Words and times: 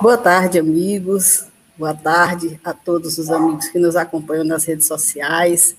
Boa 0.00 0.16
tarde, 0.16 0.58
amigos. 0.58 1.46
Boa 1.76 1.94
tarde 1.94 2.58
a 2.64 2.72
todos 2.72 3.18
os 3.18 3.30
amigos 3.30 3.68
que 3.68 3.78
nos 3.78 3.96
acompanham 3.96 4.44
nas 4.44 4.64
redes 4.64 4.86
sociais, 4.86 5.76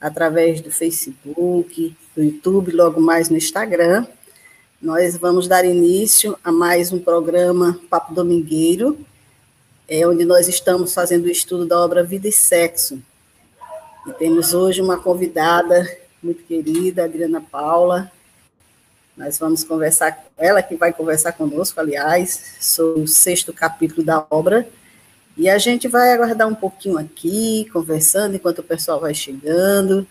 através 0.00 0.60
do 0.60 0.70
Facebook, 0.70 1.94
do 2.14 2.22
YouTube, 2.22 2.70
logo 2.70 3.00
mais 3.00 3.28
no 3.28 3.36
Instagram. 3.36 4.06
Nós 4.80 5.16
vamos 5.16 5.48
dar 5.48 5.64
início 5.64 6.38
a 6.44 6.52
mais 6.52 6.92
um 6.92 6.98
programa 6.98 7.80
Papo 7.90 8.14
Domingueiro, 8.14 8.98
é 9.88 10.06
onde 10.06 10.24
nós 10.24 10.46
estamos 10.46 10.94
fazendo 10.94 11.24
o 11.24 11.30
estudo 11.30 11.66
da 11.66 11.78
obra 11.78 12.04
Vida 12.04 12.28
e 12.28 12.32
Sexo. 12.32 13.02
E 14.06 14.12
temos 14.12 14.54
hoje 14.54 14.80
uma 14.80 14.96
convidada 14.96 15.90
muito 16.22 16.42
querida, 16.44 17.04
Adriana 17.04 17.40
Paula, 17.40 18.10
nós 19.16 19.38
vamos 19.38 19.62
conversar, 19.62 20.24
ela 20.36 20.62
que 20.62 20.74
vai 20.74 20.92
conversar 20.92 21.32
conosco, 21.32 21.78
aliás, 21.78 22.56
sobre 22.60 23.02
o 23.02 23.06
sexto 23.06 23.52
capítulo 23.52 24.04
da 24.04 24.26
obra. 24.28 24.68
E 25.36 25.48
a 25.48 25.56
gente 25.56 25.86
vai 25.86 26.12
aguardar 26.12 26.48
um 26.48 26.54
pouquinho 26.54 26.98
aqui, 26.98 27.68
conversando, 27.72 28.34
enquanto 28.34 28.58
o 28.58 28.64
pessoal 28.64 29.00
vai 29.00 29.14
chegando. 29.14 30.06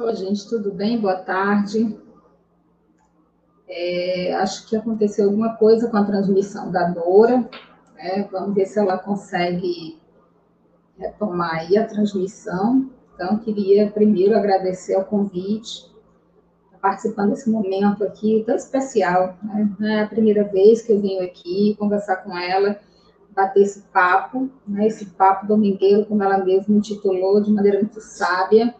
Oi, 0.00 0.14
gente, 0.14 0.48
tudo 0.48 0.70
bem? 0.70 1.00
Boa 1.00 1.16
tarde. 1.16 1.98
É, 3.66 4.32
acho 4.36 4.64
que 4.68 4.76
aconteceu 4.76 5.24
alguma 5.24 5.56
coisa 5.56 5.90
com 5.90 5.96
a 5.96 6.04
transmissão 6.04 6.70
da 6.70 6.84
Dora. 6.84 7.38
Né? 7.96 8.28
Vamos 8.30 8.54
ver 8.54 8.66
se 8.66 8.78
ela 8.78 8.96
consegue 8.96 10.00
retomar 10.96 11.56
aí 11.56 11.76
a 11.76 11.84
transmissão. 11.84 12.88
Então, 13.12 13.38
queria 13.38 13.90
primeiro 13.90 14.36
agradecer 14.36 14.94
ao 14.94 15.04
convite, 15.04 15.92
participando 16.80 17.30
desse 17.30 17.50
momento 17.50 18.04
aqui 18.04 18.44
tão 18.46 18.54
especial. 18.54 19.36
Né? 19.42 19.98
É 19.98 20.02
a 20.02 20.06
primeira 20.06 20.44
vez 20.44 20.80
que 20.80 20.92
eu 20.92 21.00
venho 21.00 21.24
aqui 21.24 21.74
conversar 21.76 22.18
com 22.18 22.38
ela, 22.38 22.78
bater 23.34 23.64
esse 23.64 23.80
papo, 23.92 24.48
né? 24.64 24.86
esse 24.86 25.06
papo 25.06 25.44
domingueiro, 25.44 26.06
como 26.06 26.22
ela 26.22 26.38
mesma 26.38 26.76
intitulou, 26.76 27.40
de 27.40 27.50
maneira 27.50 27.80
muito 27.80 28.00
sábia. 28.00 28.72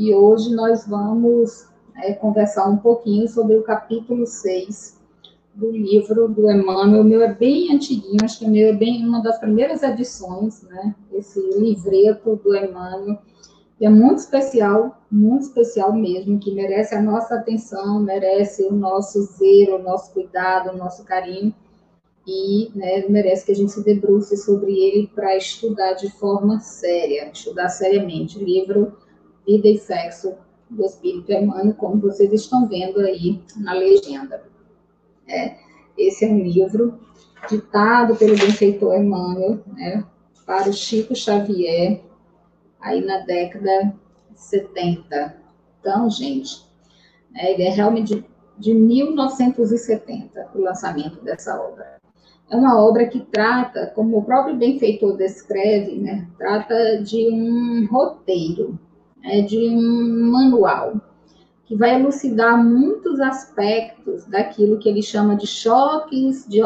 E 0.00 0.14
hoje 0.14 0.54
nós 0.54 0.86
vamos 0.86 1.68
é, 1.94 2.14
conversar 2.14 2.66
um 2.70 2.78
pouquinho 2.78 3.28
sobre 3.28 3.54
o 3.56 3.62
capítulo 3.62 4.26
6 4.26 4.98
do 5.54 5.70
livro 5.70 6.26
do 6.26 6.50
Emmanuel. 6.50 7.02
O 7.02 7.04
meu 7.04 7.20
é 7.20 7.34
bem 7.34 7.70
antiguinho, 7.70 8.16
acho 8.24 8.38
que 8.38 8.46
o 8.46 8.50
meu 8.50 8.68
é 8.68 8.72
bem 8.72 9.06
uma 9.06 9.22
das 9.22 9.38
primeiras 9.38 9.82
edições, 9.82 10.62
né? 10.62 10.94
Esse 11.12 11.38
livreto 11.58 12.34
do 12.36 12.56
Emmanuel. 12.56 13.18
É 13.78 13.90
muito 13.90 14.20
especial, 14.20 15.02
muito 15.12 15.42
especial 15.42 15.92
mesmo, 15.92 16.38
que 16.38 16.50
merece 16.50 16.94
a 16.94 17.02
nossa 17.02 17.34
atenção, 17.34 18.00
merece 18.00 18.62
o 18.62 18.72
nosso 18.72 19.20
zelo, 19.20 19.80
o 19.80 19.82
nosso 19.82 20.14
cuidado, 20.14 20.70
o 20.70 20.78
nosso 20.78 21.04
carinho, 21.04 21.54
e 22.26 22.70
né, 22.74 23.04
merece 23.06 23.44
que 23.44 23.52
a 23.52 23.54
gente 23.54 23.72
se 23.72 23.84
debruce 23.84 24.34
sobre 24.38 24.72
ele 24.72 25.08
para 25.14 25.36
estudar 25.36 25.92
de 25.92 26.10
forma 26.10 26.58
séria, 26.58 27.30
estudar 27.30 27.68
seriamente. 27.68 28.38
O 28.38 28.42
livro 28.42 28.96
Vida 29.46 29.68
e 29.68 29.78
Sexo, 29.78 30.34
do 30.70 30.84
Espírito 30.84 31.32
Emmanuel, 31.32 31.74
como 31.74 32.00
vocês 32.00 32.32
estão 32.32 32.68
vendo 32.68 33.00
aí 33.00 33.42
na 33.56 33.72
legenda. 33.72 34.42
É, 35.26 35.56
esse 35.98 36.24
é 36.24 36.28
um 36.28 36.42
livro 36.42 36.98
ditado 37.48 38.16
pelo 38.16 38.36
benfeitor 38.36 38.94
Emmanuel, 38.96 39.60
né, 39.66 40.04
para 40.46 40.68
o 40.68 40.72
Chico 40.72 41.14
Xavier, 41.14 42.00
aí 42.80 43.04
na 43.04 43.18
década 43.18 43.94
70. 44.34 45.36
Então, 45.80 46.10
gente, 46.10 46.64
né, 47.30 47.52
ele 47.52 47.62
é 47.64 47.70
realmente 47.70 48.14
de, 48.14 48.24
de 48.58 48.74
1970, 48.74 50.50
o 50.54 50.60
lançamento 50.60 51.22
dessa 51.24 51.60
obra. 51.60 52.00
É 52.50 52.56
uma 52.56 52.82
obra 52.82 53.06
que 53.06 53.20
trata, 53.20 53.86
como 53.94 54.18
o 54.18 54.24
próprio 54.24 54.56
benfeitor 54.56 55.16
descreve, 55.16 55.96
né, 55.96 56.28
trata 56.36 57.00
de 57.02 57.28
um 57.30 57.86
roteiro, 57.90 58.78
é, 59.24 59.42
de 59.42 59.58
um 59.68 60.30
manual 60.30 61.00
que 61.64 61.76
vai 61.76 61.94
elucidar 61.94 62.62
muitos 62.62 63.20
aspectos 63.20 64.26
daquilo 64.26 64.78
que 64.78 64.88
ele 64.88 65.02
chama 65.02 65.36
de 65.36 65.46
choques 65.46 66.46
de 66.48 66.60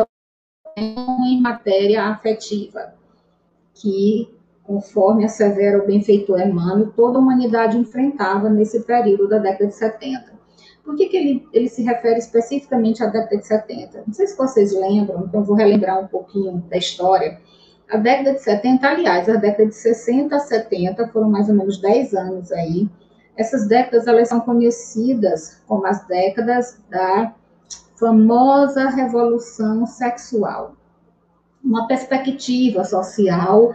em 0.77 1.41
matéria 1.41 2.05
afetiva, 2.07 2.95
que, 3.75 4.29
conforme 4.63 5.25
assevera 5.25 5.83
o 5.83 5.87
benfeitor 5.87 6.41
Emmanuel, 6.41 6.93
toda 6.97 7.19
a 7.19 7.21
humanidade 7.21 7.79
enfrentava 7.79 8.49
nesse 8.49 8.81
período 8.81 9.29
da 9.29 9.39
década 9.39 9.67
de 9.67 9.75
70. 9.75 10.33
Por 10.83 10.97
que, 10.97 11.07
que 11.07 11.17
ele, 11.17 11.49
ele 11.53 11.69
se 11.69 11.83
refere 11.83 12.19
especificamente 12.19 13.03
à 13.03 13.07
década 13.07 13.37
de 13.37 13.47
70? 13.47 14.05
Não 14.07 14.15
sei 14.15 14.27
se 14.27 14.37
vocês 14.37 14.73
lembram, 14.73 15.25
então 15.27 15.45
vou 15.45 15.57
relembrar 15.57 16.03
um 16.03 16.09
pouquinho 16.09 16.63
da 16.69 16.77
história 16.77 17.41
a 17.91 17.97
década 17.99 18.33
de 18.33 18.41
70, 18.41 18.87
aliás, 18.89 19.29
a 19.29 19.37
década 19.37 19.67
de 19.67 19.75
60 19.75 20.35
a 20.35 20.39
70 20.39 21.09
foram 21.09 21.31
mais 21.31 21.49
ou 21.49 21.55
menos 21.55 21.79
10 21.79 22.15
anos 22.15 22.53
aí. 22.53 22.89
Essas 23.37 23.69
décadas 23.69 24.07
elas 24.07 24.29
são 24.29 24.41
conhecidas 24.41 25.63
como 25.67 25.87
as 25.87 26.07
décadas 26.07 26.81
da 26.89 27.35
famosa 27.99 28.89
revolução 28.89 29.87
sexual. 29.87 30.77
Uma 31.63 31.87
perspectiva 31.87 32.85
social 32.85 33.73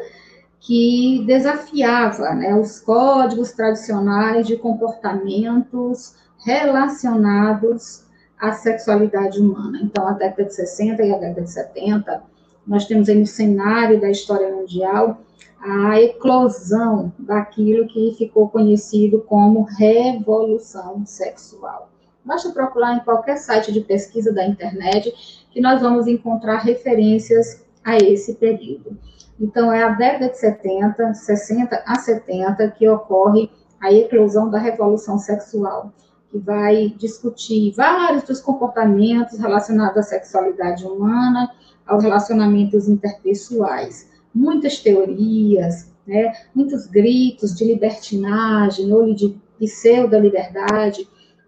que 0.60 1.24
desafiava 1.26 2.34
né, 2.36 2.54
os 2.56 2.80
códigos 2.80 3.52
tradicionais 3.52 4.46
de 4.46 4.58
comportamentos 4.58 6.16
relacionados 6.46 8.04
à 8.40 8.52
sexualidade 8.52 9.40
humana. 9.40 9.80
Então, 9.82 10.08
a 10.08 10.14
década 10.14 10.46
de 10.46 10.54
60 10.54 11.04
e 11.04 11.14
a 11.14 11.18
década 11.18 11.42
de 11.42 11.52
70 11.52 12.24
nós 12.70 12.86
temos 12.86 13.10
aí 13.10 13.20
no 13.20 13.26
cenário 13.26 14.00
da 14.00 14.12
história 14.12 14.56
mundial 14.56 15.22
a 15.60 16.00
eclosão 16.00 17.12
daquilo 17.18 17.88
que 17.88 18.16
ficou 18.16 18.48
conhecido 18.48 19.22
como 19.28 19.64
revolução 19.64 21.04
sexual. 21.04 21.90
Basta 22.24 22.52
procurar 22.52 22.96
em 22.96 23.00
qualquer 23.00 23.38
site 23.38 23.74
de 23.74 23.82
pesquisa 23.82 24.32
da 24.32 24.46
internet 24.46 25.12
que 25.50 25.60
nós 25.60 25.82
vamos 25.82 26.06
encontrar 26.06 26.60
referências 26.60 27.66
a 27.84 27.98
esse 27.98 28.36
período. 28.36 28.96
Então, 29.40 29.74
é 29.74 29.82
a 29.82 29.90
década 29.90 30.30
de 30.30 30.38
70, 30.38 31.14
60 31.16 31.84
a 31.88 31.96
70 31.96 32.70
que 32.72 32.88
ocorre 32.88 33.50
a 33.82 33.92
eclosão 33.92 34.50
da 34.50 34.60
revolução 34.60 35.18
sexual, 35.18 35.92
que 36.30 36.38
vai 36.38 36.90
discutir 36.98 37.74
vários 37.76 38.24
dos 38.24 38.40
comportamentos 38.40 39.40
relacionados 39.40 39.98
à 39.98 40.04
sexualidade 40.04 40.86
humana, 40.86 41.50
aos 41.90 42.04
relacionamentos 42.04 42.88
interpessoais. 42.88 44.08
Muitas 44.34 44.80
teorias, 44.80 45.92
né, 46.06 46.32
muitos 46.54 46.86
gritos 46.86 47.56
de 47.56 47.66
libertinagem 47.66 48.94
ou 48.94 49.14
de 49.14 49.36
pseudo-liberdade 49.60 51.08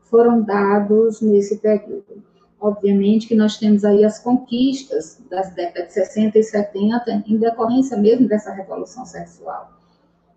foram 0.10 0.42
dados 0.42 1.22
nesse 1.22 1.58
período. 1.58 2.24
Obviamente 2.60 3.28
que 3.28 3.36
nós 3.36 3.58
temos 3.58 3.86
aí 3.86 4.04
as 4.04 4.20
conquistas 4.20 5.20
das 5.30 5.54
décadas 5.56 5.88
de 5.88 5.94
60 5.94 6.38
e 6.38 6.44
70 6.44 7.24
em 7.28 7.38
decorrência 7.38 7.98
mesmo 7.98 8.28
dessa 8.28 8.52
revolução 8.52 9.06
sexual. 9.06 9.72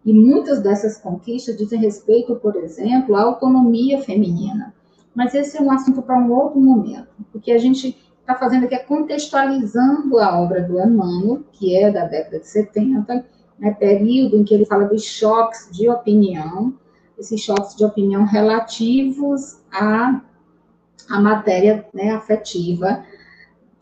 E 0.04 0.12
muitas 0.12 0.60
dessas 0.62 0.98
conquistas 0.98 1.56
dizem 1.56 1.80
respeito, 1.80 2.36
por 2.36 2.56
exemplo, 2.56 3.16
à 3.16 3.22
autonomia 3.22 4.02
feminina. 4.02 4.74
Mas 5.14 5.34
esse 5.34 5.56
é 5.56 5.60
um 5.60 5.70
assunto 5.70 6.02
para 6.02 6.18
um 6.18 6.32
outro 6.32 6.60
momento, 6.60 7.08
porque 7.30 7.52
a 7.52 7.58
gente 7.58 7.96
está 8.24 8.34
fazendo 8.34 8.64
aqui 8.64 8.74
é 8.74 8.78
contextualizando 8.78 10.18
a 10.18 10.40
obra 10.40 10.62
do 10.62 10.80
Emmanuel, 10.80 11.44
que 11.52 11.76
é 11.76 11.90
da 11.90 12.06
década 12.06 12.40
de 12.40 12.48
70, 12.48 13.26
né, 13.58 13.70
período 13.72 14.38
em 14.38 14.44
que 14.44 14.54
ele 14.54 14.64
fala 14.64 14.84
dos 14.84 15.04
choques 15.04 15.68
de 15.70 15.90
opinião, 15.90 16.74
esses 17.18 17.40
choques 17.40 17.76
de 17.76 17.84
opinião 17.84 18.24
relativos 18.24 19.60
à, 19.70 20.22
à 21.10 21.20
matéria 21.20 21.86
né, 21.92 22.12
afetiva 22.12 23.04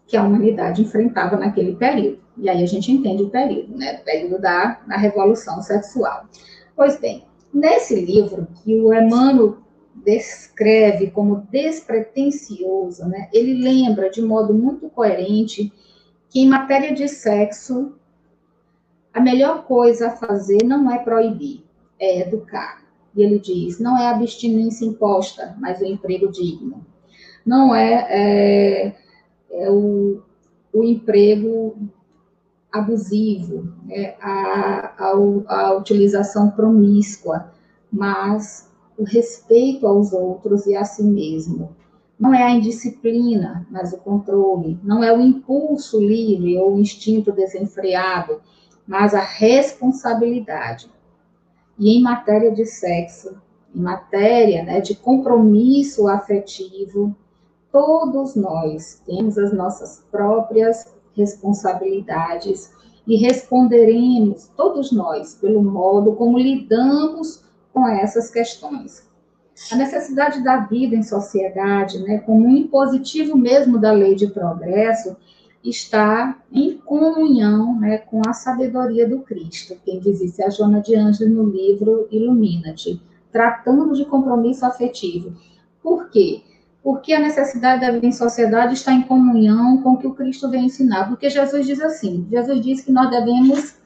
que 0.09 0.17
a 0.17 0.25
humanidade 0.25 0.83
enfrentava 0.83 1.37
naquele 1.37 1.77
período. 1.77 2.21
E 2.37 2.49
aí 2.49 2.65
a 2.65 2.67
gente 2.67 2.91
entende 2.91 3.23
o 3.23 3.31
período, 3.31 3.77
né, 3.77 4.01
o 4.01 4.05
período 4.05 4.41
da, 4.41 4.81
da 4.87 4.97
revolução 4.97 5.63
sexual. 5.63 6.25
Pois 6.75 6.99
bem, 6.99 7.25
nesse 7.55 8.05
livro 8.05 8.49
que 8.65 8.75
o 8.75 8.93
Emmanuel 8.93 9.62
descreve 9.95 11.11
como 11.11 11.47
despretensioso, 11.51 13.07
né, 13.07 13.29
ele 13.33 13.55
lembra 13.55 14.11
de 14.11 14.23
modo 14.23 14.55
muito 14.55 14.89
coerente 14.89 15.73
que 16.33 16.41
em 16.41 16.49
matéria 16.49 16.95
de 16.95 17.07
sexo, 17.09 17.93
a 19.13 19.21
melhor 19.21 19.65
coisa 19.65 20.09
a 20.09 20.17
fazer 20.17 20.65
não 20.65 20.91
é 20.91 20.99
proibir, 20.99 21.63
é 22.01 22.21
educar. 22.21 22.83
E 23.15 23.23
ele 23.23 23.39
diz: 23.39 23.79
não 23.79 23.99
é 23.99 24.09
abstinência 24.09 24.87
imposta, 24.87 25.55
mas 25.61 25.81
o 25.81 25.85
emprego 25.85 26.33
digno. 26.33 26.87
Não 27.45 27.75
é, 27.75 28.07
é, 28.09 28.97
é 29.51 29.71
o, 29.71 30.23
o 30.73 30.83
emprego 30.83 31.77
abusivo, 32.73 33.71
é 33.91 34.17
a, 34.19 34.95
a, 34.99 35.11
a 35.49 35.75
utilização 35.75 36.51
promíscua, 36.51 37.53
mas 37.93 38.72
o 39.03 39.05
respeito 39.05 39.85
aos 39.85 40.13
outros 40.13 40.65
e 40.67 40.77
a 40.77 40.85
si 40.85 41.03
mesmo. 41.03 41.75
Não 42.19 42.33
é 42.33 42.45
a 42.45 42.51
indisciplina, 42.53 43.67
mas 43.69 43.93
o 43.93 43.99
controle. 43.99 44.79
Não 44.85 45.03
é 45.03 45.13
o 45.13 45.21
impulso 45.21 46.01
livre 46.01 46.57
ou 46.57 46.75
o 46.75 46.81
instinto 46.81 47.33
desenfreado, 47.33 48.41
mas 48.87 49.13
a 49.13 49.21
responsabilidade. 49.21 50.89
E 51.77 51.99
em 51.99 52.01
matéria 52.01 52.53
de 52.53 52.65
sexo, 52.65 53.37
em 53.75 53.81
matéria 53.81 54.63
né, 54.63 54.81
de 54.81 54.95
compromisso 54.95 56.07
afetivo, 56.07 57.13
todos 57.73 58.37
nós 58.37 59.03
temos 59.05 59.37
as 59.37 59.53
nossas 59.53 60.05
próprias 60.13 60.95
responsabilidades 61.17 62.73
e 63.05 63.17
responderemos, 63.17 64.49
todos 64.57 64.93
nós, 64.93 65.35
pelo 65.35 65.61
modo 65.61 66.13
como 66.13 66.39
lidamos 66.39 67.42
com 67.73 67.89
essas 67.89 68.31
questões. 68.31 69.11
A 69.71 69.77
necessidade 69.77 70.43
da 70.43 70.59
vida 70.59 70.97
em 70.97 71.03
sociedade, 71.03 71.99
né, 72.01 72.19
como 72.19 72.47
um 72.47 72.57
impositivo 72.57 73.37
mesmo 73.37 73.79
da 73.79 73.93
lei 73.93 74.15
de 74.15 74.27
progresso, 74.27 75.17
está 75.65 76.37
em 76.51 76.77
comunhão 76.79 77.79
né, 77.79 77.99
com 77.99 78.21
a 78.27 78.33
sabedoria 78.33 79.09
do 79.09 79.21
Cristo. 79.21 79.77
Quem 79.85 80.01
diz 80.01 80.21
isso 80.21 80.43
é 80.43 80.47
a 80.47 80.51
Joana 80.51 80.81
de 80.81 80.95
Ângeles 80.97 81.33
no 81.33 81.45
livro 81.45 82.09
Ilumina-te, 82.11 83.01
tratando 83.31 83.95
de 83.95 84.05
compromisso 84.05 84.67
afetivo. 84.67 85.33
Por 85.83 86.11
quê? 86.11 86.43
Porque 86.83 87.13
a 87.13 87.21
necessidade 87.21 87.81
da 87.81 87.93
vida 87.93 88.07
em 88.07 88.13
sociedade 88.13 88.75
está 88.75 88.93
em 88.93 89.03
comunhão 89.03 89.81
com 89.83 89.93
o 89.93 89.99
que 89.99 90.07
o 90.07 90.15
Cristo 90.15 90.51
vem 90.51 90.67
ensinar. 90.67 91.09
Porque 91.09 91.31
Jesus 91.31 91.65
diz 91.65 91.81
assim: 91.81 92.27
Jesus 92.29 92.61
diz 92.61 92.81
que 92.81 92.91
nós 92.91 93.09
devemos 93.09 93.77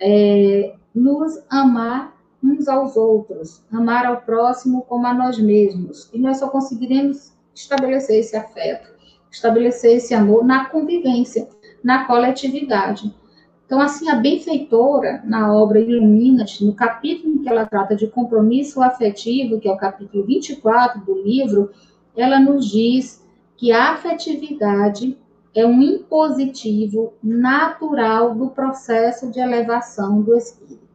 é, 0.00 0.74
nos 0.94 1.42
amar 1.50 2.16
uns 2.42 2.68
aos 2.68 2.96
outros, 2.96 3.62
amar 3.72 4.06
ao 4.06 4.20
próximo 4.20 4.82
como 4.82 5.06
a 5.06 5.14
nós 5.14 5.38
mesmos. 5.38 6.08
E 6.12 6.18
nós 6.18 6.38
só 6.38 6.48
conseguiremos 6.48 7.32
estabelecer 7.54 8.20
esse 8.20 8.36
afeto, 8.36 8.88
estabelecer 9.30 9.96
esse 9.96 10.14
amor 10.14 10.44
na 10.44 10.66
convivência, 10.66 11.48
na 11.82 12.04
coletividade. 12.04 13.14
Então, 13.66 13.80
assim, 13.80 14.08
a 14.08 14.14
benfeitora, 14.14 15.20
na 15.24 15.52
obra 15.52 15.78
Ilumina-te, 15.78 16.64
no 16.64 16.72
capítulo 16.72 17.34
em 17.34 17.38
que 17.42 17.48
ela 17.48 17.66
trata 17.66 17.94
de 17.94 18.06
compromisso 18.06 18.80
afetivo, 18.80 19.60
que 19.60 19.68
é 19.68 19.72
o 19.72 19.76
capítulo 19.76 20.24
24 20.24 21.04
do 21.04 21.22
livro, 21.22 21.70
ela 22.16 22.40
nos 22.40 22.66
diz 22.70 23.22
que 23.56 23.70
a 23.70 23.92
afetividade 23.92 25.18
é 25.54 25.66
um 25.66 25.82
impositivo 25.82 27.12
natural 27.22 28.34
do 28.34 28.48
processo 28.48 29.30
de 29.30 29.40
elevação 29.40 30.22
do 30.22 30.34
espírito. 30.34 30.87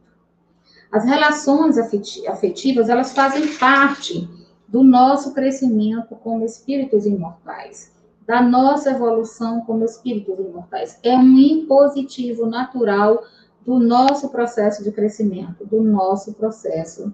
As 0.94 1.04
relações 1.04 1.76
afetivas, 1.76 2.88
elas 2.88 3.12
fazem 3.12 3.56
parte 3.56 4.30
do 4.68 4.84
nosso 4.84 5.34
crescimento 5.34 6.14
como 6.14 6.44
espíritos 6.44 7.04
imortais, 7.04 7.92
da 8.24 8.40
nossa 8.40 8.92
evolução 8.92 9.62
como 9.62 9.84
espíritos 9.84 10.38
imortais. 10.38 11.00
É 11.02 11.16
um 11.16 11.36
impositivo 11.36 12.46
natural 12.46 13.24
do 13.66 13.80
nosso 13.80 14.28
processo 14.28 14.84
de 14.84 14.92
crescimento, 14.92 15.66
do 15.66 15.82
nosso 15.82 16.32
processo 16.32 17.12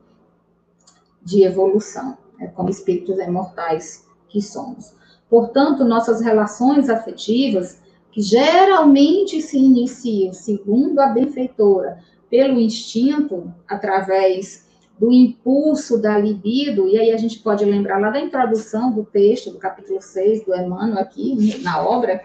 de 1.22 1.42
evolução, 1.44 2.18
né, 2.38 2.48
como 2.48 2.68
espíritos 2.68 3.18
imortais 3.18 4.06
que 4.28 4.42
somos. 4.42 4.94
Portanto, 5.26 5.86
nossas 5.86 6.20
relações 6.20 6.90
afetivas, 6.90 7.80
que 8.12 8.20
geralmente 8.20 9.40
se 9.40 9.56
iniciam, 9.56 10.34
segundo 10.34 10.98
a 10.98 11.06
benfeitora, 11.06 11.98
pelo 12.30 12.60
instinto, 12.60 13.52
através 13.68 14.68
do 14.98 15.10
impulso 15.10 16.00
da 16.00 16.18
libido, 16.18 16.86
e 16.86 16.98
aí 16.98 17.10
a 17.10 17.16
gente 17.16 17.38
pode 17.38 17.64
lembrar 17.64 17.98
lá 17.98 18.10
da 18.10 18.20
introdução 18.20 18.92
do 18.92 19.02
texto, 19.02 19.50
do 19.50 19.58
capítulo 19.58 20.00
6 20.00 20.44
do 20.44 20.54
Emmanuel, 20.54 20.98
aqui 20.98 21.58
na 21.62 21.82
obra, 21.82 22.22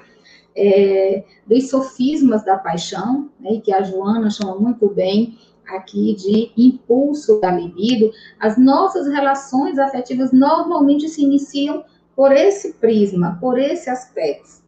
é, 0.56 1.24
dos 1.48 1.70
sofismas 1.70 2.44
da 2.46 2.58
paixão, 2.58 3.30
né, 3.40 3.62
que 3.64 3.74
a 3.74 3.82
Joana 3.82 4.30
chama 4.30 4.56
muito 4.56 4.90
bem 4.90 5.38
aqui 5.68 6.16
de 6.16 6.52
impulso 6.56 7.40
da 7.40 7.52
libido, 7.52 8.12
as 8.40 8.58
nossas 8.58 9.08
relações 9.08 9.80
afetivas 9.80 10.32
normalmente 10.32 11.10
se 11.10 11.24
iniciam 11.24 11.84
por 12.16 12.32
esse 12.32 12.74
prisma, 12.74 13.38
por 13.42 13.58
esse 13.58 13.90
aspecto. 13.90 14.64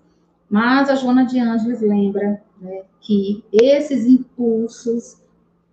Mas 0.50 0.90
a 0.90 0.96
Joana 0.96 1.26
de 1.26 1.40
Ângeles 1.40 1.82
lembra 1.82 2.42
né, 2.60 2.84
que 3.02 3.44
esses 3.52 4.06
impulsos 4.06 5.22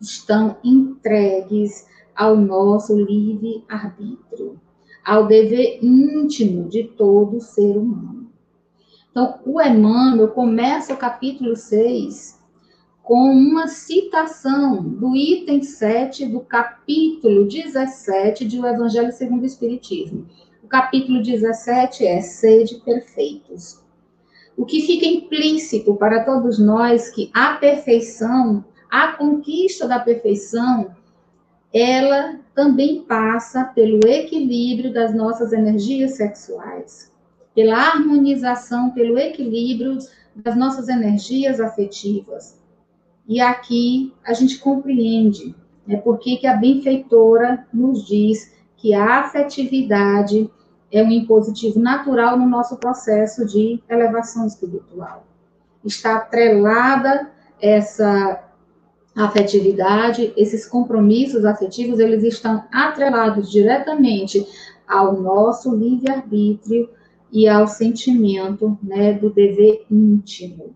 estão 0.04 0.56
entregues 0.62 1.86
ao 2.14 2.36
nosso 2.36 2.96
livre 2.96 3.64
arbítrio, 3.68 4.60
ao 5.04 5.26
dever 5.26 5.78
íntimo 5.82 6.68
de 6.68 6.84
todo 6.84 7.40
ser 7.40 7.76
humano. 7.76 8.30
Então, 9.10 9.40
o 9.44 9.60
Emmanuel 9.60 10.28
começa 10.28 10.92
o 10.92 10.96
capítulo 10.96 11.56
6 11.56 12.42
com 13.02 13.30
uma 13.30 13.66
citação 13.66 14.82
do 14.82 15.14
item 15.14 15.62
7 15.62 16.26
do 16.26 16.40
capítulo 16.40 17.46
17 17.46 18.44
de 18.44 18.58
O 18.58 18.66
Evangelho 18.66 19.12
segundo 19.12 19.42
o 19.42 19.46
Espiritismo. 19.46 20.26
O 20.62 20.66
capítulo 20.66 21.22
17 21.22 22.06
é 22.06 22.20
Sede 22.20 22.76
Perfeitos. 22.76 23.82
O 24.56 24.64
que 24.64 24.80
fica 24.80 25.04
implícito 25.04 25.94
para 25.96 26.24
todos 26.24 26.58
nós 26.58 27.10
que 27.10 27.30
a 27.34 27.54
perfeição 27.54 28.64
a 28.94 29.08
conquista 29.08 29.88
da 29.88 29.98
perfeição, 29.98 30.94
ela 31.72 32.38
também 32.54 33.02
passa 33.02 33.64
pelo 33.64 34.06
equilíbrio 34.06 34.92
das 34.92 35.12
nossas 35.12 35.52
energias 35.52 36.12
sexuais, 36.12 37.12
pela 37.52 37.76
harmonização, 37.76 38.90
pelo 38.90 39.18
equilíbrio 39.18 39.98
das 40.36 40.54
nossas 40.54 40.88
energias 40.88 41.58
afetivas. 41.58 42.56
E 43.26 43.40
aqui 43.40 44.14
a 44.24 44.32
gente 44.32 44.58
compreende 44.58 45.56
né, 45.84 45.96
por 45.96 46.20
que 46.20 46.46
a 46.46 46.54
benfeitora 46.54 47.66
nos 47.72 48.06
diz 48.06 48.54
que 48.76 48.94
a 48.94 49.22
afetividade 49.22 50.48
é 50.92 51.02
um 51.02 51.10
impositivo 51.10 51.80
natural 51.80 52.38
no 52.38 52.46
nosso 52.46 52.76
processo 52.76 53.44
de 53.44 53.82
elevação 53.88 54.46
espiritual. 54.46 55.26
Está 55.84 56.14
atrelada 56.14 57.32
essa 57.60 58.53
afetividade, 59.16 60.32
esses 60.36 60.66
compromissos 60.66 61.44
afetivos, 61.44 61.98
eles 61.98 62.24
estão 62.24 62.64
atrelados 62.72 63.50
diretamente 63.50 64.46
ao 64.88 65.20
nosso 65.20 65.74
livre-arbítrio 65.74 66.88
e 67.32 67.48
ao 67.48 67.66
sentimento 67.66 68.78
né, 68.82 69.12
do 69.12 69.30
dever 69.30 69.84
íntimo, 69.90 70.74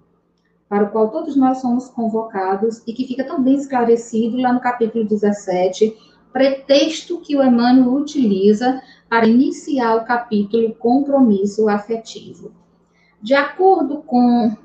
para 0.68 0.84
o 0.84 0.90
qual 0.90 1.10
todos 1.10 1.36
nós 1.36 1.60
somos 1.60 1.88
convocados 1.88 2.82
e 2.86 2.92
que 2.92 3.06
fica 3.06 3.24
tão 3.24 3.42
bem 3.42 3.54
esclarecido 3.54 4.36
lá 4.36 4.52
no 4.52 4.60
capítulo 4.60 5.04
17, 5.04 5.96
pretexto 6.32 7.20
que 7.20 7.36
o 7.36 7.42
Emmanuel 7.42 7.94
utiliza 7.94 8.80
para 9.08 9.26
iniciar 9.26 9.96
o 9.96 10.04
capítulo 10.04 10.74
compromisso 10.74 11.68
afetivo. 11.68 12.52
De 13.20 13.34
acordo 13.34 13.98
com 14.02 14.56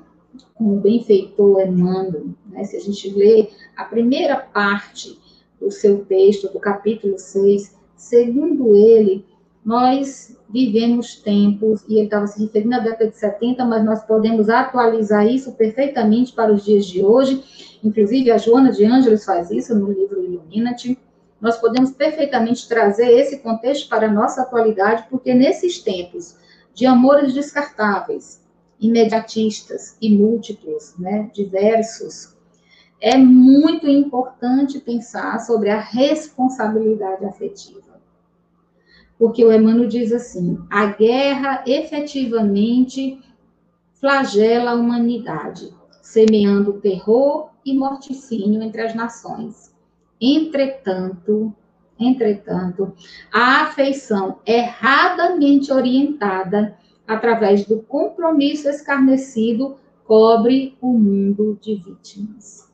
com 0.54 0.76
o 0.76 0.80
benfeitor 0.80 1.66
Emmanuel, 1.66 2.26
né, 2.54 2.64
se 2.64 2.76
a 2.76 2.80
gente 2.80 3.10
lê 3.10 3.48
a 3.76 3.84
primeira 3.84 4.36
parte 4.36 5.18
do 5.60 5.70
seu 5.70 6.04
texto, 6.04 6.52
do 6.52 6.60
capítulo 6.60 7.18
6, 7.18 7.76
segundo 7.96 8.74
ele, 8.76 9.24
nós 9.64 10.36
vivemos 10.48 11.16
tempos, 11.16 11.82
e 11.88 11.94
ele 11.94 12.04
estava 12.04 12.26
se 12.26 12.40
referindo 12.40 12.76
à 12.76 12.78
década 12.78 13.08
de 13.10 13.16
70, 13.16 13.64
mas 13.64 13.84
nós 13.84 14.04
podemos 14.04 14.48
atualizar 14.48 15.26
isso 15.26 15.52
perfeitamente 15.52 16.32
para 16.32 16.52
os 16.52 16.64
dias 16.64 16.84
de 16.86 17.02
hoje, 17.02 17.42
inclusive 17.82 18.30
a 18.30 18.38
Joana 18.38 18.70
de 18.70 18.84
Ângeles 18.84 19.24
faz 19.24 19.50
isso 19.50 19.74
no 19.74 19.90
livro 19.90 20.22
Illuminati, 20.22 20.98
nós 21.40 21.58
podemos 21.58 21.90
perfeitamente 21.90 22.68
trazer 22.68 23.10
esse 23.10 23.38
contexto 23.38 23.88
para 23.88 24.06
a 24.06 24.12
nossa 24.12 24.42
atualidade, 24.42 25.06
porque 25.10 25.34
nesses 25.34 25.78
tempos 25.78 26.36
de 26.74 26.86
amores 26.86 27.32
descartáveis, 27.32 28.42
imediatistas 28.80 29.96
e 30.00 30.14
múltiplos, 30.14 30.94
né, 30.98 31.30
diversos, 31.32 32.33
é 33.04 33.18
muito 33.18 33.86
importante 33.86 34.80
pensar 34.80 35.38
sobre 35.40 35.68
a 35.68 35.78
responsabilidade 35.78 37.22
afetiva. 37.26 38.00
porque 39.18 39.44
o 39.44 39.52
Emmanuel 39.52 39.86
diz 39.86 40.10
assim: 40.10 40.58
a 40.70 40.86
guerra 40.86 41.62
efetivamente 41.66 43.20
flagela 44.00 44.70
a 44.70 44.74
humanidade, 44.74 45.70
semeando 46.00 46.80
terror 46.80 47.50
e 47.64 47.74
morticínio 47.74 48.62
entre 48.62 48.80
as 48.80 48.94
nações. 48.94 49.72
Entretanto, 50.18 51.54
entretanto, 52.00 52.94
a 53.30 53.64
afeição 53.64 54.38
erradamente 54.46 55.70
orientada 55.70 56.76
através 57.06 57.66
do 57.66 57.82
compromisso 57.82 58.66
escarnecido 58.66 59.76
cobre 60.04 60.76
o 60.80 60.94
mundo 60.94 61.58
de 61.60 61.74
vítimas. 61.74 62.73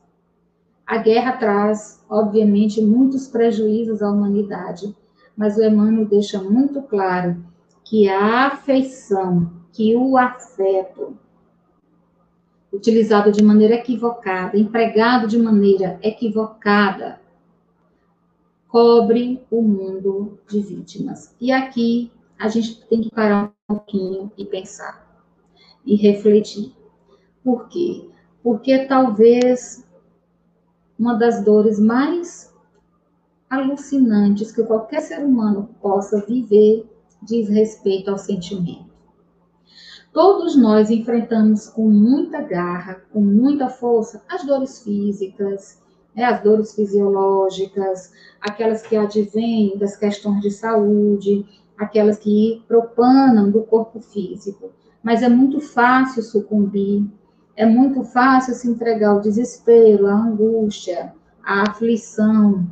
A 0.91 0.97
guerra 0.97 1.37
traz, 1.37 2.03
obviamente, 2.09 2.81
muitos 2.81 3.25
prejuízos 3.25 4.01
à 4.01 4.11
humanidade, 4.11 4.93
mas 5.37 5.55
o 5.55 5.63
Emmanuel 5.63 6.05
deixa 6.05 6.43
muito 6.43 6.81
claro 6.81 7.41
que 7.81 8.09
a 8.09 8.47
afeição, 8.47 9.49
que 9.71 9.95
o 9.95 10.17
afeto, 10.17 11.17
utilizado 12.73 13.31
de 13.31 13.41
maneira 13.41 13.75
equivocada, 13.75 14.57
empregado 14.57 15.27
de 15.27 15.37
maneira 15.37 15.97
equivocada, 16.03 17.21
cobre 18.67 19.41
o 19.49 19.61
mundo 19.61 20.39
de 20.49 20.59
vítimas. 20.59 21.33
E 21.39 21.53
aqui 21.53 22.11
a 22.37 22.49
gente 22.49 22.85
tem 22.87 22.99
que 22.99 23.11
parar 23.11 23.53
um 23.69 23.75
pouquinho 23.75 24.29
e 24.37 24.43
pensar 24.43 25.25
e 25.85 25.95
refletir. 25.95 26.75
Por 27.41 27.69
quê? 27.69 28.09
Porque 28.43 28.79
talvez 28.79 29.89
uma 31.01 31.15
das 31.15 31.43
dores 31.43 31.79
mais 31.79 32.53
alucinantes 33.49 34.51
que 34.51 34.63
qualquer 34.63 35.01
ser 35.01 35.25
humano 35.25 35.67
possa 35.81 36.23
viver 36.27 36.87
diz 37.23 37.49
respeito 37.49 38.11
ao 38.11 38.19
sentimento. 38.19 38.91
Todos 40.13 40.55
nós 40.55 40.91
enfrentamos 40.91 41.67
com 41.67 41.89
muita 41.89 42.41
garra, 42.41 43.01
com 43.11 43.19
muita 43.19 43.67
força, 43.67 44.21
as 44.29 44.45
dores 44.45 44.83
físicas, 44.83 45.81
né, 46.15 46.23
as 46.25 46.43
dores 46.43 46.75
fisiológicas, 46.75 48.11
aquelas 48.39 48.83
que 48.83 48.95
advêm 48.95 49.75
das 49.79 49.97
questões 49.97 50.39
de 50.41 50.51
saúde, 50.51 51.43
aquelas 51.79 52.19
que 52.19 52.63
propanam 52.67 53.49
do 53.49 53.63
corpo 53.63 53.99
físico. 54.01 54.69
Mas 55.01 55.23
é 55.23 55.29
muito 55.29 55.59
fácil 55.61 56.21
sucumbir, 56.21 57.09
é 57.61 57.65
muito 57.67 58.03
fácil 58.03 58.55
se 58.55 58.67
entregar 58.67 59.11
ao 59.11 59.21
desespero, 59.21 60.07
à 60.07 60.15
angústia, 60.15 61.13
à 61.43 61.69
aflição, 61.69 62.67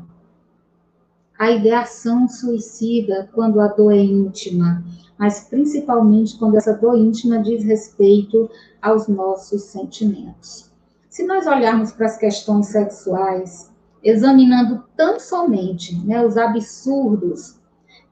a 1.37 1.51
ideação 1.51 2.27
suicida 2.27 3.29
quando 3.31 3.61
a 3.61 3.67
dor 3.67 3.93
é 3.93 3.99
íntima, 3.99 4.83
mas 5.15 5.41
principalmente 5.41 6.39
quando 6.39 6.57
essa 6.57 6.73
dor 6.73 6.97
íntima 6.97 7.37
diz 7.37 7.63
respeito 7.63 8.49
aos 8.81 9.07
nossos 9.07 9.61
sentimentos. 9.65 10.71
Se 11.07 11.23
nós 11.23 11.45
olharmos 11.45 11.91
para 11.91 12.07
as 12.07 12.17
questões 12.17 12.65
sexuais, 12.69 13.71
examinando 14.03 14.83
tão 14.97 15.19
somente 15.19 16.03
né, 16.03 16.25
os 16.25 16.35
absurdos 16.35 17.59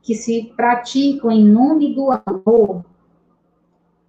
que 0.03 0.13
se 0.13 0.53
praticam 0.55 1.31
em 1.31 1.43
nome 1.43 1.96
do 1.96 2.12
amor, 2.12 2.86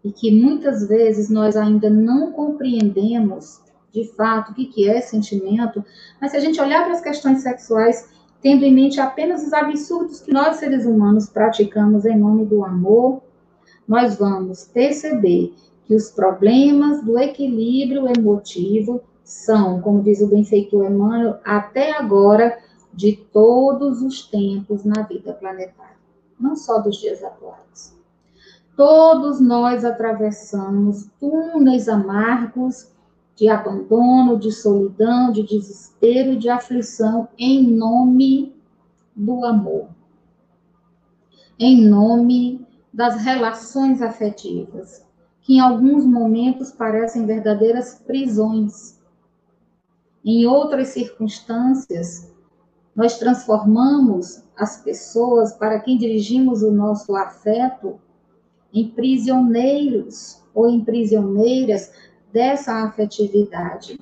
e 0.04 0.12
que 0.12 0.30
muitas 0.30 0.86
vezes 0.86 1.28
nós 1.28 1.56
ainda 1.56 1.90
não 1.90 2.32
compreendemos 2.32 3.60
de 3.92 4.04
fato 4.12 4.52
o 4.52 4.54
que 4.54 4.88
é 4.88 5.00
sentimento, 5.00 5.84
mas 6.20 6.30
se 6.30 6.36
a 6.36 6.40
gente 6.40 6.60
olhar 6.60 6.84
para 6.84 6.92
as 6.92 7.00
questões 7.00 7.42
sexuais, 7.42 8.08
tendo 8.40 8.64
em 8.64 8.72
mente 8.72 9.00
apenas 9.00 9.44
os 9.44 9.52
absurdos 9.52 10.20
que 10.20 10.32
nós 10.32 10.56
seres 10.56 10.84
humanos 10.84 11.28
praticamos 11.28 12.04
em 12.04 12.16
nome 12.16 12.44
do 12.44 12.64
amor, 12.64 13.22
nós 13.86 14.16
vamos 14.16 14.64
perceber 14.64 15.54
que 15.84 15.94
os 15.94 16.10
problemas 16.10 17.02
do 17.02 17.18
equilíbrio 17.18 18.06
emotivo 18.06 19.00
são, 19.24 19.80
como 19.80 20.02
diz 20.02 20.20
o 20.20 20.28
benfeitor 20.28 20.86
Emmanuel, 20.86 21.38
até 21.44 21.92
agora 21.92 22.58
de 22.92 23.16
todos 23.32 24.02
os 24.02 24.26
tempos 24.26 24.84
na 24.84 25.02
vida 25.02 25.32
planetária, 25.32 25.96
não 26.38 26.54
só 26.54 26.78
dos 26.78 26.96
dias 26.98 27.22
atuais. 27.22 27.97
Todos 28.78 29.40
nós 29.40 29.84
atravessamos 29.84 31.10
túneis 31.18 31.88
amargos 31.88 32.92
de 33.34 33.48
abandono, 33.48 34.38
de 34.38 34.52
solidão, 34.52 35.32
de 35.32 35.42
desespero 35.42 36.34
e 36.34 36.36
de 36.36 36.48
aflição 36.48 37.26
em 37.36 37.66
nome 37.66 38.54
do 39.16 39.44
amor, 39.44 39.88
em 41.58 41.88
nome 41.88 42.64
das 42.94 43.16
relações 43.16 44.00
afetivas, 44.00 45.04
que 45.40 45.54
em 45.54 45.60
alguns 45.60 46.04
momentos 46.04 46.70
parecem 46.70 47.26
verdadeiras 47.26 47.96
prisões. 48.06 48.96
Em 50.24 50.46
outras 50.46 50.90
circunstâncias, 50.90 52.32
nós 52.94 53.18
transformamos 53.18 54.44
as 54.56 54.80
pessoas 54.80 55.52
para 55.52 55.80
quem 55.80 55.98
dirigimos 55.98 56.62
o 56.62 56.70
nosso 56.70 57.16
afeto 57.16 57.98
em 58.72 58.88
prisioneiros 58.88 60.42
ou 60.54 60.68
em 60.68 60.84
prisioneiras 60.84 61.92
dessa 62.32 62.84
afetividade, 62.84 63.98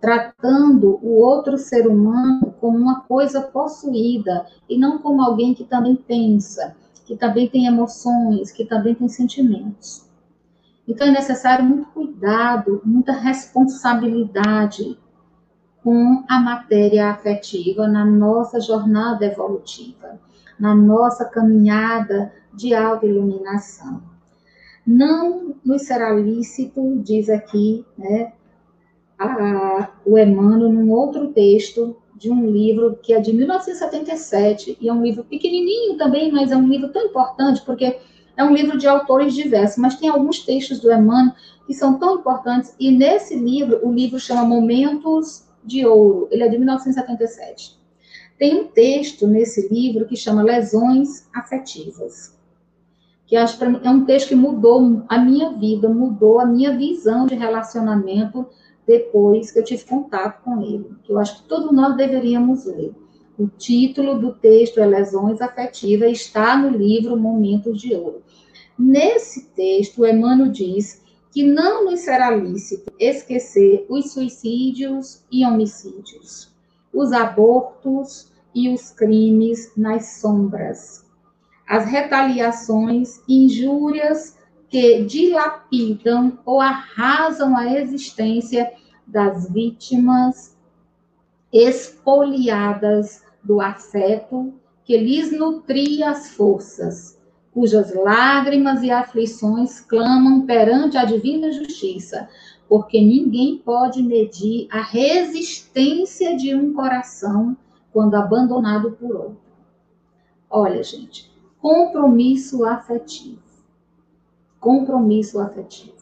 tratando 0.00 0.98
o 1.02 1.20
outro 1.20 1.56
ser 1.58 1.86
humano 1.86 2.54
como 2.60 2.78
uma 2.78 3.02
coisa 3.02 3.40
possuída 3.40 4.46
e 4.68 4.78
não 4.78 4.98
como 4.98 5.22
alguém 5.22 5.54
que 5.54 5.64
também 5.64 5.96
pensa, 5.96 6.74
que 7.04 7.16
também 7.16 7.48
tem 7.48 7.66
emoções, 7.66 8.52
que 8.52 8.64
também 8.64 8.94
tem 8.94 9.08
sentimentos. 9.08 10.08
Então 10.86 11.06
é 11.06 11.10
necessário 11.10 11.64
muito 11.64 11.86
cuidado, 11.88 12.80
muita 12.84 13.12
responsabilidade 13.12 14.98
com 15.82 16.24
a 16.28 16.40
matéria 16.40 17.10
afetiva 17.10 17.86
na 17.86 18.04
nossa 18.04 18.60
jornada 18.60 19.24
evolutiva, 19.24 20.20
na 20.58 20.74
nossa 20.74 21.24
caminhada 21.24 22.32
de 22.52 22.74
autoiluminação. 22.74 24.09
Não 24.92 25.54
nos 25.64 25.82
será 25.82 26.12
lícito, 26.12 26.98
diz 26.98 27.30
aqui, 27.30 27.84
né, 27.96 28.32
a, 29.16 29.92
o 30.04 30.18
Emmanuel, 30.18 30.68
num 30.68 30.90
outro 30.90 31.28
texto 31.28 31.96
de 32.16 32.28
um 32.28 32.50
livro 32.50 32.98
que 33.00 33.12
é 33.12 33.20
de 33.20 33.32
1977, 33.32 34.78
e 34.80 34.88
é 34.88 34.92
um 34.92 35.00
livro 35.00 35.22
pequenininho 35.22 35.96
também, 35.96 36.32
mas 36.32 36.50
é 36.50 36.56
um 36.56 36.66
livro 36.66 36.88
tão 36.88 37.06
importante, 37.06 37.62
porque 37.64 38.00
é 38.36 38.42
um 38.42 38.52
livro 38.52 38.76
de 38.76 38.88
autores 38.88 39.32
diversos, 39.32 39.78
mas 39.78 39.94
tem 39.94 40.08
alguns 40.08 40.40
textos 40.40 40.80
do 40.80 40.90
Emmanuel 40.90 41.36
que 41.68 41.72
são 41.72 41.96
tão 41.96 42.16
importantes, 42.16 42.74
e 42.76 42.90
nesse 42.90 43.36
livro, 43.36 43.86
o 43.86 43.92
livro 43.92 44.18
chama 44.18 44.42
Momentos 44.42 45.44
de 45.62 45.86
Ouro, 45.86 46.26
ele 46.32 46.42
é 46.42 46.48
de 46.48 46.58
1977. 46.58 47.78
Tem 48.36 48.58
um 48.58 48.64
texto 48.66 49.28
nesse 49.28 49.72
livro 49.72 50.04
que 50.04 50.16
chama 50.16 50.42
Lesões 50.42 51.28
Afetivas 51.32 52.39
que 53.30 53.36
acho 53.36 53.56
que 53.56 53.64
é 53.64 53.88
um 53.88 54.04
texto 54.04 54.30
que 54.30 54.34
mudou 54.34 55.04
a 55.08 55.16
minha 55.16 55.52
vida, 55.52 55.88
mudou 55.88 56.40
a 56.40 56.44
minha 56.44 56.76
visão 56.76 57.26
de 57.26 57.36
relacionamento 57.36 58.44
depois 58.84 59.52
que 59.52 59.60
eu 59.60 59.64
tive 59.64 59.84
contato 59.84 60.42
com 60.42 60.60
ele, 60.60 60.96
que 61.04 61.12
eu 61.12 61.18
acho 61.20 61.40
que 61.40 61.48
todos 61.48 61.70
nós 61.70 61.96
deveríamos 61.96 62.64
ler. 62.64 62.92
O 63.38 63.46
título 63.46 64.18
do 64.18 64.32
texto 64.32 64.80
é 64.80 64.84
Lesões 64.84 65.40
Afetivas, 65.40 66.10
está 66.10 66.56
no 66.56 66.76
livro 66.76 67.16
Momentos 67.16 67.80
de 67.80 67.94
Ouro. 67.94 68.20
Nesse 68.76 69.44
texto, 69.50 70.04
Emmanuel 70.04 70.50
diz 70.50 71.00
que 71.30 71.44
não 71.44 71.84
nos 71.84 72.00
será 72.00 72.32
lícito 72.32 72.92
esquecer 72.98 73.86
os 73.88 74.12
suicídios 74.12 75.22
e 75.30 75.46
homicídios, 75.46 76.52
os 76.92 77.12
abortos 77.12 78.32
e 78.52 78.74
os 78.74 78.90
crimes 78.90 79.70
nas 79.76 80.20
sombras, 80.20 81.08
as 81.70 81.86
retaliações, 81.86 83.22
injúrias 83.28 84.36
que 84.68 85.04
dilapidam 85.04 86.36
ou 86.44 86.60
arrasam 86.60 87.56
a 87.56 87.72
existência 87.78 88.72
das 89.06 89.48
vítimas 89.48 90.58
espoliadas 91.52 93.22
do 93.40 93.60
afeto 93.60 94.52
que 94.84 94.96
lhes 94.96 95.30
nutria 95.30 96.10
as 96.10 96.30
forças, 96.30 97.16
cujas 97.52 97.94
lágrimas 97.94 98.82
e 98.82 98.90
aflições 98.90 99.78
clamam 99.80 100.44
perante 100.44 100.96
a 100.96 101.04
divina 101.04 101.52
justiça, 101.52 102.28
porque 102.68 103.00
ninguém 103.00 103.58
pode 103.58 104.02
medir 104.02 104.66
a 104.72 104.82
resistência 104.82 106.36
de 106.36 106.52
um 106.52 106.74
coração 106.74 107.56
quando 107.92 108.16
abandonado 108.16 108.90
por 108.90 109.14
outro. 109.14 109.40
Olha, 110.50 110.82
gente, 110.82 111.30
compromisso 111.60 112.64
afetivo. 112.64 113.42
Compromisso 114.58 115.38
afetivo. 115.40 116.00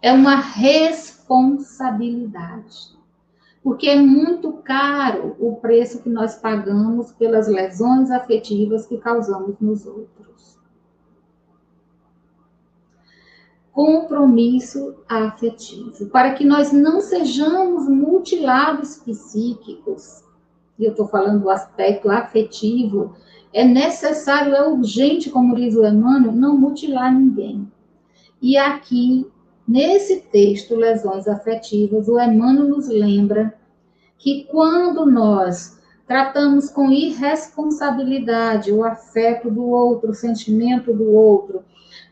É 0.00 0.12
uma 0.12 0.36
responsabilidade. 0.36 2.96
porque 3.62 3.88
é 3.88 3.96
muito 3.96 4.52
caro 4.64 5.36
o 5.38 5.56
preço 5.56 6.02
que 6.02 6.08
nós 6.08 6.36
pagamos 6.36 7.12
pelas 7.12 7.48
lesões 7.48 8.10
afetivas 8.10 8.86
que 8.86 8.96
causamos 8.96 9.56
nos 9.60 9.84
outros. 9.84 10.56
Compromisso 13.72 14.94
afetivo, 15.08 16.06
para 16.06 16.32
que 16.32 16.44
nós 16.44 16.72
não 16.72 17.00
sejamos 17.00 17.88
mutilados 17.88 18.96
psíquicos, 18.96 20.24
e 20.78 20.84
eu 20.84 20.92
estou 20.92 21.06
falando 21.06 21.42
do 21.42 21.50
aspecto 21.50 22.10
afetivo, 22.10 23.14
é 23.52 23.64
necessário, 23.64 24.54
é 24.54 24.68
urgente, 24.68 25.30
como 25.30 25.56
diz 25.56 25.74
o 25.74 25.86
Emmanuel, 25.86 26.32
não 26.32 26.56
mutilar 26.56 27.12
ninguém. 27.12 27.70
E 28.40 28.56
aqui 28.56 29.26
Nesse 29.68 30.22
texto, 30.22 30.74
Lesões 30.74 31.28
Afetivas, 31.28 32.08
o 32.08 32.18
Emmanuel 32.18 32.68
nos 32.68 32.88
lembra 32.88 33.54
que 34.16 34.44
quando 34.50 35.04
nós 35.04 35.78
tratamos 36.06 36.70
com 36.70 36.90
irresponsabilidade 36.90 38.72
o 38.72 38.82
afeto 38.82 39.50
do 39.50 39.66
outro, 39.66 40.12
o 40.12 40.14
sentimento 40.14 40.90
do 40.90 41.12
outro, 41.12 41.62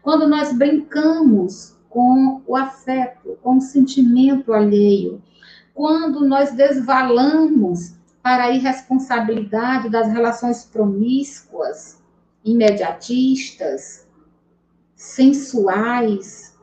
quando 0.03 0.29
nós 0.29 0.53
brincamos 0.53 1.79
com 1.89 2.43
o 2.47 2.55
afeto, 2.55 3.39
com 3.43 3.57
o 3.57 3.63
sentimento 3.63 4.53
alheio, 4.53 5.23
quando 5.73 6.27
nós 6.29 6.53
desvalamos 6.53 7.96
para 8.27 8.47
a 8.47 8.51
irresponsabilidade 8.51 9.89
das 9.89 10.09
relações 10.09 10.65
promíscuas, 10.65 12.03
imediatistas, 12.45 14.05
sensuais, 14.97 16.59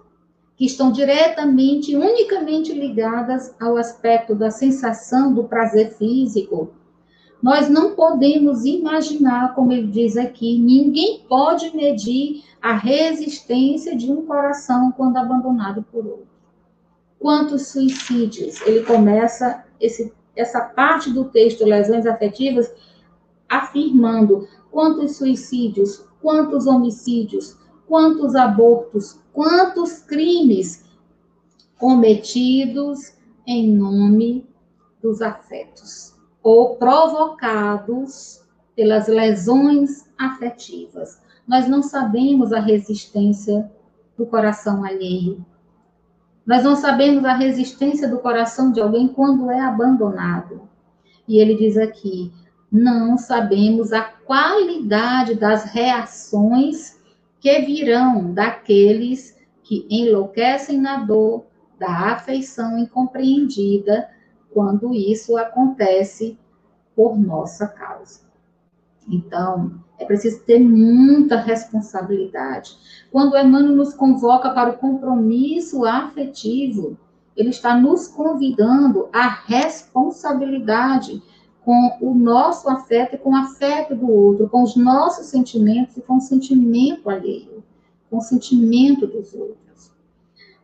que 0.57 0.65
estão 0.65 0.91
diretamente, 0.91 1.95
unicamente 1.95 2.73
ligadas 2.73 3.55
ao 3.61 3.77
aspecto 3.77 4.35
da 4.35 4.51
sensação 4.51 5.33
do 5.33 5.45
prazer 5.45 5.93
físico, 5.93 6.73
nós 7.41 7.69
não 7.69 7.95
podemos 7.95 8.65
imaginar, 8.65 9.55
como 9.55 9.71
ele 9.71 9.87
diz 9.87 10.17
aqui, 10.17 10.59
ninguém 10.59 11.23
pode 11.29 11.73
medir 11.73 12.43
a 12.61 12.73
resistência 12.73 13.95
de 13.95 14.11
um 14.11 14.25
coração 14.25 14.91
quando 14.91 15.15
abandonado 15.15 15.81
por 15.89 16.05
outro. 16.05 16.27
Quantos 17.17 17.67
suicídios? 17.67 18.59
Ele 18.63 18.83
começa 18.83 19.63
esse, 19.79 20.11
essa 20.35 20.61
parte 20.61 21.11
do 21.11 21.25
texto, 21.25 21.65
lesões 21.65 22.05
afetivas, 22.05 22.73
afirmando 23.47 24.47
quantos 24.71 25.17
suicídios, 25.17 26.05
quantos 26.21 26.65
homicídios, 26.65 27.57
quantos 27.87 28.35
abortos, 28.35 29.19
quantos 29.31 29.99
crimes 29.99 30.83
cometidos 31.77 33.13
em 33.45 33.71
nome 33.75 34.47
dos 35.01 35.21
afetos 35.21 36.13
ou 36.41 36.75
provocados 36.77 38.41
pelas 38.75 39.07
lesões 39.07 40.09
afetivas. 40.17 41.21
Nós 41.47 41.67
não 41.67 41.83
sabemos 41.83 42.53
a 42.53 42.59
resistência 42.59 43.71
do 44.17 44.25
coração 44.25 44.83
alheio. 44.83 45.45
Nós 46.45 46.63
não 46.63 46.75
sabemos 46.75 47.23
a 47.23 47.33
resistência 47.33 48.07
do 48.07 48.19
coração 48.19 48.71
de 48.71 48.81
alguém 48.81 49.07
quando 49.07 49.49
é 49.49 49.61
abandonado. 49.61 50.69
E 51.27 51.37
ele 51.37 51.55
diz 51.55 51.77
aqui: 51.77 52.31
não 52.71 53.17
sabemos 53.17 53.93
a 53.93 54.01
qualidade 54.01 55.35
das 55.35 55.65
reações 55.65 56.99
que 57.39 57.59
virão 57.59 58.33
daqueles 58.33 59.37
que 59.61 59.85
enlouquecem 59.89 60.79
na 60.81 60.97
dor 60.97 61.45
da 61.79 62.13
afeição 62.13 62.77
incompreendida 62.77 64.09
quando 64.51 64.93
isso 64.93 65.37
acontece 65.37 66.37
por 66.95 67.17
nossa 67.17 67.67
causa. 67.67 68.22
Então, 69.07 69.83
é 69.99 70.05
preciso 70.05 70.41
ter 70.43 70.59
muita 70.59 71.37
responsabilidade. 71.37 72.77
Quando 73.11 73.37
Emmanuel 73.37 73.75
nos 73.75 73.93
convoca 73.93 74.49
para 74.51 74.71
o 74.71 74.77
compromisso 74.77 75.85
afetivo, 75.85 76.97
ele 77.35 77.49
está 77.49 77.75
nos 77.75 78.07
convidando 78.07 79.07
à 79.11 79.27
responsabilidade 79.27 81.21
com 81.63 81.97
o 82.01 82.13
nosso 82.13 82.69
afeto 82.69 83.15
e 83.15 83.17
com 83.17 83.31
o 83.31 83.35
afeto 83.35 83.95
do 83.95 84.09
outro, 84.09 84.49
com 84.49 84.63
os 84.63 84.75
nossos 84.75 85.27
sentimentos 85.27 85.95
e 85.97 86.01
com 86.01 86.17
o 86.17 86.21
sentimento 86.21 87.09
alheio, 87.09 87.63
com 88.09 88.17
o 88.17 88.21
sentimento 88.21 89.07
dos 89.07 89.33
outros. 89.33 89.91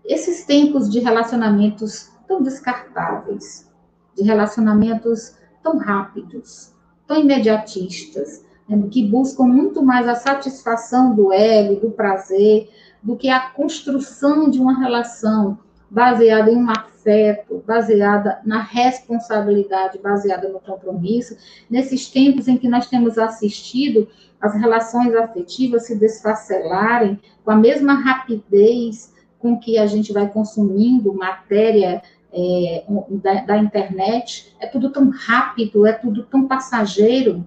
Esses 0.04 0.45
tempos 0.45 0.89
de 0.89 0.99
relacionamentos 0.99 2.12
tão 2.28 2.41
descartáveis, 2.41 3.71
de 4.15 4.23
relacionamentos 4.23 5.36
tão 5.63 5.78
rápidos, 5.78 6.73
tão 7.10 7.19
imediatistas, 7.19 8.45
né, 8.69 8.80
que 8.91 9.04
buscam 9.04 9.45
muito 9.45 9.84
mais 9.84 10.08
a 10.08 10.13
satisfação 10.13 11.15
do 11.15 11.34
ego, 11.34 11.82
do 11.82 11.89
prazer, 11.89 12.69
do 13.02 13.17
que 13.17 13.30
a 13.30 13.50
construção 13.50 14.48
de 14.48 14.60
uma 14.60 14.80
relação 14.80 15.58
baseada 15.89 16.52
em 16.52 16.58
um 16.58 16.69
afeto, 16.69 17.63
baseada 17.65 18.39
na 18.45 18.62
responsabilidade, 18.62 19.98
baseada 19.98 20.48
no 20.50 20.60
compromisso, 20.60 21.36
nesses 21.67 22.08
tempos 22.08 22.48
em 22.48 22.58
que 22.58 22.69
nós 22.69 22.88
temos 22.88 23.17
assistido 23.17 24.08
as 24.39 24.54
relações 24.54 25.15
afetivas 25.15 25.88
se 25.88 25.95
desfacelarem 25.95 27.19
com 27.43 27.50
a 27.50 27.56
mesma 27.56 27.95
rapidez 27.95 29.12
com 29.39 29.58
que 29.58 29.80
a 29.80 29.88
gente 29.88 30.13
vai 30.13 30.30
consumindo 30.30 31.12
matéria 31.13 32.04
é, 32.32 32.84
da, 33.10 33.42
da 33.42 33.58
internet, 33.58 34.56
é 34.60 34.68
tudo 34.68 34.92
tão 34.92 35.10
rápido, 35.10 35.86
é 35.86 35.94
tudo 35.94 36.24
tão 36.24 36.48
passageiro, 36.48 37.46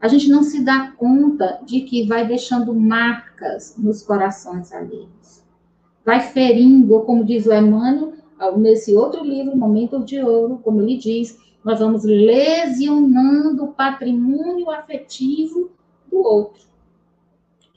a 0.00 0.08
gente 0.08 0.28
não 0.30 0.42
se 0.42 0.64
dá 0.64 0.92
conta 0.96 1.60
de 1.64 1.82
que 1.82 2.06
vai 2.06 2.26
deixando 2.26 2.74
marcas 2.74 3.74
nos 3.76 4.02
corações 4.02 4.72
alheios. 4.72 5.42
Vai 6.04 6.20
ferindo, 6.20 7.00
como 7.02 7.24
diz 7.24 7.44
o 7.46 7.52
Emmanuel, 7.52 8.14
nesse 8.56 8.96
outro 8.96 9.22
livro, 9.22 9.54
Momento 9.54 10.02
de 10.02 10.18
Ouro, 10.22 10.58
como 10.64 10.80
ele 10.80 10.96
diz, 10.96 11.38
nós 11.62 11.78
vamos 11.78 12.04
lesionando 12.04 13.64
o 13.64 13.72
patrimônio 13.72 14.70
afetivo 14.70 15.70
do 16.10 16.18
outro. 16.18 16.62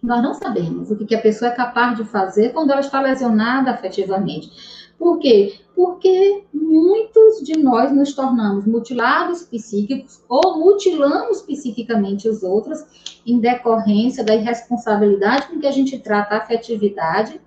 Nós 0.02 0.24
não 0.24 0.34
sabemos 0.34 0.90
o 0.92 0.96
que 0.96 1.16
a 1.16 1.22
pessoa 1.22 1.52
é 1.52 1.56
capaz 1.56 1.98
de 1.98 2.06
fazer 2.06 2.54
quando 2.54 2.72
ela 2.72 2.82
está 2.82 3.02
lesionada 3.02 3.72
afetivamente. 3.72 4.50
Por 4.98 5.20
quê? 5.20 5.60
Porque 5.76 6.44
muitos 6.54 7.42
de 7.44 7.58
nós 7.58 7.92
nos 7.92 8.14
tornamos 8.14 8.66
mutilados 8.66 9.44
psíquicos 9.44 10.22
ou 10.30 10.60
mutilamos 10.60 11.42
psiquicamente 11.42 12.30
os 12.30 12.44
outros 12.44 12.84
em 13.26 13.40
decorrência 13.40 14.24
da 14.24 14.36
irresponsabilidade 14.36 15.48
com 15.48 15.60
que 15.60 15.68
a 15.68 15.72
gente 15.72 15.98
trata 16.00 16.36
a 16.36 16.38
afetividade 16.40 17.42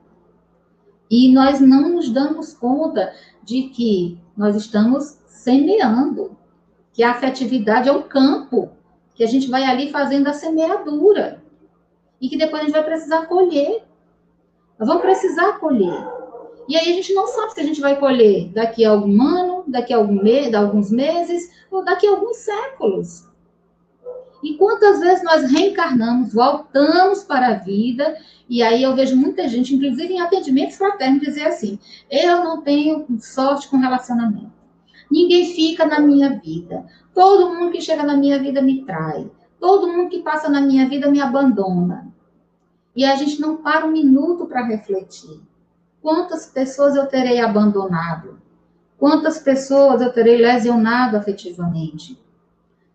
e 1.10 1.32
nós 1.32 1.60
não 1.60 1.88
nos 1.90 2.10
damos 2.10 2.52
conta 2.52 3.12
de 3.42 3.68
que 3.68 4.18
nós 4.36 4.56
estamos 4.56 5.18
semeando, 5.26 6.36
que 6.92 7.02
a 7.02 7.12
afetividade 7.12 7.88
é 7.88 7.92
um 7.92 8.02
campo, 8.02 8.70
que 9.14 9.22
a 9.22 9.26
gente 9.26 9.48
vai 9.48 9.62
ali 9.64 9.90
fazendo 9.90 10.26
a 10.26 10.32
semeadura, 10.32 11.42
e 12.20 12.28
que 12.28 12.36
depois 12.36 12.62
a 12.62 12.64
gente 12.64 12.74
vai 12.74 12.84
precisar 12.84 13.26
colher. 13.26 13.84
Nós 14.78 14.88
vamos 14.88 15.02
precisar 15.02 15.58
colher. 15.58 16.15
E 16.68 16.76
aí 16.76 16.90
a 16.90 16.94
gente 16.94 17.14
não 17.14 17.26
sabe 17.26 17.52
se 17.52 17.60
a 17.60 17.64
gente 17.64 17.80
vai 17.80 17.98
colher 17.98 18.48
daqui 18.48 18.84
a 18.84 18.90
algum 18.90 19.22
ano, 19.22 19.64
daqui 19.66 19.92
a 19.92 19.96
algum 19.96 20.22
mês, 20.22 20.52
alguns 20.52 20.90
meses, 20.90 21.50
ou 21.70 21.84
daqui 21.84 22.06
a 22.06 22.10
alguns 22.10 22.38
séculos. 22.38 23.26
E 24.42 24.54
quantas 24.54 25.00
vezes 25.00 25.24
nós 25.24 25.50
reencarnamos, 25.50 26.32
voltamos 26.32 27.24
para 27.24 27.48
a 27.48 27.54
vida, 27.54 28.16
e 28.48 28.62
aí 28.62 28.82
eu 28.82 28.94
vejo 28.94 29.16
muita 29.16 29.48
gente, 29.48 29.74
inclusive 29.74 30.14
em 30.14 30.20
atendimentos 30.20 30.76
fraternos, 30.76 31.20
dizer 31.20 31.46
assim: 31.46 31.78
eu 32.10 32.44
não 32.44 32.62
tenho 32.62 33.06
sorte 33.18 33.68
com 33.68 33.76
relacionamento. 33.76 34.52
Ninguém 35.10 35.54
fica 35.54 35.86
na 35.86 36.00
minha 36.00 36.38
vida. 36.40 36.84
Todo 37.14 37.54
mundo 37.54 37.72
que 37.72 37.80
chega 37.80 38.02
na 38.02 38.16
minha 38.16 38.38
vida 38.38 38.60
me 38.60 38.84
trai. 38.84 39.30
Todo 39.58 39.88
mundo 39.88 40.10
que 40.10 40.20
passa 40.20 40.48
na 40.48 40.60
minha 40.60 40.88
vida 40.88 41.10
me 41.10 41.20
abandona. 41.20 42.12
E 42.94 43.04
a 43.04 43.14
gente 43.14 43.40
não 43.40 43.56
para 43.56 43.86
um 43.86 43.92
minuto 43.92 44.46
para 44.46 44.64
refletir. 44.64 45.40
Quantas 46.06 46.46
pessoas 46.46 46.94
eu 46.94 47.06
terei 47.06 47.40
abandonado? 47.40 48.38
Quantas 48.96 49.40
pessoas 49.40 50.00
eu 50.00 50.12
terei 50.12 50.36
lesionado 50.36 51.16
afetivamente? 51.16 52.16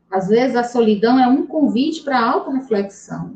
Às 0.10 0.30
vezes 0.30 0.56
a 0.56 0.63
solidão 0.63 1.19
é 1.19 1.28
um 1.28 1.45
convite 1.45 2.04
para 2.04 2.26
auto-reflexão. 2.26 3.34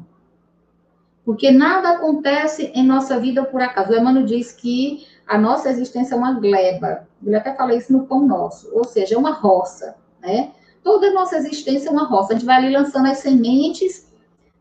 Porque 1.26 1.52
nada 1.52 1.90
acontece 1.90 2.72
em 2.74 2.88
nossa 2.88 3.20
vida 3.20 3.44
por 3.44 3.62
acaso. 3.62 3.92
O 3.92 3.98
Emmanuel 3.98 4.26
diz 4.26 4.54
que 4.54 5.06
a 5.28 5.38
nossa 5.38 5.70
existência 5.70 6.16
é 6.16 6.18
uma 6.18 6.40
gleba. 6.40 7.06
Ele 7.22 7.36
até 7.36 7.54
fala 7.54 7.76
isso 7.76 7.92
no 7.92 8.08
pão 8.08 8.26
nosso, 8.26 8.74
ou 8.74 8.86
seja, 8.86 9.16
é 9.16 9.18
uma 9.18 9.34
roça, 9.34 9.98
né? 10.22 10.54
Toda 10.86 11.08
a 11.08 11.14
nossa 11.14 11.36
existência 11.36 11.90
é 11.90 11.92
uma 11.92 12.08
roça. 12.08 12.32
A 12.32 12.38
gente 12.38 12.46
vai 12.46 12.64
ali 12.64 12.72
lançando 12.72 13.08
as 13.10 13.18
sementes 13.18 14.10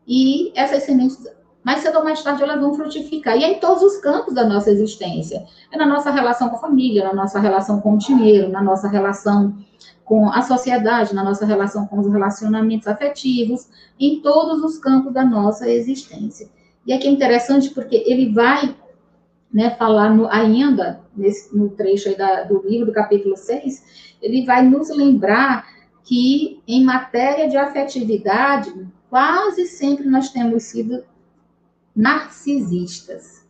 e 0.05 0.51
essas 0.55 0.83
sementes, 0.83 1.25
mais 1.65 1.81
cedo 1.81 1.97
ou 1.97 2.03
mais 2.03 2.21
tarde, 2.21 2.43
elas 2.43 2.61
vão 2.61 2.75
frutificar. 2.75 3.35
E 3.35 3.43
é 3.43 3.53
em 3.53 3.59
todos 3.59 3.81
os 3.81 3.97
campos 3.97 4.35
da 4.35 4.47
nossa 4.47 4.69
existência. 4.69 5.47
É 5.71 5.77
na 5.77 5.87
nossa 5.87 6.11
relação 6.11 6.47
com 6.47 6.57
a 6.57 6.59
família, 6.59 7.03
na 7.03 7.13
nossa 7.13 7.39
relação 7.39 7.81
com 7.81 7.95
o 7.95 7.97
dinheiro, 7.97 8.49
na 8.49 8.61
nossa 8.61 8.87
relação 8.87 9.57
com 10.03 10.31
a 10.31 10.43
sociedade, 10.43 11.15
na 11.15 11.23
nossa 11.23 11.43
relação 11.43 11.87
com 11.87 11.99
os 11.99 12.07
relacionamentos 12.07 12.87
afetivos, 12.87 13.67
em 13.99 14.21
todos 14.21 14.63
os 14.63 14.77
campos 14.77 15.11
da 15.11 15.25
nossa 15.25 15.67
existência. 15.67 16.47
E 16.85 16.93
aqui 16.93 17.07
é 17.07 17.11
interessante 17.11 17.71
porque 17.71 18.03
ele 18.05 18.31
vai 18.31 18.75
né, 19.51 19.71
falar 19.71 20.13
no, 20.13 20.27
ainda, 20.29 21.01
nesse, 21.17 21.57
no 21.57 21.69
trecho 21.69 22.15
da, 22.15 22.43
do 22.43 22.61
livro, 22.61 22.85
do 22.85 22.91
capítulo 22.91 23.35
6, 23.35 24.15
ele 24.21 24.45
vai 24.45 24.63
nos 24.63 24.89
lembrar 24.89 25.65
que, 26.03 26.61
em 26.67 26.83
matéria 26.83 27.49
de 27.49 27.57
afetividade, 27.57 28.71
quase 29.09 29.65
sempre 29.65 30.07
nós 30.07 30.29
temos 30.29 30.61
sido 30.61 31.03
narcisistas. 31.95 33.45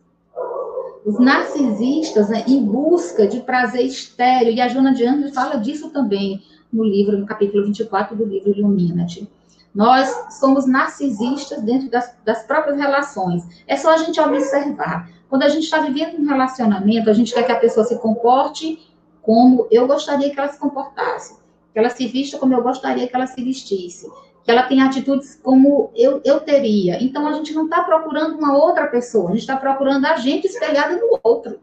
Os 1.04 1.18
narcisistas, 1.18 2.28
né, 2.28 2.44
em 2.46 2.64
busca 2.64 3.26
de 3.26 3.40
prazer 3.40 3.84
estéreo, 3.84 4.52
e 4.52 4.60
a 4.60 4.68
Joana 4.68 4.94
de 4.94 5.06
Anjos 5.06 5.34
fala 5.34 5.56
disso 5.56 5.90
também 5.90 6.42
no 6.72 6.84
livro, 6.84 7.18
no 7.18 7.26
capítulo 7.26 7.64
24 7.64 8.16
do 8.16 8.24
livro 8.24 8.50
Illuminati. 8.50 9.28
Nós 9.74 10.08
somos 10.38 10.66
narcisistas 10.66 11.62
dentro 11.62 11.90
das, 11.90 12.14
das 12.24 12.42
próprias 12.44 12.78
relações. 12.78 13.44
É 13.66 13.76
só 13.76 13.94
a 13.94 13.98
gente 13.98 14.20
observar. 14.20 15.10
Quando 15.28 15.42
a 15.42 15.48
gente 15.48 15.64
está 15.64 15.80
vivendo 15.80 16.18
um 16.18 16.26
relacionamento, 16.26 17.10
a 17.10 17.12
gente 17.12 17.34
quer 17.34 17.44
que 17.44 17.52
a 17.52 17.58
pessoa 17.58 17.84
se 17.84 17.98
comporte 17.98 18.78
como 19.22 19.66
eu 19.70 19.86
gostaria 19.86 20.30
que 20.30 20.38
ela 20.38 20.48
se 20.48 20.58
comportasse 20.58 21.34
que 21.76 21.80
ela 21.80 21.90
se 21.90 22.06
vista 22.06 22.38
como 22.38 22.54
eu 22.54 22.62
gostaria 22.62 23.06
que 23.06 23.14
ela 23.14 23.26
se 23.26 23.44
vestisse, 23.44 24.10
que 24.46 24.52
ela 24.52 24.62
tenha 24.62 24.86
atitudes 24.86 25.40
como 25.42 25.90
eu, 25.96 26.20
eu 26.24 26.38
teria. 26.38 27.02
Então, 27.02 27.26
a 27.26 27.32
gente 27.32 27.52
não 27.52 27.64
está 27.64 27.82
procurando 27.82 28.38
uma 28.38 28.56
outra 28.56 28.86
pessoa, 28.86 29.30
a 29.30 29.32
gente 29.32 29.40
está 29.40 29.56
procurando 29.56 30.06
a 30.06 30.16
gente 30.16 30.46
espelhada 30.46 30.94
no 30.94 31.18
outro. 31.24 31.58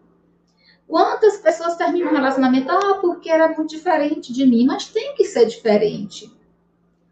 Quantas 0.85 1.37
pessoas 1.37 1.77
terminam 1.77 2.09
um 2.09 2.13
relacionamento? 2.13 2.69
Ah, 2.69 2.95
porque 2.99 3.29
era 3.29 3.47
muito 3.47 3.69
diferente 3.69 4.33
de 4.33 4.45
mim, 4.45 4.65
mas 4.65 4.89
tem 4.89 5.15
que 5.15 5.23
ser 5.23 5.45
diferente. 5.45 6.29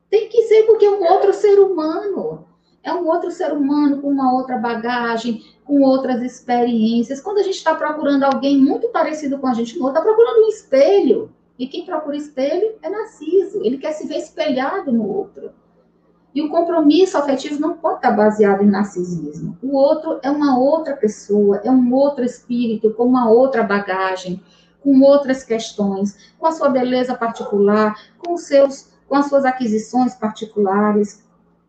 Tem 0.10 0.28
que 0.28 0.42
ser 0.44 0.64
porque 0.64 0.84
é 0.84 0.90
um 0.92 1.06
outro 1.06 1.34
ser 1.34 1.58
humano. 1.58 2.46
É 2.84 2.94
um 2.94 3.08
outro 3.08 3.32
ser 3.32 3.54
humano 3.54 4.02
com 4.02 4.10
uma 4.10 4.34
outra 4.34 4.58
bagagem, 4.58 5.42
com 5.64 5.82
outras 5.84 6.22
experiências. 6.22 7.22
Quando 7.22 7.38
a 7.38 7.44
gente 7.44 7.56
está 7.56 7.74
procurando 7.76 8.24
alguém 8.24 8.58
muito 8.58 8.90
parecido 8.90 9.40
com 9.40 9.48
a 9.48 9.54
gente, 9.54 9.80
não 9.80 9.88
está 9.88 10.02
procurando 10.02 10.44
um 10.44 10.50
espelho. 10.50 11.32
E 11.58 11.66
quem 11.66 11.86
procura 11.86 12.18
espelho 12.18 12.76
é 12.82 12.90
narciso, 12.90 13.64
ele 13.64 13.78
quer 13.78 13.94
se 13.94 14.06
ver 14.06 14.18
espelhado 14.18 14.92
no 14.92 15.08
outro. 15.08 15.52
E 16.34 16.42
o 16.42 16.50
compromisso 16.50 17.18
afetivo 17.18 17.60
não 17.60 17.76
pode 17.76 17.98
estar 17.98 18.12
baseado 18.12 18.64
em 18.64 18.70
narcisismo. 18.70 19.58
O 19.62 19.76
outro 19.76 20.20
é 20.24 20.32
uma 20.32 20.58
outra 20.58 20.96
pessoa, 20.96 21.62
é 21.64 21.70
um 21.70 21.94
outro 21.94 22.24
espírito, 22.24 22.94
com 22.94 23.04
uma 23.04 23.30
outra 23.30 23.64
bagagem, 23.64 24.42
com 24.82 25.02
outras 25.02 25.44
questões, 25.44 26.18
com 26.40 26.48
a 26.48 26.52
sua 26.52 26.70
beleza 26.70 27.16
particular, 27.16 27.96
com, 28.18 28.38
seus, 28.38 28.90
com 29.08 29.16
as 29.16 29.28
suas 29.28 29.44
aquisições 29.44 30.16
particulares. 30.16 31.24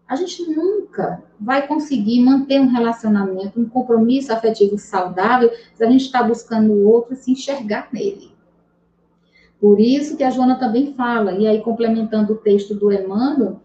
A 0.07 0.14
gente 0.14 0.48
nunca 0.48 1.22
vai 1.40 1.66
conseguir 1.66 2.20
manter 2.20 2.61
um 2.61 2.68
relacionamento, 2.68 3.61
um 3.61 3.68
compromisso 3.68 4.33
afetivo 4.33 4.79
saudável, 4.79 5.51
se 5.75 5.85
a 5.85 5.90
gente 5.90 6.05
está 6.05 6.22
buscando 6.22 6.72
o 6.72 6.88
outro 6.88 7.16
se 7.16 7.33
enxergar 7.33 7.88
nele. 7.92 8.31
Por 9.61 9.81
isso 9.81 10.16
que 10.16 10.25
a 10.25 10.31
Joana 10.31 10.57
também 10.57 10.94
fala, 10.94 11.33
e 11.33 11.46
aí 11.46 11.61
complementando 11.62 12.33
o 12.33 12.38
texto 12.38 12.75
do 12.75 12.92
Emmanuel, 12.92 13.61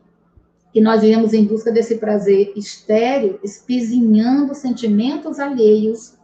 que 0.77 0.81
nós 0.81 1.01
viemos 1.01 1.33
em 1.33 1.43
busca 1.43 1.71
desse 1.71 1.95
prazer 1.95 2.53
estéreo, 2.55 3.39
espizinhando 3.43 4.53
sentimentos 4.53 5.39
alheios, 5.39 6.15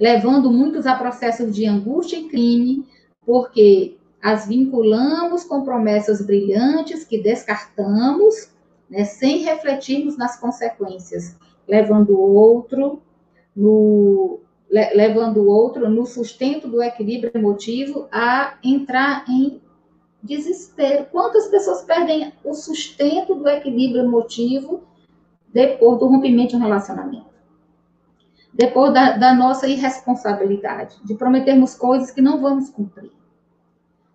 levando 0.00 0.50
muitos 0.50 0.84
a 0.84 0.96
processos 0.96 1.54
de 1.54 1.64
angústia 1.64 2.16
e 2.16 2.28
crime, 2.28 2.84
porque 3.24 3.98
as 4.20 4.48
vinculamos 4.48 5.44
com 5.44 5.62
promessas 5.62 6.26
brilhantes 6.26 7.04
que 7.04 7.22
descartamos, 7.22 8.50
né, 8.90 9.04
sem 9.04 9.44
refletirmos 9.44 10.18
nas 10.18 10.40
consequências, 10.40 11.36
levando 11.68 12.10
o 12.10 12.34
outro 12.34 13.00
no 13.54 14.40
levando 14.68 15.36
o 15.38 15.48
outro 15.48 15.88
no 15.88 16.04
sustento 16.04 16.66
do 16.66 16.82
equilíbrio 16.82 17.30
emotivo 17.32 18.08
a 18.10 18.58
entrar 18.64 19.24
em 19.28 19.60
desespero. 20.22 21.06
Quantas 21.10 21.48
pessoas 21.48 21.82
perdem 21.82 22.32
o 22.44 22.54
sustento 22.54 23.34
do 23.34 23.48
equilíbrio 23.48 24.04
emotivo 24.04 24.82
depois 25.52 25.98
do 25.98 26.06
rompimento 26.06 26.50
de 26.50 26.56
um 26.56 26.60
relacionamento? 26.60 27.30
Depois 28.52 28.92
da, 28.92 29.16
da 29.16 29.34
nossa 29.34 29.66
irresponsabilidade, 29.68 30.96
de 31.04 31.14
prometermos 31.14 31.74
coisas 31.74 32.10
que 32.10 32.20
não 32.20 32.40
vamos 32.40 32.68
cumprir. 32.68 33.12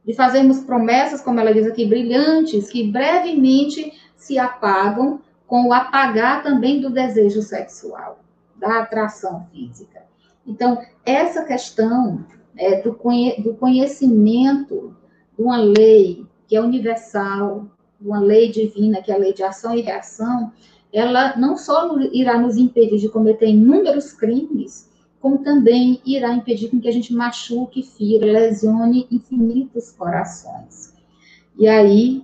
De 0.03 0.13
fazermos 0.13 0.59
promessas, 0.59 1.21
como 1.21 1.39
ela 1.39 1.53
diz 1.53 1.65
aqui, 1.65 1.85
brilhantes, 1.85 2.69
que 2.69 2.91
brevemente 2.91 3.93
se 4.15 4.37
apagam 4.37 5.21
com 5.47 5.67
o 5.67 5.73
apagar 5.73 6.43
também 6.43 6.81
do 6.81 6.89
desejo 6.89 7.41
sexual, 7.41 8.19
da 8.55 8.81
atração 8.81 9.47
física. 9.51 10.03
Então, 10.45 10.79
essa 11.03 11.43
questão 11.43 12.23
é, 12.57 12.81
do, 12.81 12.93
conhe 12.93 13.41
do 13.41 13.55
conhecimento 13.55 14.95
de 15.37 15.43
uma 15.43 15.57
lei 15.57 16.25
que 16.47 16.55
é 16.55 16.61
universal, 16.61 17.65
de 17.99 18.07
uma 18.07 18.19
lei 18.19 18.51
divina, 18.51 19.01
que 19.01 19.11
é 19.11 19.15
a 19.15 19.17
lei 19.17 19.33
de 19.33 19.43
ação 19.43 19.75
e 19.75 19.81
reação, 19.81 20.51
ela 20.93 21.35
não 21.37 21.57
só 21.57 21.97
irá 22.13 22.39
nos 22.39 22.57
impedir 22.57 22.99
de 22.99 23.09
cometer 23.09 23.47
inúmeros 23.47 24.13
crimes, 24.13 24.89
como 25.19 25.39
também 25.39 25.99
irá 26.05 26.33
impedir 26.33 26.69
que 26.69 26.87
a 26.87 26.91
gente 26.91 27.13
machuque, 27.13 27.83
fira, 27.83 28.25
lesione 28.25 29.07
infinitos 29.11 29.91
corações. 29.91 30.93
E 31.57 31.67
aí, 31.67 32.23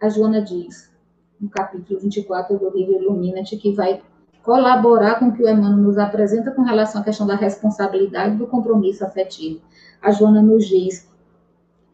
a 0.00 0.08
Joana 0.08 0.42
diz, 0.42 0.92
no 1.40 1.48
capítulo 1.48 2.00
24 2.00 2.58
do 2.58 2.70
livro 2.70 2.94
Illuminati, 2.94 3.56
que 3.56 3.72
vai 3.72 4.02
colaborar 4.42 5.18
com 5.18 5.28
o 5.28 5.32
que 5.32 5.42
o 5.42 5.48
Emmanuel 5.48 5.78
nos 5.78 5.96
apresenta 5.96 6.50
com 6.50 6.62
relação 6.62 7.00
à 7.00 7.04
questão 7.04 7.26
da 7.26 7.34
responsabilidade 7.34 8.36
do 8.36 8.46
compromisso 8.46 9.04
afetivo. 9.04 9.60
A 10.02 10.10
Joana 10.10 10.42
nos 10.42 10.68
diz 10.68 11.08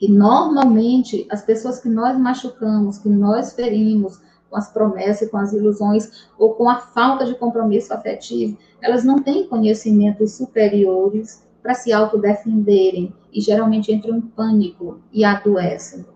que 0.00 0.10
normalmente 0.10 1.26
as 1.30 1.44
pessoas 1.44 1.78
que 1.78 1.88
nós 1.90 2.18
machucamos, 2.18 2.96
que 2.96 3.10
nós 3.10 3.52
ferimos 3.52 4.18
com 4.48 4.56
as 4.56 4.72
promessas 4.72 5.28
e 5.28 5.30
com 5.30 5.36
as 5.36 5.52
ilusões 5.52 6.26
ou 6.38 6.54
com 6.54 6.70
a 6.70 6.76
falta 6.76 7.26
de 7.26 7.34
compromisso 7.34 7.92
afetivo, 7.92 8.56
elas 8.80 9.04
não 9.04 9.18
têm 9.18 9.46
conhecimentos 9.46 10.32
superiores 10.32 11.46
para 11.62 11.74
se 11.74 11.92
autodefenderem 11.92 13.14
e 13.30 13.42
geralmente 13.42 13.92
entram 13.92 14.16
em 14.16 14.22
pânico 14.22 15.02
e 15.12 15.22
adoecem. 15.22 16.06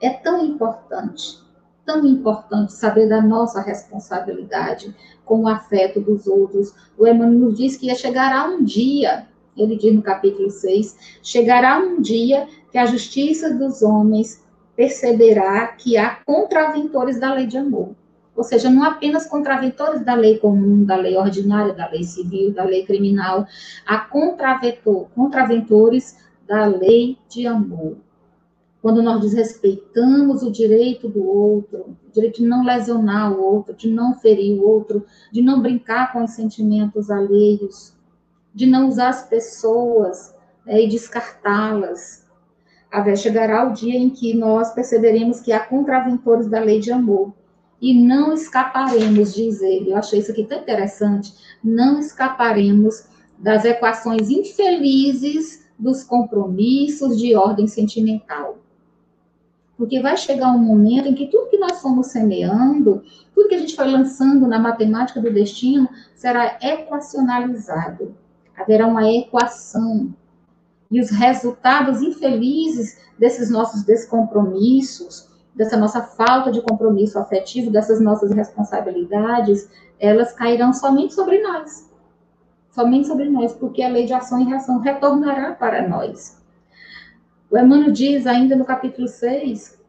É 0.00 0.10
tão 0.10 0.44
importante 0.44 1.40
tão 1.84 2.06
importante 2.06 2.72
saber 2.72 3.08
da 3.08 3.20
nossa 3.20 3.60
responsabilidade 3.60 4.94
com 5.24 5.42
o 5.42 5.48
afeto 5.48 6.00
dos 6.00 6.26
outros. 6.26 6.72
O 6.96 7.06
Emmanuel 7.06 7.38
nos 7.38 7.58
diz 7.58 7.76
que 7.76 7.92
chegará 7.94 8.46
um 8.46 8.62
dia, 8.62 9.26
ele 9.56 9.76
diz 9.76 9.94
no 9.94 10.02
capítulo 10.02 10.50
6, 10.50 11.18
chegará 11.22 11.78
um 11.78 12.00
dia 12.00 12.48
que 12.72 12.78
a 12.78 12.86
justiça 12.86 13.54
dos 13.54 13.82
homens 13.82 14.42
perceberá 14.74 15.68
que 15.68 15.96
há 15.96 16.16
contraventores 16.26 17.20
da 17.20 17.32
lei 17.34 17.46
de 17.46 17.58
amor. 17.58 17.94
Ou 18.34 18.42
seja, 18.42 18.70
não 18.70 18.82
apenas 18.82 19.26
contraventores 19.26 20.04
da 20.04 20.14
lei 20.14 20.38
comum, 20.38 20.84
da 20.84 20.96
lei 20.96 21.16
ordinária, 21.16 21.74
da 21.74 21.88
lei 21.88 22.02
civil, 22.02 22.52
da 22.52 22.64
lei 22.64 22.84
criminal, 22.84 23.46
há 23.86 23.98
contraventor, 23.98 25.08
contraventores 25.14 26.16
da 26.48 26.66
lei 26.66 27.18
de 27.28 27.46
amor 27.46 27.98
quando 28.82 29.00
nós 29.00 29.20
desrespeitamos 29.20 30.42
o 30.42 30.50
direito 30.50 31.08
do 31.08 31.24
outro, 31.24 31.96
o 32.04 32.12
direito 32.12 32.42
de 32.42 32.48
não 32.48 32.64
lesionar 32.64 33.32
o 33.32 33.40
outro, 33.40 33.72
de 33.72 33.88
não 33.88 34.18
ferir 34.18 34.58
o 34.58 34.66
outro, 34.66 35.06
de 35.30 35.40
não 35.40 35.62
brincar 35.62 36.12
com 36.12 36.24
os 36.24 36.32
sentimentos 36.32 37.08
alheios, 37.08 37.94
de 38.52 38.66
não 38.66 38.88
usar 38.88 39.10
as 39.10 39.28
pessoas 39.28 40.34
né, 40.66 40.82
e 40.82 40.88
descartá-las. 40.88 42.21
Chegará 43.16 43.66
o 43.66 43.72
dia 43.72 43.98
em 43.98 44.10
que 44.10 44.34
nós 44.34 44.74
perceberemos 44.74 45.40
que 45.40 45.52
há 45.52 45.60
contraventores 45.60 46.46
da 46.46 46.60
lei 46.60 46.78
de 46.78 46.92
amor 46.92 47.32
e 47.80 47.94
não 47.94 48.32
escaparemos, 48.32 49.34
diz 49.34 49.60
ele. 49.60 49.90
Eu 49.90 49.96
achei 49.96 50.20
isso 50.20 50.30
aqui 50.30 50.44
tão 50.44 50.60
interessante. 50.60 51.34
Não 51.64 51.98
escaparemos 51.98 53.06
das 53.38 53.64
equações 53.64 54.30
infelizes 54.30 55.66
dos 55.76 56.04
compromissos 56.04 57.18
de 57.18 57.34
ordem 57.34 57.66
sentimental. 57.66 58.58
Porque 59.76 60.00
vai 60.00 60.16
chegar 60.16 60.52
um 60.52 60.58
momento 60.60 61.08
em 61.08 61.14
que 61.14 61.26
tudo 61.26 61.50
que 61.50 61.58
nós 61.58 61.82
fomos 61.82 62.06
semeando, 62.08 63.02
tudo 63.34 63.48
que 63.48 63.56
a 63.56 63.58
gente 63.58 63.74
foi 63.74 63.88
lançando 63.88 64.46
na 64.46 64.60
matemática 64.60 65.20
do 65.20 65.32
destino, 65.32 65.88
será 66.14 66.56
equacionalizado. 66.62 68.14
Haverá 68.56 68.86
uma 68.86 69.10
equação. 69.10 70.14
E 70.92 71.00
os 71.00 71.10
resultados 71.10 72.02
infelizes 72.02 73.00
desses 73.18 73.50
nossos 73.50 73.82
descompromissos, 73.82 75.26
dessa 75.54 75.76
nossa 75.76 76.02
falta 76.02 76.52
de 76.52 76.60
compromisso 76.60 77.18
afetivo, 77.18 77.70
dessas 77.70 77.98
nossas 77.98 78.30
responsabilidades, 78.30 79.70
elas 79.98 80.32
cairão 80.32 80.72
somente 80.74 81.14
sobre 81.14 81.40
nós. 81.40 81.90
Somente 82.70 83.08
sobre 83.08 83.28
nós, 83.30 83.54
porque 83.54 83.82
a 83.82 83.88
lei 83.88 84.04
de 84.04 84.12
ação 84.12 84.40
e 84.40 84.44
reação 84.44 84.78
retornará 84.80 85.52
para 85.52 85.88
nós. 85.88 86.38
O 87.50 87.58
Emmanuel 87.58 87.90
diz 87.90 88.26
ainda 88.26 88.54
no 88.54 88.64
capítulo 88.64 89.08
6 89.08 89.80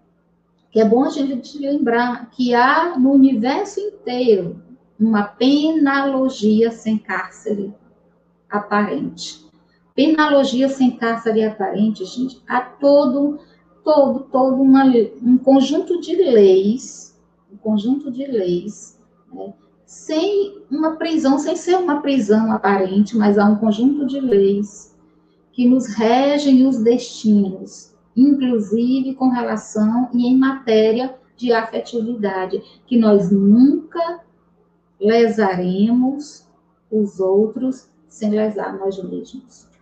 que 0.71 0.79
é 0.79 0.85
bom 0.85 1.03
a 1.03 1.09
gente 1.09 1.59
lembrar 1.59 2.31
que 2.31 2.55
há 2.55 2.97
no 2.97 3.11
universo 3.11 3.79
inteiro 3.79 4.59
uma 4.99 5.23
penalogia 5.23 6.71
sem 6.71 6.97
cárcere 6.97 7.73
aparente. 8.49 9.45
Penalogia 9.95 10.69
sem 10.69 10.97
cárcere 10.97 11.43
aparente, 11.43 12.03
gente, 12.05 12.41
há 12.47 12.61
todo, 12.61 13.39
todo, 13.83 14.21
todo 14.21 14.61
uma, 14.61 14.85
um 15.21 15.37
conjunto 15.37 16.01
de 16.01 16.15
leis, 16.15 17.15
um 17.51 17.57
conjunto 17.57 18.09
de 18.09 18.25
leis, 18.25 18.99
né, 19.31 19.53
sem 19.85 20.63
uma 20.71 20.95
prisão, 20.95 21.37
sem 21.37 21.55
ser 21.55 21.75
uma 21.75 22.01
prisão 22.01 22.51
aparente, 22.51 23.15
mas 23.15 23.37
há 23.37 23.45
um 23.45 23.57
conjunto 23.57 24.07
de 24.07 24.19
leis 24.19 24.97
que 25.51 25.69
nos 25.69 25.85
regem 25.87 26.65
os 26.65 26.81
destinos, 26.81 27.93
inclusive 28.17 29.13
com 29.13 29.29
relação 29.29 30.09
e 30.11 30.25
em 30.25 30.35
matéria 30.35 31.15
de 31.37 31.53
afetividade, 31.53 32.63
que 32.87 32.97
nós 32.97 33.31
nunca 33.31 34.21
lesaremos 34.99 36.47
os 36.89 37.19
outros 37.19 37.87
sem 38.07 38.31
lesar 38.31 38.77
nós 38.79 39.01
mesmos. 39.03 39.72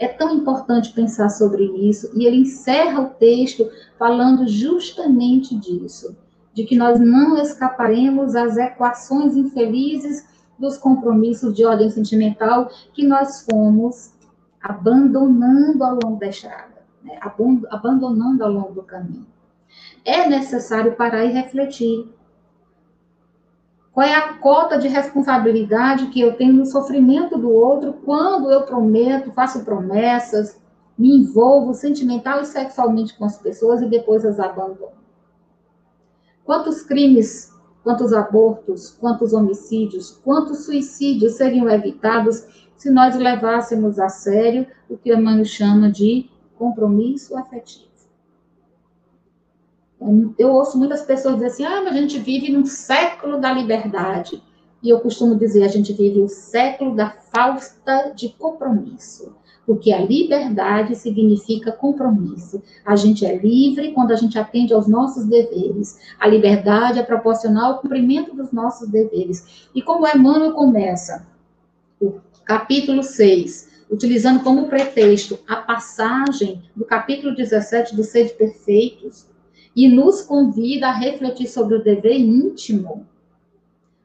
É 0.00 0.08
tão 0.08 0.34
importante 0.34 0.92
pensar 0.92 1.28
sobre 1.28 1.64
isso, 1.88 2.10
e 2.18 2.26
ele 2.26 2.38
encerra 2.38 3.02
o 3.02 3.10
texto 3.10 3.70
falando 3.96 4.48
justamente 4.48 5.54
disso 5.54 6.16
de 6.52 6.64
que 6.64 6.76
nós 6.76 6.98
não 6.98 7.36
escaparemos 7.40 8.34
às 8.34 8.56
equações 8.56 9.36
infelizes 9.36 10.26
dos 10.58 10.76
compromissos 10.76 11.54
de 11.54 11.64
ordem 11.64 11.90
sentimental 11.90 12.70
que 12.92 13.06
nós 13.06 13.44
fomos 13.44 14.12
abandonando 14.60 15.82
ao 15.82 15.98
longo 16.04 16.18
da 16.18 16.28
estrada, 16.28 16.82
né? 17.02 17.18
abandonando 17.70 18.44
ao 18.44 18.50
longo 18.50 18.72
do 18.74 18.82
caminho. 18.82 19.26
É 20.04 20.28
necessário 20.28 20.96
parar 20.96 21.24
e 21.24 21.32
refletir. 21.32 22.08
Qual 23.92 24.06
é 24.06 24.14
a 24.14 24.34
cota 24.34 24.78
de 24.78 24.86
responsabilidade 24.86 26.06
que 26.06 26.20
eu 26.20 26.36
tenho 26.36 26.52
no 26.52 26.66
sofrimento 26.66 27.36
do 27.36 27.50
outro 27.50 27.94
quando 28.04 28.50
eu 28.50 28.62
prometo, 28.62 29.32
faço 29.32 29.64
promessas, 29.64 30.60
me 30.96 31.16
envolvo 31.16 31.74
sentimental 31.74 32.40
e 32.40 32.46
sexualmente 32.46 33.16
com 33.16 33.24
as 33.24 33.38
pessoas 33.38 33.82
e 33.82 33.86
depois 33.86 34.24
as 34.24 34.38
abandono? 34.38 35.00
Quantos 36.44 36.82
crimes, 36.82 37.52
quantos 37.82 38.12
abortos, 38.12 38.90
quantos 38.90 39.32
homicídios, 39.32 40.12
quantos 40.24 40.64
suicídios 40.64 41.32
seriam 41.34 41.68
evitados 41.68 42.46
se 42.76 42.90
nós 42.90 43.16
levássemos 43.16 43.98
a 43.98 44.08
sério 44.08 44.66
o 44.88 44.96
que 44.96 45.12
Emmanuel 45.12 45.44
chama 45.44 45.90
de 45.90 46.30
compromisso 46.56 47.36
afetivo? 47.36 47.89
Eu 50.38 50.52
ouço 50.52 50.78
muitas 50.78 51.02
pessoas 51.02 51.34
dizer 51.34 51.46
assim: 51.46 51.64
ah, 51.64 51.82
mas 51.84 51.94
a 51.94 51.98
gente 51.98 52.18
vive 52.18 52.50
num 52.50 52.64
século 52.64 53.38
da 53.38 53.52
liberdade. 53.52 54.42
E 54.82 54.88
eu 54.88 55.00
costumo 55.00 55.36
dizer: 55.36 55.62
a 55.62 55.68
gente 55.68 55.92
vive 55.92 56.20
o 56.20 56.28
século 56.28 56.94
da 56.94 57.10
falta 57.10 58.12
de 58.14 58.30
compromisso 58.30 59.34
porque 59.70 59.92
a 59.92 60.00
liberdade 60.04 60.96
significa 60.96 61.70
compromisso. 61.70 62.60
A 62.84 62.96
gente 62.96 63.24
é 63.24 63.36
livre 63.36 63.92
quando 63.92 64.10
a 64.10 64.16
gente 64.16 64.36
atende 64.36 64.74
aos 64.74 64.88
nossos 64.88 65.26
deveres. 65.26 65.96
A 66.18 66.26
liberdade 66.26 66.98
é 66.98 67.04
proporcional 67.04 67.74
ao 67.74 67.78
cumprimento 67.78 68.34
dos 68.34 68.50
nossos 68.50 68.88
deveres. 68.88 69.68
E 69.72 69.80
como 69.80 70.08
Emmanuel 70.08 70.54
começa 70.54 71.24
o 72.00 72.14
capítulo 72.44 73.04
6, 73.04 73.68
utilizando 73.88 74.42
como 74.42 74.66
pretexto 74.66 75.38
a 75.46 75.54
passagem 75.54 76.64
do 76.74 76.84
capítulo 76.84 77.32
17 77.36 77.94
do 77.94 78.02
Sede 78.02 78.30
Perfeitos, 78.30 79.29
e 79.74 79.88
nos 79.88 80.22
convida 80.22 80.88
a 80.88 80.92
refletir 80.92 81.46
sobre 81.46 81.76
o 81.76 81.82
dever 81.82 82.18
íntimo, 82.18 83.06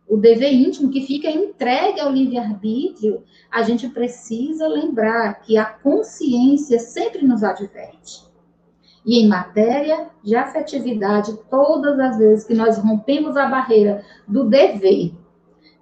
o 0.07 0.17
dever 0.17 0.53
íntimo 0.53 0.91
que 0.91 1.01
fica 1.01 1.29
entregue 1.29 1.99
ao 1.99 2.11
livre-arbítrio, 2.11 3.23
a 3.51 3.63
gente 3.63 3.89
precisa 3.89 4.67
lembrar 4.67 5.41
que 5.41 5.57
a 5.57 5.65
consciência 5.65 6.79
sempre 6.79 7.25
nos 7.25 7.43
adverte. 7.43 8.23
E 9.03 9.19
em 9.19 9.27
matéria 9.27 10.09
de 10.23 10.35
afetividade, 10.35 11.37
todas 11.49 11.99
as 11.99 12.17
vezes 12.17 12.45
que 12.45 12.53
nós 12.53 12.77
rompemos 12.77 13.35
a 13.35 13.47
barreira 13.47 14.03
do 14.27 14.43
dever 14.43 15.13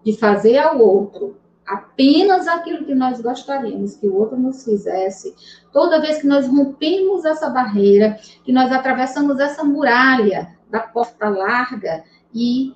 de 0.04 0.17
fazer 0.17 0.58
ao 0.58 0.80
outro 0.80 1.38
apenas 1.65 2.47
aquilo 2.47 2.86
que 2.86 2.93
nós 2.93 3.21
gostaríamos 3.21 3.95
que 3.95 4.08
o 4.08 4.15
outro 4.15 4.38
nos 4.38 4.63
fizesse, 4.63 5.34
toda 5.71 6.02
vez 6.02 6.19
que 6.19 6.28
nós 6.28 6.47
rompemos 6.47 7.26
essa 7.26 7.49
barreira, 7.49 8.17
que 8.43 8.52
nós 8.52 8.71
atravessamos 8.71 9.39
essa 9.39 9.63
muralha 9.63 10.56
da 10.69 10.80
porta 10.80 11.30
larga 11.30 12.04
e 12.34 12.73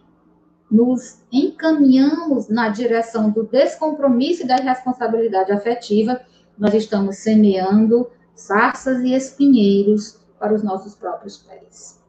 nos 0.70 1.22
encaminhamos 1.32 2.50
na 2.50 2.70
direção 2.70 3.30
do 3.30 3.44
descompromisso 3.44 4.44
e 4.44 4.48
da 4.48 4.58
responsabilidade 4.58 5.52
afetiva, 5.52 6.20
nós 6.58 6.74
estamos 6.74 7.18
semeando 7.18 8.10
sarças 8.36 9.02
e 9.02 9.14
espinheiros 9.14 10.20
para 10.40 10.54
os 10.54 10.64
nossos 10.64 10.96
próprios 10.96 11.38
pés. 11.38 12.02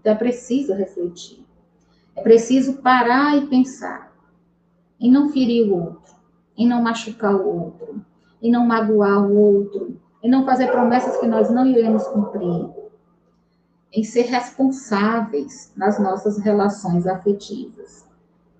Então 0.00 0.12
é 0.12 0.16
preciso 0.16 0.74
refletir. 0.74 1.44
É 2.14 2.22
preciso 2.22 2.74
parar 2.74 3.36
e 3.36 3.46
pensar 3.46 4.11
em 5.02 5.10
não 5.10 5.30
ferir 5.30 5.68
o 5.68 5.74
outro, 5.74 6.14
em 6.56 6.66
não 6.66 6.80
machucar 6.80 7.34
o 7.34 7.64
outro, 7.64 8.00
em 8.40 8.50
não 8.50 8.64
magoar 8.64 9.26
o 9.26 9.36
outro, 9.36 10.00
em 10.22 10.30
não 10.30 10.46
fazer 10.46 10.70
promessas 10.70 11.16
que 11.16 11.26
nós 11.26 11.50
não 11.50 11.66
iremos 11.66 12.06
cumprir 12.06 12.70
em 13.92 14.04
ser 14.04 14.22
responsáveis 14.22 15.72
nas 15.76 15.98
nossas 15.98 16.38
relações 16.38 17.06
afetivas. 17.06 18.06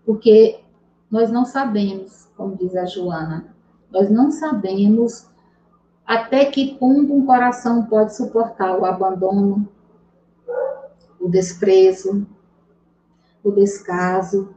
Porque 0.05 0.61
nós 1.09 1.31
não 1.31 1.45
sabemos, 1.45 2.29
como 2.37 2.57
diz 2.57 2.75
a 2.75 2.85
Joana, 2.85 3.55
nós 3.91 4.11
não 4.11 4.31
sabemos 4.31 5.29
até 6.05 6.47
que 6.47 6.75
ponto 6.77 7.15
um 7.15 7.25
coração 7.25 7.87
pode 7.87 8.17
suportar 8.17 8.77
o 8.77 8.85
abandono, 8.85 9.67
o 11.21 11.29
desprezo, 11.29 12.27
o 13.45 13.53
descaso, 13.53 14.55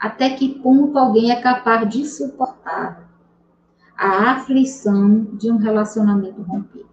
até 0.00 0.30
que 0.30 0.48
ponto 0.60 0.98
alguém 0.98 1.30
é 1.30 1.42
capaz 1.42 1.86
de 1.90 2.06
suportar 2.06 3.06
a 3.94 4.32
aflição 4.32 5.24
de 5.34 5.50
um 5.50 5.58
relacionamento 5.58 6.40
rompido. 6.40 6.88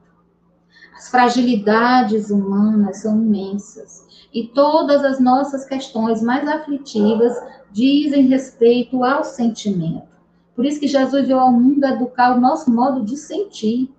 As 0.93 1.10
fragilidades 1.10 2.30
humanas 2.30 2.98
são 2.98 3.22
imensas 3.22 4.28
e 4.34 4.48
todas 4.48 5.06
as 5.06 5.20
nossas 5.20 5.63
questões 5.63 6.22
mais 6.22 6.46
aflitivas 6.46 7.34
dizem 7.72 8.28
respeito 8.28 9.04
ao 9.06 9.24
sentimento. 9.24 10.08
Por 10.54 10.65
isso 10.65 10.80
que 10.80 10.88
Jesus 10.88 11.28
veio 11.28 11.39
ao 11.39 11.52
mundo 11.52 11.86
educar 11.86 12.36
o 12.36 12.41
nosso 12.41 12.70
modo 12.70 13.06
de 13.06 13.15
sentir, 13.15 13.93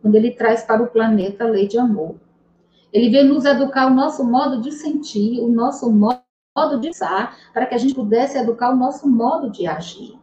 quando 0.00 0.14
ele 0.14 0.30
traz 0.30 0.62
para 0.62 0.82
o 0.82 0.88
planeta 0.88 1.44
a 1.44 1.48
lei 1.48 1.66
de 1.66 1.78
amor. 1.78 2.14
Ele 2.92 3.10
veio 3.10 3.32
nos 3.32 3.44
educar 3.44 3.86
o 3.86 3.94
nosso 3.94 4.22
modo 4.22 4.60
de 4.60 4.70
sentir, 4.70 5.40
o 5.40 5.48
nosso 5.48 5.90
modo 5.90 6.21
de 6.54 6.88
pensar, 6.88 7.36
para 7.52 7.66
que 7.66 7.74
a 7.74 7.78
gente 7.78 7.94
pudesse 7.94 8.36
educar 8.36 8.70
o 8.70 8.76
nosso 8.76 9.08
modo 9.08 9.50
de 9.50 9.66
agir. 9.66 10.18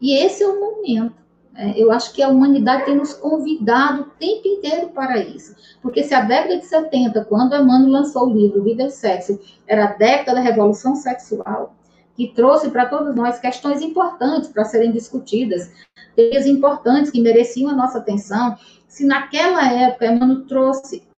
E 0.00 0.14
esse 0.14 0.42
é 0.42 0.48
o 0.48 0.58
momento 0.58 1.20
é, 1.54 1.80
eu 1.80 1.90
acho 1.90 2.12
que 2.12 2.22
a 2.22 2.28
humanidade 2.28 2.84
tem 2.84 2.96
nos 2.96 3.12
convidado 3.12 4.02
o 4.02 4.04
tempo 4.18 4.46
inteiro 4.46 4.88
para 4.90 5.18
isso. 5.18 5.54
Porque 5.82 6.02
se 6.02 6.14
a 6.14 6.20
década 6.20 6.58
de 6.58 6.64
70, 6.64 7.24
quando 7.24 7.54
Emmanuel 7.54 7.90
lançou 7.90 8.28
o 8.28 8.32
livro 8.32 8.62
Vida 8.62 8.84
e 8.84 8.90
Sexo, 8.90 9.38
era 9.66 9.84
a 9.84 9.92
década 9.92 10.34
da 10.34 10.40
revolução 10.40 10.94
sexual, 10.94 11.74
que 12.14 12.28
trouxe 12.28 12.70
para 12.70 12.86
todos 12.86 13.14
nós 13.14 13.40
questões 13.40 13.82
importantes 13.82 14.48
para 14.48 14.64
serem 14.64 14.92
discutidas, 14.92 15.70
temas 16.14 16.46
importantes 16.46 17.10
que 17.10 17.20
mereciam 17.20 17.70
a 17.70 17.76
nossa 17.76 17.98
atenção, 17.98 18.56
se 18.86 19.04
naquela 19.04 19.72
época 19.72 20.06
Emmanuel 20.06 20.46
trouxe 20.46 21.09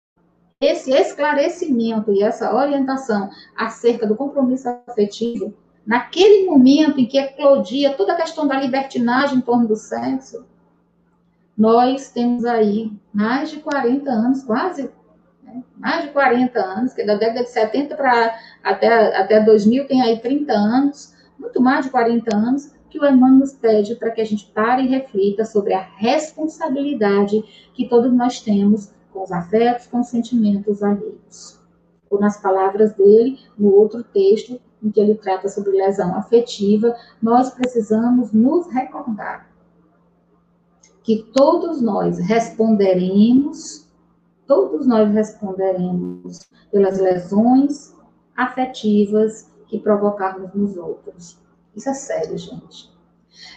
esse 0.63 0.93
esclarecimento 0.93 2.13
e 2.13 2.23
essa 2.23 2.55
orientação 2.55 3.29
acerca 3.57 4.07
do 4.07 4.15
compromisso 4.15 4.69
afetivo, 4.87 5.53
naquele 5.85 6.47
momento 6.47 7.01
em 7.01 7.07
que 7.07 7.19
eclodia 7.19 7.95
toda 7.95 8.13
a 8.13 8.17
questão 8.17 8.47
da 8.47 8.61
libertinagem 8.61 9.39
em 9.39 9.41
torno 9.41 9.67
do 9.67 9.75
sexo, 9.75 10.47
nós 11.59 12.11
temos 12.11 12.45
aí 12.45 12.93
mais 13.13 13.51
de 13.51 13.59
40 13.59 14.09
anos, 14.09 14.45
quase, 14.45 14.89
né? 15.43 15.65
mais 15.77 16.05
de 16.05 16.11
40 16.11 16.59
anos, 16.61 16.93
que 16.95 17.05
da 17.05 17.17
década 17.17 17.43
de 17.43 17.51
70 17.51 17.97
para 17.97 18.39
até, 18.63 19.17
até 19.17 19.41
2000 19.41 19.87
tem 19.89 20.01
aí 20.01 20.21
30 20.21 20.53
anos, 20.53 21.13
muito 21.37 21.61
mais 21.61 21.87
de 21.87 21.91
40 21.91 22.37
anos, 22.37 22.73
que 22.89 23.01
o 23.01 23.05
Emmanuel 23.05 23.41
nos 23.41 23.53
pede 23.53 23.97
para 23.97 24.13
que 24.13 24.21
a 24.21 24.25
gente 24.25 24.47
pare 24.53 24.85
e 24.85 24.89
reflita 24.89 25.45
sobre 25.45 25.75
a 25.75 25.81
responsabilidade 25.81 27.43
que 27.75 27.89
todos 27.89 28.13
nós 28.13 28.41
temos 28.41 28.93
com 29.13 29.23
os 29.23 29.33
afetos, 29.33 29.87
com 29.87 30.01
os 30.01 30.09
sentimentos 30.09 30.83
alheios. 30.83 31.61
Ou 32.11 32.21
nas 32.21 32.41
palavras 32.41 32.93
dele, 32.95 33.39
no 33.59 33.75
outro 33.75 34.03
texto, 34.03 34.61
em 34.83 34.91
que 34.91 35.01
ele 35.01 35.15
trata 35.15 35.49
sobre 35.49 35.77
lesão 35.77 36.15
afetiva, 36.17 36.95
nós 37.21 37.51
precisamos 37.51 38.33
nos 38.33 38.67
recordar 38.69 39.53
que 41.03 41.29
todos 41.35 41.81
nós 41.81 42.19
responderemos, 42.19 43.89
todos 44.47 44.87
nós 44.87 45.13
responderemos 45.13 46.49
pelas 46.71 46.99
lesões 46.99 47.95
afetivas 48.37 49.51
que 49.67 49.79
provocarmos 49.79 50.53
nos 50.55 50.77
outros. 50.77 51.39
Isso 51.75 51.89
é 51.89 51.95
sério, 51.95 52.39
gente. 52.39 52.91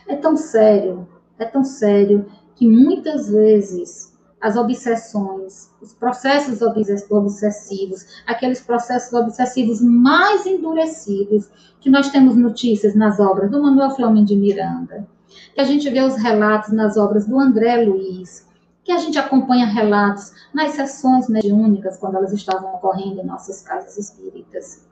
É 0.08 0.15
tão 0.15 0.36
sério, 0.36 1.08
é 1.38 1.46
tão 1.46 1.63
sério 1.63 2.26
que 2.56 2.68
muitas 2.68 3.30
vezes 3.30 4.14
as 4.46 4.56
obsessões, 4.56 5.72
os 5.82 5.92
processos 5.92 6.62
obsessivos, 6.62 8.06
aqueles 8.28 8.62
processos 8.62 9.12
obsessivos 9.12 9.82
mais 9.82 10.46
endurecidos, 10.46 11.50
que 11.82 11.90
nós 11.90 12.12
temos 12.12 12.36
notícias 12.36 12.94
nas 12.94 13.20
obras 13.20 13.50
do 13.50 13.60
Manuel 13.60 13.90
Flamengo 13.96 14.28
de 14.28 14.36
Miranda, 14.36 15.08
que 15.56 15.60
a 15.60 15.64
gente 15.64 15.90
vê 15.90 16.00
os 16.02 16.16
relatos 16.18 16.72
nas 16.72 16.96
obras 16.96 17.26
do 17.26 17.40
André 17.40 17.86
Luiz, 17.86 18.48
que 18.84 18.92
a 18.92 19.00
gente 19.00 19.18
acompanha 19.18 19.66
relatos 19.66 20.32
nas 20.54 20.74
sessões 20.74 21.28
mediúnicas, 21.28 21.98
quando 21.98 22.18
elas 22.18 22.32
estavam 22.32 22.76
ocorrendo 22.76 23.22
em 23.22 23.26
nossas 23.26 23.64
casas 23.64 23.98
espíritas. 23.98 24.86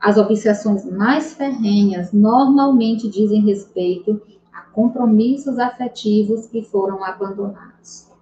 As 0.00 0.16
obsessões 0.16 0.84
mais 0.84 1.34
ferrenhas 1.34 2.12
normalmente 2.12 3.08
dizem 3.08 3.46
respeito 3.46 4.20
a 4.52 4.62
compromissos 4.62 5.56
afetivos 5.60 6.48
que 6.48 6.64
foram 6.64 7.04
abandonados. 7.04 8.15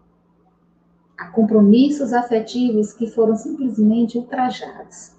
A 1.24 1.28
compromissos 1.28 2.12
afetivos 2.12 2.92
que 2.92 3.06
foram 3.06 3.34
simplesmente 3.34 4.18
ultrajados. 4.18 5.12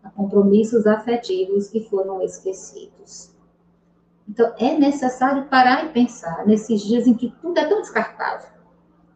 A 0.00 0.08
compromissos 0.08 0.86
afetivos 0.86 1.68
que 1.68 1.80
foram 1.88 2.22
esquecidos. 2.22 3.34
Então, 4.28 4.54
é 4.58 4.78
necessário 4.78 5.48
parar 5.48 5.86
e 5.86 5.88
pensar 5.88 6.46
nesses 6.46 6.82
dias 6.82 7.08
em 7.08 7.14
que 7.14 7.34
tudo 7.42 7.58
é 7.58 7.66
tão 7.66 7.80
descartável. 7.80 8.48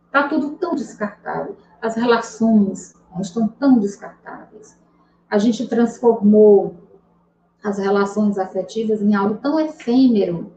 Está 0.07 0.29
tudo 0.29 0.57
tão 0.57 0.75
descartável. 0.75 1.57
As 1.81 1.95
relações 1.95 2.95
estão 3.21 3.47
tão 3.47 3.79
descartáveis. 3.79 4.77
A 5.31 5.39
gente 5.39 5.69
transformou 5.69 6.75
as 7.63 7.79
relações 7.79 8.39
afetivas 8.39 9.01
em 9.01 9.15
algo 9.15 9.37
tão 9.37 9.61
efêmero 9.61 10.53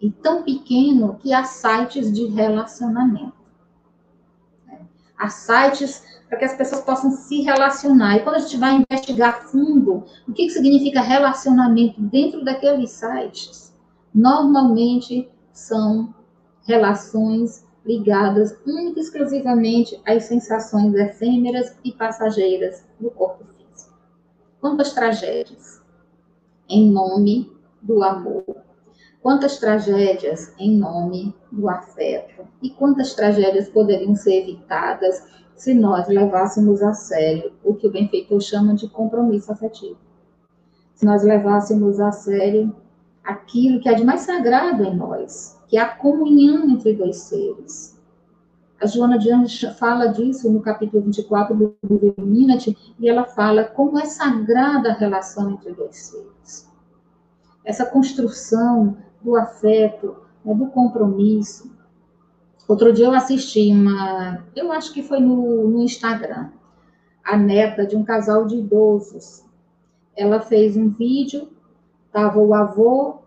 e 0.00 0.10
tão 0.10 0.42
pequeno 0.42 1.14
que 1.14 1.32
há 1.32 1.44
sites 1.44 2.12
de 2.12 2.26
relacionamento. 2.26 3.35
Há 5.18 5.28
sites 5.28 6.04
para 6.28 6.38
que 6.38 6.44
as 6.44 6.56
pessoas 6.56 6.82
possam 6.82 7.10
se 7.10 7.42
relacionar. 7.42 8.16
E 8.16 8.22
quando 8.22 8.36
a 8.36 8.40
gente 8.40 8.56
vai 8.56 8.76
investigar 8.76 9.30
a 9.30 9.40
fundo 9.40 10.04
o 10.26 10.32
que, 10.32 10.46
que 10.46 10.50
significa 10.50 11.00
relacionamento 11.00 12.00
dentro 12.00 12.44
daqueles 12.44 12.90
sites, 12.90 13.74
normalmente 14.14 15.28
são 15.52 16.14
relações 16.66 17.64
ligadas 17.84 18.58
única 18.66 18.98
e 18.98 19.02
exclusivamente 19.02 20.00
às 20.04 20.24
sensações 20.24 20.92
efêmeras 20.94 21.76
e 21.84 21.92
passageiras 21.92 22.84
do 22.98 23.10
corpo 23.10 23.44
físico. 23.44 23.94
Quantas 24.60 24.92
tragédias 24.92 25.80
em 26.68 26.90
nome 26.90 27.52
do 27.80 28.02
amor 28.02 28.65
Quantas 29.26 29.58
tragédias 29.58 30.54
em 30.56 30.78
nome 30.78 31.34
do 31.50 31.68
afeto 31.68 32.46
e 32.62 32.70
quantas 32.70 33.12
tragédias 33.12 33.68
poderiam 33.68 34.14
ser 34.14 34.44
evitadas 34.44 35.20
se 35.56 35.74
nós 35.74 36.06
levássemos 36.06 36.80
a 36.80 36.92
sério 36.92 37.50
o 37.64 37.74
que 37.74 37.88
o 37.88 37.90
benfeitor 37.90 38.40
chama 38.40 38.76
de 38.76 38.88
compromisso 38.88 39.50
afetivo. 39.50 39.98
Se 40.94 41.04
nós 41.04 41.24
levássemos 41.24 41.98
a 41.98 42.12
sério 42.12 42.72
aquilo 43.24 43.80
que 43.80 43.88
é 43.88 43.94
de 43.94 44.04
mais 44.04 44.20
sagrado 44.20 44.84
em 44.84 44.94
nós, 44.94 45.60
que 45.66 45.76
é 45.76 45.80
a 45.80 45.88
comunhão 45.88 46.70
entre 46.70 46.92
dois 46.92 47.16
seres. 47.16 48.00
A 48.80 48.86
Joana 48.86 49.18
de 49.18 49.32
Anjos 49.32 49.76
fala 49.76 50.06
disso 50.06 50.48
no 50.48 50.60
capítulo 50.60 51.02
24 51.02 51.52
do 51.52 51.76
livro 51.82 52.14
Illuminati, 52.16 52.94
e 52.96 53.08
ela 53.08 53.24
fala 53.24 53.64
como 53.64 53.98
é 53.98 54.04
sagrada 54.04 54.90
a 54.90 54.96
relação 54.96 55.50
entre 55.50 55.72
dois 55.72 55.96
seres. 55.96 56.70
Essa 57.64 57.84
construção 57.84 58.96
do 59.22 59.36
afeto, 59.36 60.16
né, 60.44 60.54
do 60.54 60.66
compromisso. 60.66 61.70
Outro 62.68 62.92
dia 62.92 63.06
eu 63.06 63.12
assisti 63.12 63.72
uma, 63.72 64.44
eu 64.54 64.72
acho 64.72 64.92
que 64.92 65.02
foi 65.02 65.20
no, 65.20 65.68
no 65.68 65.82
Instagram, 65.82 66.50
a 67.24 67.36
neta 67.36 67.86
de 67.86 67.96
um 67.96 68.04
casal 68.04 68.46
de 68.46 68.56
idosos. 68.56 69.44
Ela 70.16 70.40
fez 70.40 70.76
um 70.76 70.88
vídeo, 70.88 71.48
estava 72.06 72.38
o 72.38 72.54
avô 72.54 73.18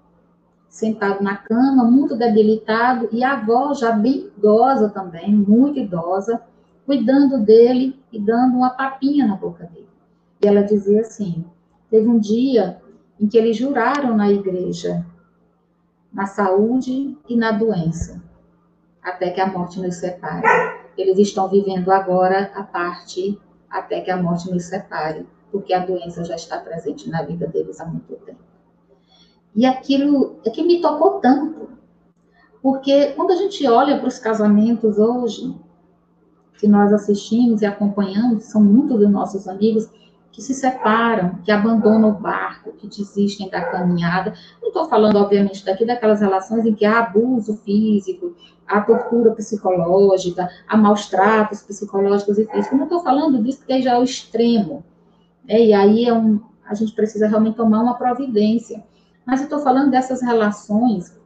sentado 0.68 1.24
na 1.24 1.36
cama, 1.36 1.84
muito 1.84 2.16
debilitado, 2.16 3.10
e 3.12 3.24
a 3.24 3.34
avó 3.34 3.74
já 3.74 3.92
bem 3.92 4.30
idosa 4.38 4.90
também, 4.90 5.34
muito 5.34 5.80
idosa, 5.80 6.42
cuidando 6.86 7.40
dele 7.40 8.00
e 8.12 8.20
dando 8.20 8.58
uma 8.58 8.72
papinha 8.72 9.28
na 9.28 9.36
boca 9.36 9.66
dele. 9.66 9.88
E 10.42 10.48
ela 10.48 10.64
dizia 10.64 11.02
assim: 11.02 11.46
teve 11.90 12.08
um 12.08 12.20
dia 12.20 12.82
em 13.20 13.28
que 13.28 13.38
eles 13.38 13.58
juraram 13.58 14.16
na 14.16 14.32
igreja 14.32 15.06
na 16.12 16.26
saúde 16.26 17.18
e 17.28 17.36
na 17.36 17.52
doença, 17.52 18.22
até 19.02 19.30
que 19.30 19.40
a 19.40 19.48
morte 19.48 19.80
nos 19.80 19.96
separe. 19.96 20.48
Eles 20.98 21.18
estão 21.20 21.48
vivendo 21.48 21.92
agora 21.92 22.52
a 22.56 22.64
parte 22.64 23.40
até 23.70 24.02
que 24.02 24.12
a 24.12 24.22
morte 24.22 24.52
nos 24.52 24.66
separe, 24.66 25.26
porque 25.52 25.74
a 25.74 25.86
doença 25.86 26.24
já 26.24 26.36
está 26.36 26.58
presente 26.58 27.10
na 27.10 27.22
vida 27.22 27.48
deles 27.48 27.80
há 27.80 27.86
muito 27.86 28.16
tempo. 28.18 28.40
E 29.56 29.66
aquilo 29.66 30.40
é 30.46 30.50
que 30.50 30.64
me 30.64 30.82
tocou 30.82 31.20
tanto, 31.20 31.70
porque 32.62 33.14
quando 33.14 33.32
a 33.32 33.36
gente 33.36 33.66
olha 33.68 33.98
para 33.98 34.08
os 34.08 34.20
casamentos 34.20 34.98
hoje, 34.98 35.56
que 36.58 36.68
nós 36.68 36.92
assistimos 36.92 37.62
e 37.62 37.66
acompanhamos, 37.66 38.46
são 38.46 38.62
muitos 38.62 39.00
dos 39.00 39.10
nossos 39.10 39.48
amigos, 39.48 39.90
que 40.32 40.42
se 40.42 40.54
separam, 40.54 41.36
que 41.44 41.52
abandonam 41.52 42.10
o 42.10 42.14
barco, 42.14 42.72
que 42.74 42.88
desistem 42.88 43.50
da 43.50 43.62
caminhada. 43.62 44.34
Não 44.62 44.70
estou 44.70 44.88
falando, 44.88 45.18
obviamente, 45.18 45.66
daqui 45.66 45.86
daquelas 45.86 46.22
relações 46.22 46.66
em 46.66 46.74
que 46.74 46.86
há 46.86 47.00
abuso 47.00 47.58
físico, 47.58 48.36
há 48.68 48.82
tortura 48.82 49.32
psicológica, 49.32 50.50
há 50.68 50.78
maus 50.78 51.08
tratos 51.08 51.62
psicológicos 51.62 52.38
e 52.38 52.46
físicos. 52.46 52.78
Não 52.78 52.86
estou 52.86 53.02
falando 53.02 53.42
disso 53.44 53.60
porque 53.60 53.82
já 53.82 53.94
é 53.94 54.00
o 54.00 54.04
extremo. 54.04 54.84
Né? 55.44 55.66
E 55.66 55.74
aí 55.74 56.06
é 56.06 56.14
um, 56.14 56.40
a 56.66 56.76
gente 56.76 56.94
precisa 56.94 57.28
realmente 57.28 57.56
tomar 57.56 57.82
uma 57.82 57.96
providência. 57.96 58.84
Mas 59.26 59.40
eu 59.40 59.46
estou 59.46 59.60
falando 59.60 59.92
dessas 59.92 60.22
relações 60.22 61.20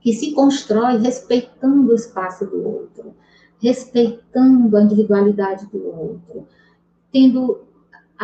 que 0.00 0.12
se 0.12 0.32
constrói 0.32 0.98
respeitando 0.98 1.92
o 1.92 1.94
espaço 1.94 2.44
do 2.44 2.66
outro, 2.66 3.14
respeitando 3.62 4.76
a 4.76 4.82
individualidade 4.82 5.66
do 5.66 5.86
outro, 5.86 6.48
tendo 7.12 7.60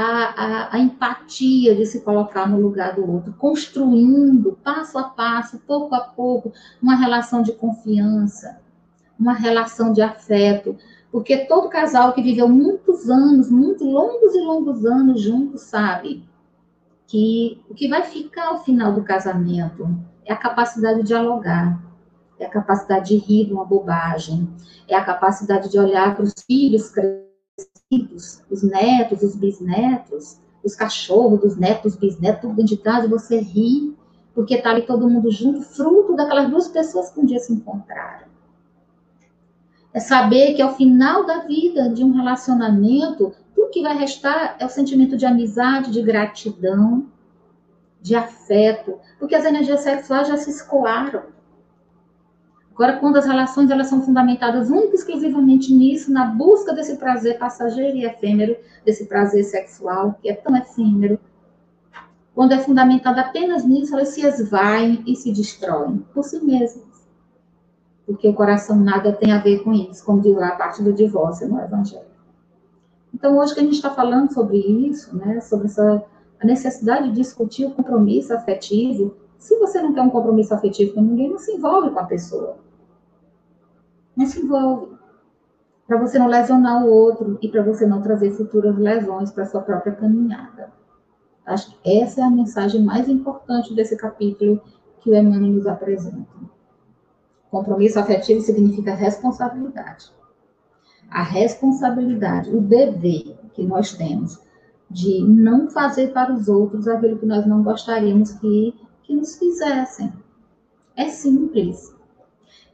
a, 0.00 0.04
a, 0.04 0.76
a, 0.76 0.78
empatia 0.78 1.74
de 1.74 1.84
se 1.84 2.02
colocar 2.02 2.48
no 2.48 2.60
lugar 2.60 2.94
do 2.94 3.10
outro, 3.10 3.32
construindo 3.32 4.56
passo 4.62 4.96
a 4.96 5.02
passo, 5.02 5.58
pouco 5.66 5.92
a 5.92 6.00
pouco, 6.00 6.52
uma 6.80 6.94
relação 6.94 7.42
de 7.42 7.52
confiança, 7.52 8.60
uma 9.18 9.32
relação 9.32 9.92
de 9.92 10.00
afeto. 10.00 10.76
Porque 11.10 11.38
todo 11.46 11.68
casal 11.68 12.12
que 12.12 12.22
viveu 12.22 12.48
muitos 12.48 13.10
anos, 13.10 13.50
muito 13.50 13.84
longos 13.84 14.36
e 14.36 14.40
longos 14.40 14.86
anos 14.86 15.20
juntos, 15.20 15.62
sabe 15.62 16.24
que 17.08 17.60
o 17.68 17.74
que 17.74 17.88
vai 17.88 18.02
ficar 18.02 18.50
ao 18.50 18.62
final 18.62 18.92
do 18.92 19.02
casamento 19.02 19.88
é 20.24 20.32
a 20.32 20.36
capacidade 20.36 21.00
de 21.00 21.08
dialogar, 21.08 21.82
é 22.38 22.46
a 22.46 22.50
capacidade 22.50 23.08
de 23.08 23.16
rir 23.16 23.46
de 23.46 23.52
uma 23.52 23.64
bobagem, 23.64 24.48
é 24.86 24.94
a 24.94 25.04
capacidade 25.04 25.68
de 25.68 25.76
olhar 25.76 26.14
para 26.14 26.22
os 26.22 26.34
filhos 26.46 26.88
crescer 26.88 27.27
os 28.50 28.62
netos, 28.62 29.22
os 29.22 29.36
bisnetos, 29.36 30.38
os 30.62 30.74
cachorros 30.74 31.40
dos 31.40 31.56
netos, 31.56 31.96
bisnetos, 31.96 32.42
tudo 32.42 32.54
dentro 32.54 32.76
de 32.76 32.82
casa, 32.82 33.08
você 33.08 33.40
ri, 33.40 33.96
porque 34.34 34.54
está 34.54 34.70
ali 34.70 34.82
todo 34.82 35.08
mundo 35.08 35.30
junto, 35.30 35.62
fruto 35.62 36.14
daquelas 36.14 36.48
duas 36.48 36.68
pessoas 36.68 37.10
que 37.10 37.20
um 37.20 37.24
dia 37.24 37.38
se 37.38 37.52
encontraram. 37.52 38.28
É 39.92 40.00
saber 40.00 40.54
que 40.54 40.62
ao 40.62 40.76
final 40.76 41.26
da 41.26 41.40
vida 41.40 41.88
de 41.88 42.04
um 42.04 42.12
relacionamento, 42.12 43.34
tudo 43.54 43.70
que 43.70 43.82
vai 43.82 43.96
restar 43.96 44.56
é 44.58 44.66
o 44.66 44.68
sentimento 44.68 45.16
de 45.16 45.26
amizade, 45.26 45.90
de 45.90 46.02
gratidão, 46.02 47.06
de 48.00 48.14
afeto, 48.14 48.98
porque 49.18 49.34
as 49.34 49.44
energias 49.44 49.80
sexuais 49.80 50.28
já 50.28 50.36
se 50.36 50.50
escoaram. 50.50 51.22
Agora, 52.78 52.96
quando 53.00 53.16
as 53.16 53.26
relações 53.26 53.72
elas 53.72 53.88
são 53.88 54.02
fundamentadas 54.02 54.70
única 54.70 54.92
e 54.92 54.94
exclusivamente 54.94 55.74
nisso, 55.74 56.12
na 56.12 56.26
busca 56.26 56.72
desse 56.72 56.96
prazer 56.96 57.36
passageiro 57.36 57.96
e 57.96 58.04
efêmero, 58.04 58.56
desse 58.84 59.06
prazer 59.06 59.42
sexual, 59.42 60.16
que 60.22 60.28
é 60.28 60.34
tão 60.34 60.56
efêmero, 60.56 61.18
quando 62.32 62.52
é 62.52 62.58
fundamentada 62.60 63.20
apenas 63.20 63.64
nisso, 63.64 63.92
elas 63.94 64.10
se 64.10 64.24
esvaem 64.24 65.02
e 65.08 65.16
se 65.16 65.32
destroem 65.32 66.06
por 66.14 66.22
si 66.22 66.38
mesmas. 66.38 67.04
Porque 68.06 68.28
o 68.28 68.32
coração 68.32 68.76
nada 68.76 69.12
tem 69.12 69.32
a 69.32 69.42
ver 69.42 69.64
com 69.64 69.72
isso, 69.72 70.04
como 70.04 70.22
diz 70.22 70.36
lá 70.36 70.50
a 70.50 70.56
parte 70.56 70.80
do 70.80 70.92
divórcio 70.92 71.48
no 71.48 71.60
Evangelho. 71.60 72.06
Então, 73.12 73.38
hoje 73.38 73.54
que 73.54 73.60
a 73.60 73.64
gente 73.64 73.74
está 73.74 73.90
falando 73.90 74.32
sobre 74.32 74.56
isso, 74.56 75.16
né, 75.16 75.40
sobre 75.40 75.66
essa, 75.66 76.04
a 76.38 76.46
necessidade 76.46 77.08
de 77.08 77.16
discutir 77.16 77.66
o 77.66 77.72
compromisso 77.72 78.32
afetivo, 78.32 79.16
se 79.36 79.58
você 79.58 79.82
não 79.82 79.92
quer 79.92 80.02
um 80.02 80.10
compromisso 80.10 80.54
afetivo 80.54 80.94
com 80.94 81.00
ninguém, 81.00 81.28
não 81.28 81.38
se 81.40 81.50
envolve 81.50 81.90
com 81.90 81.98
a 81.98 82.04
pessoa 82.04 82.67
não 84.18 84.26
se 84.26 84.40
envolve. 84.40 84.98
para 85.86 85.96
você 85.96 86.18
não 86.18 86.26
lesionar 86.26 86.84
o 86.84 86.90
outro 86.90 87.38
e 87.40 87.48
para 87.48 87.62
você 87.62 87.86
não 87.86 88.02
trazer 88.02 88.32
futuras 88.32 88.76
lesões 88.76 89.30
para 89.30 89.46
sua 89.46 89.62
própria 89.62 89.94
caminhada. 89.94 90.70
Acho 91.46 91.70
que 91.70 91.98
essa 91.98 92.20
é 92.20 92.24
a 92.24 92.30
mensagem 92.30 92.82
mais 92.82 93.08
importante 93.08 93.72
desse 93.74 93.96
capítulo 93.96 94.60
que 95.00 95.10
o 95.10 95.14
Emmanuel 95.14 95.52
nos 95.52 95.66
apresenta. 95.66 96.28
Compromisso 97.50 97.98
afetivo 97.98 98.42
significa 98.42 98.94
responsabilidade. 98.94 100.12
A 101.08 101.22
responsabilidade, 101.22 102.54
o 102.54 102.60
dever 102.60 103.38
que 103.54 103.64
nós 103.64 103.94
temos 103.94 104.38
de 104.90 105.24
não 105.24 105.70
fazer 105.70 106.12
para 106.12 106.34
os 106.34 106.48
outros 106.48 106.86
aquilo 106.86 107.18
que 107.18 107.24
nós 107.24 107.46
não 107.46 107.62
gostaríamos 107.62 108.32
que, 108.32 108.74
que 109.04 109.14
nos 109.14 109.38
fizessem. 109.38 110.12
É 110.96 111.08
simples. 111.08 111.96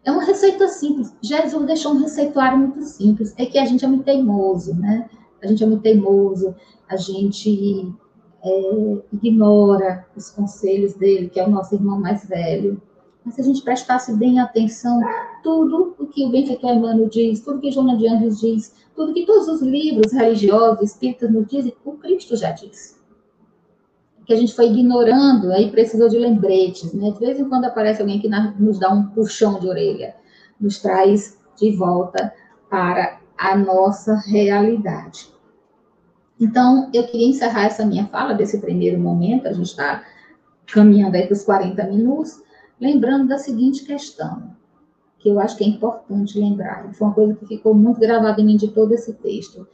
É 0.05 0.11
uma 0.11 0.25
receita 0.25 0.69
simples. 0.69 1.15
Jesus 1.23 1.67
deixou 1.67 1.93
um 1.93 1.99
receituário 1.99 2.59
muito 2.59 2.83
simples. 2.83 3.35
É 3.39 3.47
que 3.47 3.59
a 3.59 3.65
gente 3.65 3.85
é 3.85 3.89
muito 3.89 4.05
teimoso, 4.05 4.75
né? 4.75 5.09
A 5.43 5.47
gente 5.47 5.63
é 5.63 5.67
muito 5.67 5.83
teimoso, 5.83 6.55
a 6.89 6.97
gente 6.97 7.93
é, 8.43 9.03
ignora 9.13 10.07
os 10.15 10.31
conselhos 10.31 10.95
dele, 10.95 11.29
que 11.29 11.41
é 11.41 11.47
o 11.47 11.51
nosso 11.51 11.75
irmão 11.75 11.99
mais 11.99 12.27
velho. 12.27 12.81
Mas 13.25 13.35
se 13.35 13.41
a 13.41 13.45
gente 13.45 13.63
prestasse 13.63 14.15
bem 14.15 14.39
atenção, 14.39 15.01
tudo 15.43 15.95
o 15.99 16.07
que 16.07 16.27
o 16.27 16.31
benfeitor 16.31 16.73
Emmanuel 16.73 17.09
diz, 17.09 17.41
tudo 17.41 17.61
que 17.61 17.71
Joana 17.71 17.97
de 17.97 18.07
Anjos 18.07 18.41
diz, 18.41 18.75
tudo 18.95 19.15
que 19.15 19.25
todos 19.25 19.49
os 19.49 19.63
livros 19.63 20.13
religiosos, 20.13 20.91
espíritas 20.91 21.33
nos 21.33 21.47
dizem, 21.47 21.75
o 21.85 21.93
Cristo 21.93 22.37
já 22.37 22.51
disse. 22.51 22.97
Que 24.27 24.33
a 24.33 24.37
gente 24.37 24.55
foi 24.55 24.71
ignorando, 24.71 25.53
aí 25.53 25.71
precisou 25.71 26.09
de 26.09 26.19
lembretes, 26.19 26.93
né? 26.95 27.11
De 27.11 27.19
vez 27.19 27.39
em 27.39 27.49
quando 27.49 27.67
aparece 27.67 28.01
alguém 28.01 28.21
que 28.21 28.29
nos 28.59 28.79
dá 28.79 28.91
um 28.91 29.07
puxão 29.09 29.59
de 29.61 29.69
orelha, 29.69 30.15
nos 30.61 30.81
traz 30.81 31.39
de 31.57 31.77
volta 31.77 32.33
para 32.71 33.19
a 33.37 33.57
nossa 33.57 34.17
realidade. 34.27 35.33
Então, 36.41 36.91
eu 36.93 37.05
queria 37.05 37.29
encerrar 37.29 37.67
essa 37.67 37.87
minha 37.87 38.07
fala 38.07 38.35
desse 38.35 38.59
primeiro 38.59 38.99
momento, 38.99 39.47
a 39.47 39.53
gente 39.53 39.67
está 39.67 40.05
caminhando 40.67 41.17
aí 41.17 41.27
para 41.27 41.35
os 41.35 41.45
40 41.45 41.85
minutos, 41.85 42.43
lembrando 42.81 43.29
da 43.29 43.39
seguinte 43.39 43.85
questão, 43.85 44.55
que 45.19 45.29
eu 45.29 45.39
acho 45.39 45.57
que 45.57 45.65
é 45.65 45.69
importante 45.69 46.39
lembrar, 46.39 46.93
foi 46.93 47.07
uma 47.07 47.15
coisa 47.15 47.35
que 47.35 47.47
ficou 47.47 47.75
muito 47.75 48.01
gravada 48.01 48.41
em 48.41 48.47
mim 48.47 48.57
de 48.57 48.69
todo 48.69 48.93
esse 48.93 49.13
texto, 49.15 49.67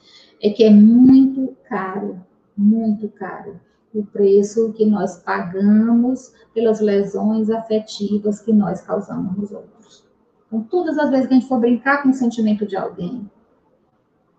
é 0.43 0.51
que 0.51 0.63
é 0.65 0.71
muito 0.71 1.57
caro, 1.69 2.21
muito 2.57 3.09
caro, 3.09 3.59
o 3.95 4.05
preço 4.05 4.73
que 4.73 4.87
nós 4.87 5.23
pagamos 5.23 6.33
pelas 6.55 6.81
lesões 6.81 7.51
afetivas 7.51 8.41
que 8.41 8.53
nós 8.53 8.81
causamos 8.81 9.37
nos 9.37 9.53
outros. 9.53 10.05
Então, 10.47 10.63
todas 10.63 10.99
as 10.99 11.11
vezes 11.11 11.27
que 11.27 11.35
a 11.35 11.37
gente 11.39 11.49
for 11.49 11.61
brincar 11.61 12.03
com 12.03 12.11
o 12.11 12.15
sentimento 12.15 12.67
de 12.67 12.77
alguém, 12.77 13.31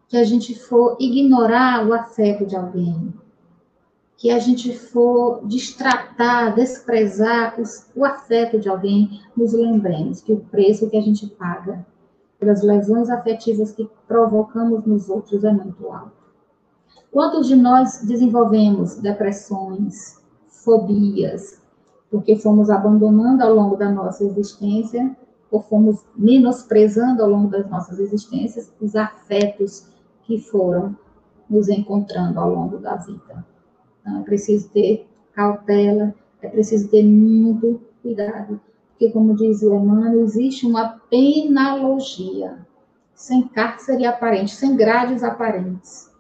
que 0.08 0.18
a 0.18 0.24
gente 0.24 0.58
for 0.60 0.98
ignorar 1.00 1.88
o 1.88 1.94
afeto 1.94 2.46
de 2.46 2.56
alguém, 2.56 3.14
que 4.18 4.30
a 4.30 4.38
gente 4.38 4.78
for 4.78 5.46
destratar, 5.48 6.54
desprezar 6.54 7.60
os, 7.60 7.90
o 7.96 8.06
afeto 8.06 8.60
de 8.60 8.70
alguém, 8.70 9.22
nos 9.36 9.54
lembremos 9.54 10.22
que 10.22 10.32
o 10.32 10.40
preço 10.40 10.90
que 10.90 10.98
a 10.98 11.02
gente 11.02 11.26
paga 11.28 11.86
pelas 12.40 12.62
lesões 12.62 13.10
afetivas 13.10 13.72
que 13.72 13.90
provocamos 14.08 14.86
nos 14.86 15.10
outros 15.10 15.44
é 15.44 15.52
muito 15.52 15.88
alto. 15.90 16.21
Quantos 17.12 17.48
de 17.48 17.58
nós 17.58 18.02
desenvolvemos 18.06 18.96
depressões, 18.96 20.22
fobias, 20.48 21.62
porque 22.10 22.38
fomos 22.38 22.70
abandonando 22.70 23.44
ao 23.44 23.54
longo 23.54 23.76
da 23.76 23.92
nossa 23.92 24.24
existência, 24.24 25.16
ou 25.52 25.62
fomos 25.62 26.06
menosprezando 26.16 27.22
ao 27.22 27.30
longo 27.30 27.50
das 27.50 27.70
nossas 27.70 28.00
existências 28.00 28.72
os 28.80 28.96
afetos 28.96 29.90
que 30.24 30.40
foram 30.40 30.96
nos 31.50 31.68
encontrando 31.68 32.40
ao 32.40 32.50
longo 32.50 32.78
da 32.78 32.96
vida. 32.96 33.46
Então, 34.00 34.22
é 34.22 34.24
preciso 34.24 34.70
ter 34.70 35.06
cautela, 35.34 36.16
é 36.42 36.48
preciso 36.48 36.90
ter 36.90 37.04
muito 37.04 37.82
cuidado, 38.02 38.60
porque, 38.92 39.12
como 39.12 39.36
diz 39.36 39.62
o 39.62 39.76
Emmanuel, 39.76 40.22
existe 40.22 40.66
uma 40.66 41.02
penalogia, 41.10 42.66
sem 43.14 43.48
cárcere 43.50 44.06
aparente, 44.06 44.56
sem 44.56 44.78
grades 44.78 45.24
aparentes, 45.24 46.11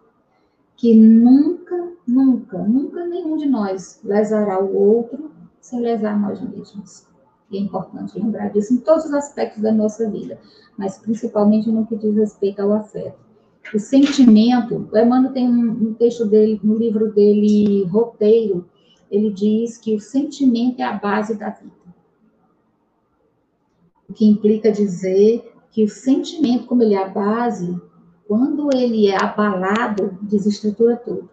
que 0.81 0.95
nunca, 0.95 1.93
nunca, 2.07 2.57
nunca 2.57 3.05
nenhum 3.05 3.37
de 3.37 3.45
nós 3.45 4.01
lesará 4.03 4.59
o 4.59 4.75
outro 4.75 5.29
sem 5.59 5.79
lesar 5.79 6.19
nós 6.19 6.41
mesmos. 6.41 7.05
E 7.51 7.57
é 7.57 7.59
importante 7.59 8.17
lembrar 8.17 8.49
disso 8.49 8.73
em 8.73 8.77
todos 8.77 9.05
os 9.05 9.13
aspectos 9.13 9.61
da 9.61 9.71
nossa 9.71 10.09
vida, 10.09 10.39
mas 10.75 10.97
principalmente 10.97 11.69
no 11.69 11.85
que 11.85 11.95
diz 11.95 12.15
respeito 12.15 12.63
ao 12.63 12.73
afeto 12.73 13.31
o 13.75 13.79
sentimento, 13.79 14.89
o 14.91 14.97
Emmanuel 14.97 15.31
tem 15.31 15.47
um, 15.47 15.93
texto 15.93 16.25
dele, 16.25 16.59
no 16.63 16.75
livro 16.75 17.13
dele, 17.13 17.85
Roteiro, 17.85 18.65
ele 19.09 19.31
diz 19.31 19.77
que 19.77 19.93
o 19.93 19.99
sentimento 19.99 20.79
é 20.79 20.83
a 20.83 20.93
base 20.93 21.35
da 21.35 21.51
vida. 21.51 21.71
O 24.09 24.13
que 24.13 24.25
implica 24.25 24.71
dizer 24.71 25.53
que 25.69 25.83
o 25.83 25.87
sentimento, 25.87 26.65
como 26.65 26.81
ele 26.83 26.95
é 26.95 27.03
a 27.03 27.07
base, 27.07 27.79
quando 28.31 28.69
ele 28.73 29.09
é 29.09 29.21
abalado, 29.21 30.17
desestrutura 30.21 30.95
tudo. 30.95 31.29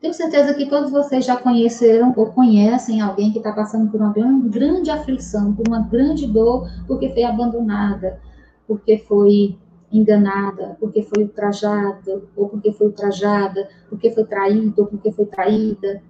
Tenho 0.00 0.12
certeza 0.12 0.52
que 0.54 0.68
todos 0.68 0.90
vocês 0.90 1.24
já 1.24 1.36
conheceram 1.36 2.12
ou 2.16 2.32
conhecem 2.32 3.00
alguém 3.00 3.30
que 3.30 3.38
está 3.38 3.52
passando 3.52 3.88
por 3.88 4.00
uma 4.00 4.12
grande 4.48 4.90
aflição, 4.90 5.54
por 5.54 5.68
uma 5.68 5.82
grande 5.82 6.26
dor, 6.26 6.68
porque 6.88 7.10
foi 7.10 7.22
abandonada, 7.22 8.20
porque 8.66 8.98
foi 8.98 9.56
enganada, 9.92 10.76
porque 10.80 11.04
foi 11.04 11.22
ultrajada, 11.22 12.24
ou 12.34 12.48
porque 12.48 12.72
foi 12.72 12.88
ultrajada, 12.88 13.68
porque 13.88 14.10
foi 14.10 14.24
traído, 14.24 14.82
ou 14.82 14.88
porque 14.88 15.12
foi 15.12 15.26
traída, 15.26 16.02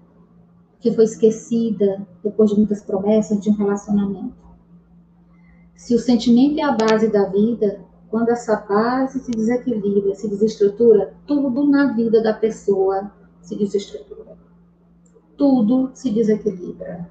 porque 0.73 0.93
foi 0.93 1.05
esquecida 1.05 2.07
depois 2.25 2.49
de 2.49 2.57
muitas 2.57 2.81
promessas 2.81 3.39
de 3.39 3.51
um 3.51 3.55
relacionamento. 3.55 4.47
Se 5.75 5.95
o 5.95 5.99
sentimento 5.99 6.59
é 6.59 6.63
a 6.63 6.73
base 6.73 7.13
da 7.13 7.27
vida, 7.27 7.85
quando 8.11 8.31
essa 8.31 8.57
base 8.57 9.21
se 9.21 9.31
desequilibra, 9.31 10.15
se 10.15 10.29
desestrutura, 10.29 11.15
tudo 11.27 11.67
na 11.67 11.93
vida 11.93 12.23
da 12.23 12.33
pessoa 12.33 13.11
se 13.41 13.57
desestrutura. 13.57 14.37
Tudo 15.37 15.91
se 15.95 16.11
desequilibra. 16.11 17.09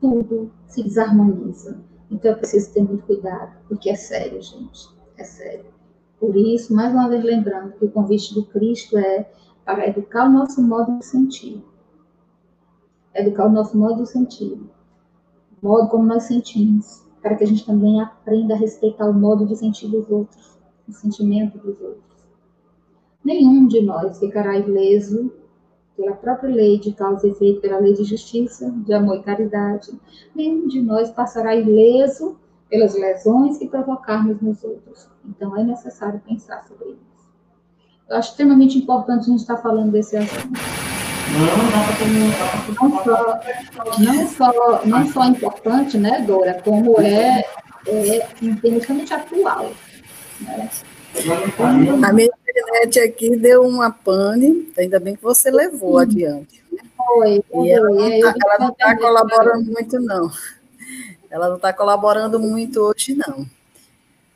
Tudo 0.00 0.50
se 0.66 0.82
desarmoniza. 0.82 1.78
Então 2.10 2.32
é 2.32 2.34
preciso 2.34 2.72
ter 2.72 2.82
muito 2.82 3.06
cuidado, 3.06 3.56
porque 3.68 3.90
é 3.90 3.96
sério, 3.96 4.40
gente. 4.42 4.88
É 5.16 5.24
sério. 5.24 5.66
Por 6.18 6.36
isso, 6.36 6.74
mais 6.74 6.92
uma 6.92 7.08
vez 7.08 7.24
lembrando 7.24 7.72
que 7.72 7.84
o 7.84 7.90
convite 7.90 8.34
do 8.34 8.44
Cristo 8.46 8.98
é 8.98 9.30
para 9.64 9.88
educar 9.88 10.28
o 10.28 10.32
nosso 10.32 10.62
modo 10.62 10.98
de 10.98 11.04
sentir. 11.04 11.64
Educar 13.14 13.46
o 13.46 13.52
nosso 13.52 13.76
modo 13.76 14.02
de 14.02 14.08
sentir. 14.08 14.52
O 15.62 15.66
modo 15.66 15.88
como 15.88 16.04
nós 16.04 16.24
sentimos. 16.24 17.03
Para 17.24 17.36
que 17.36 17.44
a 17.44 17.46
gente 17.46 17.64
também 17.64 18.02
aprenda 18.02 18.52
a 18.52 18.58
respeitar 18.58 19.08
o 19.08 19.14
modo 19.14 19.46
de 19.46 19.56
sentir 19.56 19.88
dos 19.88 20.10
outros. 20.10 20.58
O 20.86 20.92
sentimento 20.92 21.56
dos 21.56 21.80
outros. 21.80 22.04
Nenhum 23.24 23.66
de 23.66 23.80
nós 23.80 24.18
ficará 24.18 24.58
ileso 24.58 25.32
pela 25.96 26.12
própria 26.12 26.54
lei 26.54 26.78
de 26.78 26.92
causa 26.92 27.26
e 27.26 27.30
efeito, 27.30 27.62
pela 27.62 27.78
lei 27.78 27.94
de 27.94 28.04
justiça, 28.04 28.70
de 28.70 28.92
amor 28.92 29.16
e 29.16 29.22
caridade. 29.22 29.98
Nenhum 30.34 30.66
de 30.66 30.82
nós 30.82 31.10
passará 31.10 31.56
ileso 31.56 32.36
pelas 32.68 32.94
lesões 32.94 33.56
que 33.56 33.68
provocarmos 33.68 34.42
nos 34.42 34.62
outros. 34.62 35.08
Então, 35.24 35.56
é 35.56 35.64
necessário 35.64 36.20
pensar 36.20 36.62
sobre 36.68 36.90
isso. 36.90 37.30
Eu 38.06 38.16
acho 38.16 38.32
extremamente 38.32 38.76
importante 38.76 39.22
a 39.22 39.30
gente 39.30 39.40
estar 39.40 39.56
falando 39.56 39.92
desse 39.92 40.18
assunto. 40.18 40.60
Não 42.78 43.04
só, 43.04 43.40
não 43.98 44.28
só, 44.28 44.82
não 44.84 45.12
só 45.12 45.24
importante, 45.24 45.98
né, 45.98 46.22
Dora, 46.26 46.60
como 46.62 47.00
é, 47.00 47.44
é 47.86 48.28
extremamente 48.42 49.14
atual. 49.14 49.72
Né? 50.40 50.70
A 52.06 52.12
minha 52.12 52.28
internet 52.28 53.00
aqui 53.00 53.36
deu 53.36 53.62
uma 53.62 53.90
pane, 53.90 54.72
ainda 54.76 54.98
bem 54.98 55.14
que 55.16 55.22
você 55.22 55.50
levou 55.50 55.98
adiante. 55.98 56.62
Foi, 56.96 57.42
foi. 57.50 57.66
E 57.66 57.70
ela 57.70 57.90
não 57.90 58.08
está 58.08 58.32
tá 58.78 58.96
colaborando 58.96 59.64
muito, 59.70 60.00
não. 60.00 60.30
Ela 61.30 61.48
não 61.48 61.56
está 61.56 61.72
colaborando 61.72 62.38
muito 62.40 62.80
hoje, 62.80 63.14
não. 63.14 63.46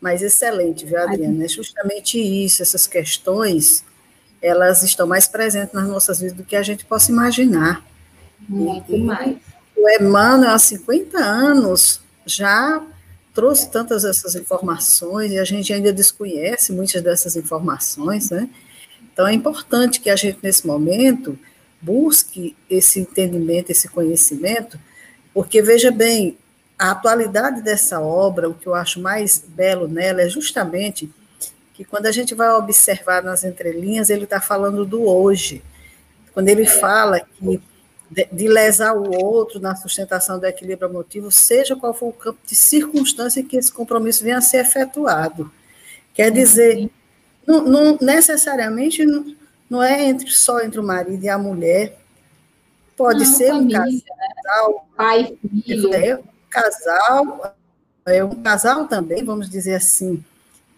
Mas 0.01 0.23
excelente, 0.23 0.85
viu, 0.85 1.01
Adriana? 1.01 1.45
É 1.45 1.49
justamente 1.49 2.19
isso, 2.19 2.63
essas 2.63 2.87
questões, 2.87 3.85
elas 4.41 4.83
estão 4.83 5.07
mais 5.07 5.27
presentes 5.27 5.73
nas 5.73 5.89
nossas 5.89 6.21
vidas 6.21 6.37
do 6.37 6.45
que 6.45 6.57
a 6.57 6.63
gente 6.63 6.85
possa 6.85 7.11
imaginar. 7.11 7.85
Muito 8.49 8.95
e, 8.95 9.03
mais. 9.03 9.37
O 9.77 9.89
Emmanuel, 9.89 10.53
há 10.53 10.59
50 10.59 11.19
anos, 11.19 12.01
já 12.25 12.83
trouxe 13.35 13.71
tantas 13.71 14.05
essas 14.05 14.35
informações 14.35 15.31
e 15.31 15.39
a 15.39 15.45
gente 15.45 15.73
ainda 15.73 15.93
desconhece 15.93 16.73
muitas 16.73 17.01
dessas 17.03 17.37
informações, 17.37 18.31
né? 18.31 18.49
Então 19.13 19.27
é 19.27 19.33
importante 19.33 20.01
que 20.01 20.11
a 20.11 20.17
gente, 20.17 20.39
nesse 20.43 20.67
momento, 20.67 21.39
busque 21.81 22.57
esse 22.69 23.01
entendimento, 23.01 23.71
esse 23.71 23.89
conhecimento, 23.89 24.79
porque, 25.33 25.63
veja 25.63 25.91
bem, 25.91 26.37
a 26.79 26.93
atualidade 26.93 27.63
dessa 27.63 28.01
obra, 28.01 28.49
o 28.49 28.55
que 28.55 28.67
eu 28.67 28.75
acho 28.75 29.01
mais 29.01 29.45
belo 29.47 29.89
nela 29.89 30.23
é 30.23 30.29
justamente 30.29 31.11
que 31.79 31.85
quando 31.85 32.07
a 32.07 32.11
gente 32.11 32.35
vai 32.35 32.51
observar 32.51 33.23
nas 33.23 33.45
entrelinhas, 33.45 34.11
ele 34.11 34.25
está 34.25 34.41
falando 34.41 34.85
do 34.85 35.09
hoje. 35.09 35.63
Quando 36.35 36.49
ele 36.49 36.67
fala 36.67 37.21
que 37.21 37.63
de, 38.33 38.49
lesar 38.49 38.95
o 38.95 39.13
outro 39.25 39.61
na 39.61 39.77
sustentação 39.77 40.41
do 40.41 40.47
equilíbrio 40.47 40.91
emotivo, 40.91 41.31
seja 41.31 41.77
qual 41.77 41.95
for 41.95 42.09
o 42.09 42.13
campo 42.13 42.41
de 42.45 42.57
circunstância 42.57 43.39
em 43.39 43.45
que 43.45 43.57
esse 43.57 43.73
compromisso 43.73 44.25
venha 44.25 44.39
a 44.39 44.41
ser 44.41 44.57
efetuado. 44.57 45.53
Quer 46.13 46.33
dizer, 46.33 46.91
não, 47.47 47.63
não 47.65 47.99
necessariamente 48.01 49.05
não, 49.05 49.37
não, 49.71 49.81
é 49.81 50.03
entre 50.03 50.33
só 50.33 50.59
entre 50.59 50.81
o 50.81 50.83
marido 50.83 51.23
e 51.23 51.29
a 51.29 51.39
mulher, 51.39 51.97
pode 52.97 53.21
não, 53.21 53.37
ser 53.37 53.51
família, 53.51 53.85
um 53.85 54.01
casal, 54.43 54.73
né? 54.73 54.81
pai, 54.97 55.39
filho. 55.65 55.95
É, 55.95 56.17
um 56.17 56.25
casal, 56.51 57.57
é 58.05 58.25
um 58.25 58.43
casal 58.43 58.89
também, 58.89 59.25
vamos 59.25 59.49
dizer 59.49 59.75
assim, 59.77 60.25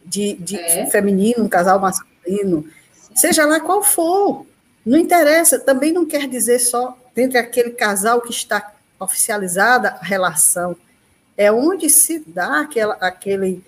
de, 0.04 0.34
de 0.34 0.56
é. 0.56 0.86
feminino, 0.86 1.44
um 1.44 1.48
casal 1.48 1.78
masculino, 1.78 2.66
seja 3.14 3.44
lá 3.44 3.60
qual 3.60 3.82
for, 3.82 4.46
não 4.84 4.98
interessa, 4.98 5.58
também 5.58 5.92
não 5.92 6.06
quer 6.06 6.28
dizer 6.28 6.58
só 6.58 6.96
entre 7.16 7.38
aquele 7.38 7.70
casal 7.70 8.20
que 8.20 8.30
está 8.30 8.72
oficializada 8.98 9.90
a 10.00 10.04
relação, 10.04 10.76
é 11.36 11.50
onde 11.50 11.88
se 11.88 12.22
dá 12.26 12.60
aquela, 12.60 12.94
aquele, 12.94 13.64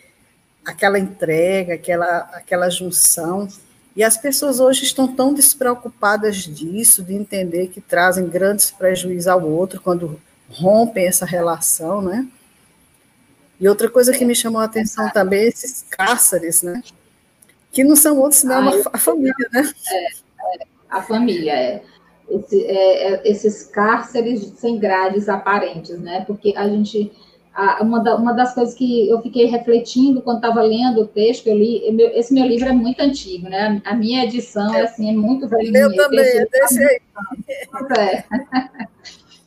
aquela 0.64 0.99
entrega, 0.99 1.74
aquela, 1.74 2.18
aquela 2.33 2.68
junção. 2.68 3.49
E 3.97 4.03
as 4.05 4.16
pessoas 4.16 4.61
hoje 4.61 4.85
estão 4.85 5.09
tão 5.09 5.33
despreocupadas 5.33 6.37
disso, 6.37 7.03
de 7.03 7.14
entender 7.14 7.68
que 7.68 7.80
trazem 7.80 8.28
grandes 8.28 8.70
prejuízos 8.70 9.28
ao 9.28 9.43
outro 9.43 9.80
quando 9.80 10.20
rompem 10.51 11.07
essa 11.07 11.24
relação, 11.24 12.03
né? 12.03 12.26
E 13.63 13.69
outra 13.69 13.89
coisa 13.89 14.13
que 14.13 14.25
me 14.25 14.35
chamou 14.35 14.61
a 14.61 14.65
atenção 14.65 15.09
também 15.11 15.45
é 15.45 15.47
esses 15.47 15.85
cárceres, 15.89 16.65
né? 16.65 16.83
Que 17.71 17.85
não 17.85 17.95
são 17.95 18.19
outros, 18.19 18.41
senão 18.41 18.69
Ai, 18.69 18.83
a 18.93 18.99
família, 18.99 19.49
né? 19.53 19.73
É, 19.89 20.07
é, 20.07 20.67
a 20.91 21.01
família, 21.01 21.53
é. 21.53 21.83
Esse, 22.29 22.67
é, 22.67 23.13
é, 23.15 23.31
esses 23.31 23.63
cárceres 23.69 24.53
sem 24.57 24.81
grades 24.81 25.29
aparentes, 25.29 25.97
né? 26.01 26.25
Porque 26.27 26.53
a 26.57 26.69
gente. 26.69 27.13
A, 27.55 27.85
uma, 27.85 28.01
da, 28.03 28.17
uma 28.17 28.33
das 28.33 28.53
coisas 28.53 28.75
que 28.75 29.09
eu 29.09 29.23
fiquei 29.23 29.45
refletindo 29.45 30.23
quando 30.23 30.39
estava 30.39 30.61
lendo 30.61 31.03
o 31.03 31.07
texto, 31.07 31.47
eu 31.47 31.57
li. 31.57 31.89
Meu, 31.93 32.09
esse 32.17 32.35
meu 32.35 32.45
livro 32.45 32.69
é 32.69 32.73
muito 32.73 33.01
antigo, 33.01 33.49
né? 33.49 33.81
A 33.85 33.95
minha 33.95 34.25
edição 34.25 34.75
é, 34.75 34.81
assim, 34.81 35.09
é 35.09 35.13
muito 35.13 35.47
velhinha. 35.47 35.83
Eu 35.83 35.95
também, 35.95 36.19
é 36.19 36.47
desse 36.47 36.83
aí. 36.83 37.01
É. 37.97 38.25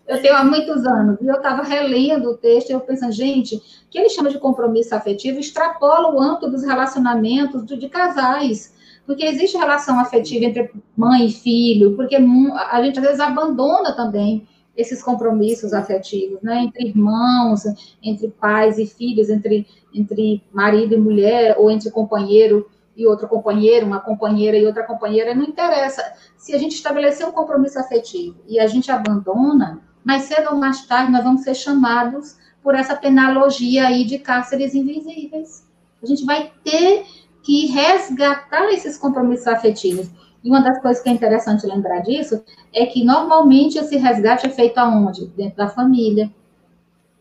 eu 0.07 0.21
tenho 0.21 0.35
há 0.35 0.43
muitos 0.43 0.85
anos, 0.85 1.19
e 1.19 1.27
eu 1.27 1.35
estava 1.35 1.63
relendo 1.63 2.31
o 2.31 2.37
texto, 2.37 2.69
e 2.69 2.73
eu 2.73 2.79
pensando, 2.79 3.11
gente, 3.11 3.55
o 3.55 3.61
que 3.89 3.97
ele 3.97 4.09
chama 4.09 4.29
de 4.29 4.37
compromisso 4.37 4.93
afetivo 4.93 5.39
extrapola 5.39 6.13
o 6.13 6.21
âmbito 6.21 6.49
dos 6.49 6.63
relacionamentos 6.63 7.65
de, 7.65 7.75
de 7.75 7.89
casais, 7.89 8.73
porque 9.05 9.25
existe 9.25 9.57
relação 9.57 9.99
afetiva 9.99 10.45
entre 10.45 10.71
mãe 10.95 11.25
e 11.25 11.31
filho, 11.31 11.95
porque 11.95 12.15
a 12.15 12.83
gente 12.83 12.99
às 12.99 13.05
vezes 13.05 13.19
abandona 13.19 13.95
também 13.95 14.47
esses 14.75 15.01
compromissos 15.01 15.73
afetivos, 15.73 16.41
né, 16.41 16.63
entre 16.63 16.89
irmãos, 16.89 17.63
entre 18.03 18.27
pais 18.27 18.77
e 18.77 18.85
filhos, 18.85 19.29
entre, 19.29 19.65
entre 19.93 20.43
marido 20.51 20.93
e 20.93 20.97
mulher, 20.97 21.55
ou 21.57 21.71
entre 21.71 21.89
companheiro 21.89 22.69
e 22.95 23.05
outro 23.07 23.27
companheiro, 23.27 23.85
uma 23.85 23.99
companheira 23.99 24.57
e 24.57 24.65
outra 24.65 24.83
companheira, 24.83 25.33
não 25.33 25.43
interessa. 25.43 26.01
Se 26.37 26.53
a 26.53 26.57
gente 26.57 26.75
estabelecer 26.75 27.27
um 27.27 27.31
compromisso 27.31 27.79
afetivo 27.79 28.37
e 28.47 28.59
a 28.59 28.67
gente 28.67 28.91
abandona, 28.91 29.81
mais 30.05 30.23
cedo 30.23 30.51
ou 30.51 30.55
mais 30.55 30.85
tarde 30.85 31.11
nós 31.11 31.23
vamos 31.23 31.41
ser 31.41 31.55
chamados 31.55 32.37
por 32.61 32.75
essa 32.75 32.95
penalogia 32.95 33.87
aí 33.87 34.05
de 34.05 34.19
cárceres 34.19 34.75
invisíveis. 34.75 35.67
A 36.01 36.05
gente 36.05 36.23
vai 36.23 36.51
ter 36.63 37.05
que 37.41 37.65
resgatar 37.67 38.71
esses 38.71 38.97
compromissos 38.97 39.47
afetivos. 39.47 40.07
E 40.43 40.49
uma 40.49 40.61
das 40.61 40.79
coisas 40.79 41.01
que 41.01 41.09
é 41.09 41.11
interessante 41.11 41.65
lembrar 41.65 41.99
disso 42.01 42.43
é 42.71 42.85
que 42.85 43.03
normalmente 43.03 43.79
esse 43.79 43.97
resgate 43.97 44.45
é 44.45 44.49
feito 44.49 44.77
aonde? 44.77 45.25
Dentro 45.27 45.57
da 45.57 45.67
família. 45.67 46.31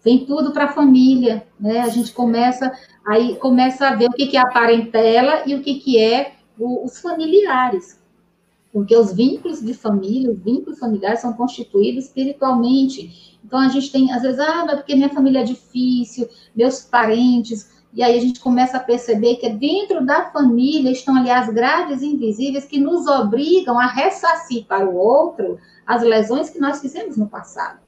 Vem 0.02 0.26
tudo 0.26 0.52
para 0.52 0.64
a 0.64 0.72
família, 0.72 1.46
né? 1.58 1.80
A 1.80 1.88
gente 1.88 2.12
começa 2.12 2.70
aí 3.06 3.36
começa 3.36 3.88
a 3.88 3.94
ver 3.94 4.08
o 4.08 4.12
que, 4.12 4.26
que 4.26 4.36
é 4.36 4.40
a 4.40 4.50
parentela 4.50 5.42
e 5.46 5.54
o 5.54 5.62
que, 5.62 5.76
que 5.76 5.98
é 5.98 6.32
o, 6.58 6.84
os 6.84 7.00
familiares 7.00 7.98
porque 8.74 8.96
os 8.96 9.12
vínculos 9.12 9.60
de 9.60 9.72
família, 9.72 10.32
os 10.32 10.42
vínculos 10.42 10.80
familiares 10.80 11.20
são 11.20 11.32
constituídos 11.32 12.06
espiritualmente. 12.06 13.38
Então 13.44 13.60
a 13.60 13.68
gente 13.68 13.92
tem, 13.92 14.12
às 14.12 14.22
vezes, 14.22 14.40
ah, 14.40 14.64
mas 14.66 14.74
porque 14.74 14.96
minha 14.96 15.10
família 15.10 15.42
é 15.42 15.44
difícil, 15.44 16.28
meus 16.56 16.80
parentes, 16.80 17.70
e 17.92 18.02
aí 18.02 18.18
a 18.18 18.20
gente 18.20 18.40
começa 18.40 18.76
a 18.76 18.80
perceber 18.80 19.36
que 19.36 19.48
dentro 19.48 20.04
da 20.04 20.24
família 20.32 20.90
estão 20.90 21.14
ali 21.14 21.30
as 21.30 21.48
grades 21.50 22.02
invisíveis 22.02 22.64
que 22.64 22.80
nos 22.80 23.06
obrigam 23.06 23.78
a 23.78 23.86
ressarcir 23.86 24.66
para 24.66 24.84
o 24.84 24.96
outro 24.96 25.56
as 25.86 26.02
lesões 26.02 26.50
que 26.50 26.58
nós 26.58 26.80
fizemos 26.80 27.16
no 27.16 27.28
passado, 27.28 27.78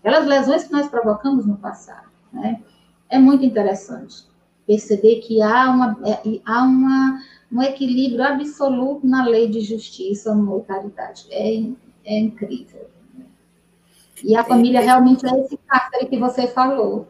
aquelas 0.00 0.26
lesões 0.26 0.64
que 0.64 0.72
nós 0.72 0.88
provocamos 0.88 1.46
no 1.46 1.56
passado, 1.56 2.08
né? 2.32 2.60
É 3.08 3.16
muito 3.16 3.44
interessante 3.44 4.24
perceber 4.66 5.20
que 5.20 5.40
há 5.40 5.70
uma, 5.70 5.96
é, 6.04 6.40
há 6.44 6.62
uma 6.64 7.20
um 7.52 7.62
equilíbrio 7.62 8.24
absoluto 8.24 9.06
na 9.06 9.26
lei 9.26 9.48
de 9.48 9.60
justiça, 9.60 10.32
amor 10.32 10.62
e 10.62 10.66
caridade. 10.66 11.26
É, 11.30 11.62
é 12.04 12.18
incrível. 12.18 12.86
E 14.24 14.34
a 14.34 14.42
família 14.42 14.80
é, 14.80 14.84
realmente 14.84 15.26
é 15.26 15.40
esse 15.40 15.58
cárcere 15.66 16.06
que 16.06 16.16
você 16.16 16.46
falou. 16.46 17.06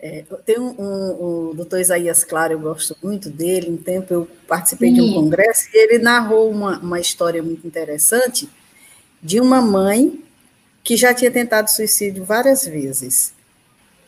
É, 0.00 0.24
tem 0.44 0.60
um, 0.60 0.74
um, 0.78 1.50
o 1.50 1.54
doutor 1.54 1.80
Isaías 1.80 2.22
Claro, 2.24 2.52
eu 2.52 2.60
gosto 2.60 2.96
muito 3.02 3.30
dele. 3.30 3.70
Um 3.70 3.76
tempo 3.76 4.12
eu 4.12 4.28
participei 4.46 4.90
Sim. 4.90 4.94
de 4.94 5.00
um 5.00 5.14
congresso 5.14 5.68
e 5.72 5.78
ele 5.78 5.98
narrou 5.98 6.50
uma, 6.50 6.78
uma 6.78 7.00
história 7.00 7.42
muito 7.42 7.66
interessante 7.66 8.48
de 9.22 9.40
uma 9.40 9.62
mãe 9.62 10.22
que 10.84 10.96
já 10.96 11.14
tinha 11.14 11.30
tentado 11.30 11.70
suicídio 11.70 12.24
várias 12.24 12.66
vezes. 12.66 13.32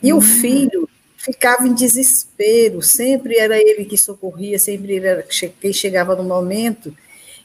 E 0.02 0.12
hum. 0.12 0.18
o 0.18 0.20
filho 0.20 0.89
ficava 1.21 1.68
em 1.68 1.75
desespero, 1.75 2.81
sempre 2.81 3.37
era 3.37 3.59
ele 3.59 3.85
que 3.85 3.99
socorria, 3.99 4.59
sempre 4.59 4.95
ele 4.95 5.07
era 5.07 5.23
quem 5.61 5.71
chegava 5.71 6.16
no 6.16 6.25
momento, 6.25 6.97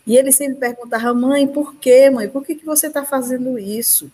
e 0.07 0.15
ele 0.15 0.31
sempre 0.31 0.55
perguntava, 0.55 1.13
mãe, 1.13 1.45
por 1.45 1.75
quê, 1.75 2.09
mãe, 2.09 2.29
por 2.29 2.45
que, 2.45 2.55
que 2.55 2.65
você 2.65 2.87
está 2.87 3.03
fazendo 3.03 3.59
isso? 3.59 4.09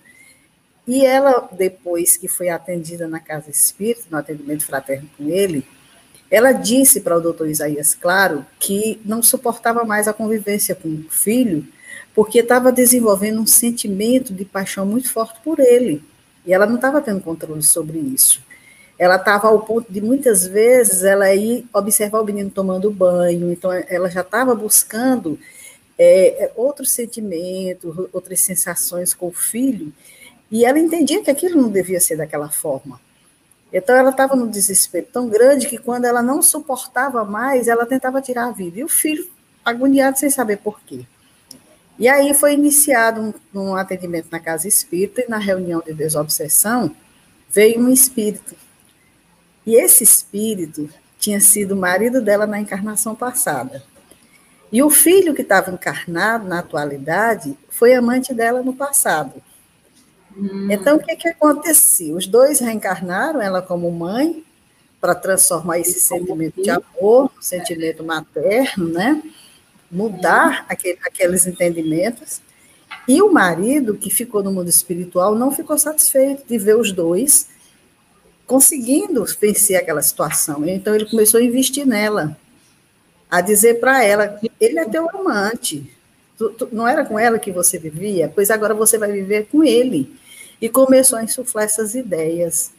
E 0.88 1.06
ela, 1.06 1.48
depois 1.52 2.18
que 2.18 2.28
foi 2.28 2.50
atendida 2.50 3.08
na 3.08 3.20
Casa 3.20 3.52
Espírita, 3.52 4.06
no 4.10 4.18
atendimento 4.18 4.66
fraterno 4.66 5.08
com 5.16 5.30
ele, 5.30 5.64
ela 6.32 6.54
disse 6.54 7.02
para 7.02 7.18
o 7.18 7.22
doutor 7.22 7.48
Isaías 7.48 7.94
Claro 7.94 8.44
que 8.58 9.00
não 9.06 9.22
suportava 9.22 9.84
mais 9.84 10.08
a 10.08 10.14
convivência 10.14 10.74
com 10.74 10.90
o 10.90 11.10
filho, 11.10 11.68
porque 12.16 12.40
estava 12.40 12.72
desenvolvendo 12.72 13.40
um 13.40 13.46
sentimento 13.46 14.34
de 14.34 14.44
paixão 14.44 14.88
muito 14.88 15.12
forte 15.12 15.40
por 15.44 15.60
ele. 15.60 16.04
E 16.46 16.52
ela 16.52 16.66
não 16.66 16.76
estava 16.76 17.00
tendo 17.00 17.22
controle 17.22 17.62
sobre 17.62 18.00
isso 18.00 18.42
ela 19.02 19.16
estava 19.16 19.48
ao 19.48 19.60
ponto 19.62 19.92
de 19.92 20.00
muitas 20.00 20.46
vezes 20.46 21.04
ela 21.04 21.34
ir 21.34 21.68
observar 21.74 22.22
o 22.22 22.24
menino 22.24 22.52
tomando 22.52 22.92
banho, 22.92 23.52
então 23.52 23.72
ela 23.74 24.08
já 24.12 24.22
estava 24.22 24.54
buscando 24.54 25.40
é, 25.98 26.44
é, 26.44 26.52
outros 26.56 26.92
sentimentos, 26.92 27.98
outras 28.14 28.42
sensações 28.42 29.12
com 29.12 29.30
o 29.30 29.32
filho, 29.32 29.92
e 30.52 30.64
ela 30.64 30.78
entendia 30.78 31.24
que 31.24 31.32
aquilo 31.32 31.60
não 31.60 31.72
devia 31.72 32.00
ser 32.00 32.16
daquela 32.16 32.52
forma. 32.52 33.02
Então 33.74 33.96
ela 33.96 34.12
estava 34.12 34.36
num 34.36 34.48
desespero 34.48 35.08
tão 35.12 35.28
grande 35.28 35.66
que 35.66 35.80
quando 35.80 36.06
ela 36.06 36.22
não 36.22 36.40
suportava 36.40 37.26
mais, 37.26 37.68
ela 37.68 37.88
tentava 37.88 38.22
tirar 38.22 38.50
a 38.50 38.52
vida. 38.52 38.82
E 38.82 38.84
o 38.84 38.88
filho 38.88 39.28
agoniado 39.66 40.20
sem 40.20 40.30
saber 40.30 40.58
por 40.58 40.80
quê. 40.80 41.08
E 41.98 42.08
aí 42.08 42.36
foi 42.36 42.54
iniciado 42.54 43.34
um, 43.52 43.60
um 43.60 43.76
atendimento 43.76 44.28
na 44.30 44.40
casa 44.40 44.68
espírita 44.68 45.24
e 45.24 45.28
na 45.28 45.40
reunião 45.40 45.82
de 45.84 45.92
desobsessão 45.92 46.96
veio 47.50 47.82
um 47.82 47.90
espírito 47.90 48.56
e 49.66 49.76
esse 49.76 50.04
espírito 50.04 50.90
tinha 51.20 51.40
sido 51.40 51.74
o 51.74 51.78
marido 51.78 52.22
dela 52.22 52.48
na 52.48 52.60
encarnação 52.60 53.16
passada. 53.16 53.84
E 54.72 54.82
o 54.82 54.90
filho 54.90 55.34
que 55.34 55.42
estava 55.42 55.70
encarnado 55.70 56.48
na 56.48 56.60
atualidade 56.60 57.58
foi 57.70 57.94
amante 57.94 58.34
dela 58.34 58.64
no 58.64 58.74
passado. 58.74 59.42
Hum. 60.36 60.68
Então, 60.72 60.96
o 60.96 61.00
que, 61.00 61.16
que 61.16 61.28
acontecia? 61.28 62.16
Os 62.16 62.26
dois 62.26 62.60
reencarnaram, 62.60 63.42
ela 63.42 63.62
como 63.62 63.92
mãe, 63.92 64.44
para 65.00 65.14
transformar 65.14 65.80
esse 65.80 66.00
sentimento 66.00 66.62
de 66.62 66.70
amor, 66.70 67.32
sentimento 67.42 68.04
materno, 68.04 68.88
né? 68.88 69.22
Mudar 69.92 70.66
aquele, 70.70 71.00
aqueles 71.04 71.46
entendimentos. 71.46 72.42
E 73.08 73.22
o 73.22 73.32
marido, 73.32 73.98
que 73.98 74.10
ficou 74.10 74.42
no 74.42 74.52
mundo 74.52 74.70
espiritual, 74.70 75.36
não 75.36 75.52
ficou 75.52 75.78
satisfeito 75.78 76.48
de 76.48 76.58
ver 76.58 76.78
os 76.78 76.92
dois 76.92 77.50
conseguindo 78.52 79.24
vencer 79.40 79.78
aquela 79.78 80.02
situação. 80.02 80.68
Então 80.68 80.94
ele 80.94 81.06
começou 81.06 81.40
a 81.40 81.44
investir 81.44 81.88
nela, 81.88 82.38
a 83.30 83.40
dizer 83.40 83.80
para 83.80 84.04
ela: 84.04 84.38
ele 84.60 84.78
é 84.78 84.84
teu 84.84 85.10
amante, 85.10 85.90
tu, 86.38 86.50
tu, 86.50 86.68
não 86.70 86.86
era 86.86 87.06
com 87.06 87.18
ela 87.18 87.40
que 87.40 87.50
você 87.50 87.80
vivia, 87.80 88.30
pois 88.36 88.52
agora 88.52 88.74
você 88.74 88.98
vai 88.98 89.10
viver 89.10 89.48
com 89.50 89.64
ele. 89.64 90.14
E 90.62 90.68
começou 90.68 91.18
a 91.18 91.24
insuflar 91.24 91.64
essas 91.64 91.96
ideias. 91.96 92.72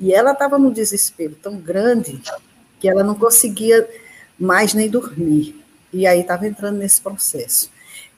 E 0.00 0.14
ela 0.14 0.32
estava 0.32 0.58
num 0.58 0.72
desespero 0.72 1.36
tão 1.40 1.56
grande 1.56 2.20
que 2.80 2.88
ela 2.88 3.04
não 3.04 3.14
conseguia 3.14 3.86
mais 4.38 4.72
nem 4.72 4.88
dormir. 4.88 5.62
E 5.92 6.06
aí 6.06 6.20
estava 6.20 6.48
entrando 6.48 6.78
nesse 6.78 7.00
processo. 7.00 7.70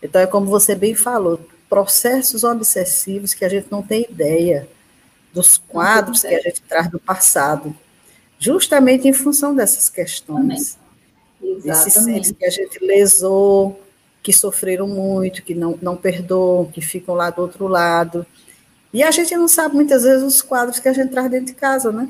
Então, 0.02 0.22
é 0.22 0.26
como 0.26 0.46
você 0.46 0.74
bem 0.74 0.94
falou, 0.94 1.40
processos 1.68 2.44
obsessivos 2.44 3.34
que 3.34 3.44
a 3.44 3.48
gente 3.48 3.66
não 3.70 3.82
tem 3.82 4.06
ideia 4.08 4.66
dos 5.32 5.58
quadros 5.58 6.22
que 6.22 6.34
a 6.34 6.40
gente 6.40 6.62
traz 6.62 6.88
do 6.88 6.98
passado, 6.98 7.74
justamente 8.38 9.06
em 9.06 9.12
função 9.12 9.54
dessas 9.54 9.88
questões. 9.88 10.78
Esses 11.64 11.94
seres 11.94 12.32
que 12.32 12.44
a 12.44 12.50
gente 12.50 12.84
lesou, 12.84 13.80
que 14.22 14.32
sofreram 14.32 14.86
muito, 14.86 15.42
que 15.42 15.54
não, 15.54 15.78
não 15.80 15.96
perdoam, 15.96 16.66
que 16.66 16.80
ficam 16.80 17.14
lá 17.14 17.30
do 17.30 17.42
outro 17.42 17.66
lado. 17.66 18.26
E 18.92 19.02
a 19.02 19.10
gente 19.10 19.34
não 19.36 19.48
sabe 19.48 19.74
muitas 19.74 20.02
vezes 20.02 20.22
os 20.22 20.42
quadros 20.42 20.78
que 20.78 20.88
a 20.88 20.92
gente 20.92 21.10
traz 21.10 21.30
dentro 21.30 21.46
de 21.46 21.54
casa, 21.54 21.92
né? 21.92 22.08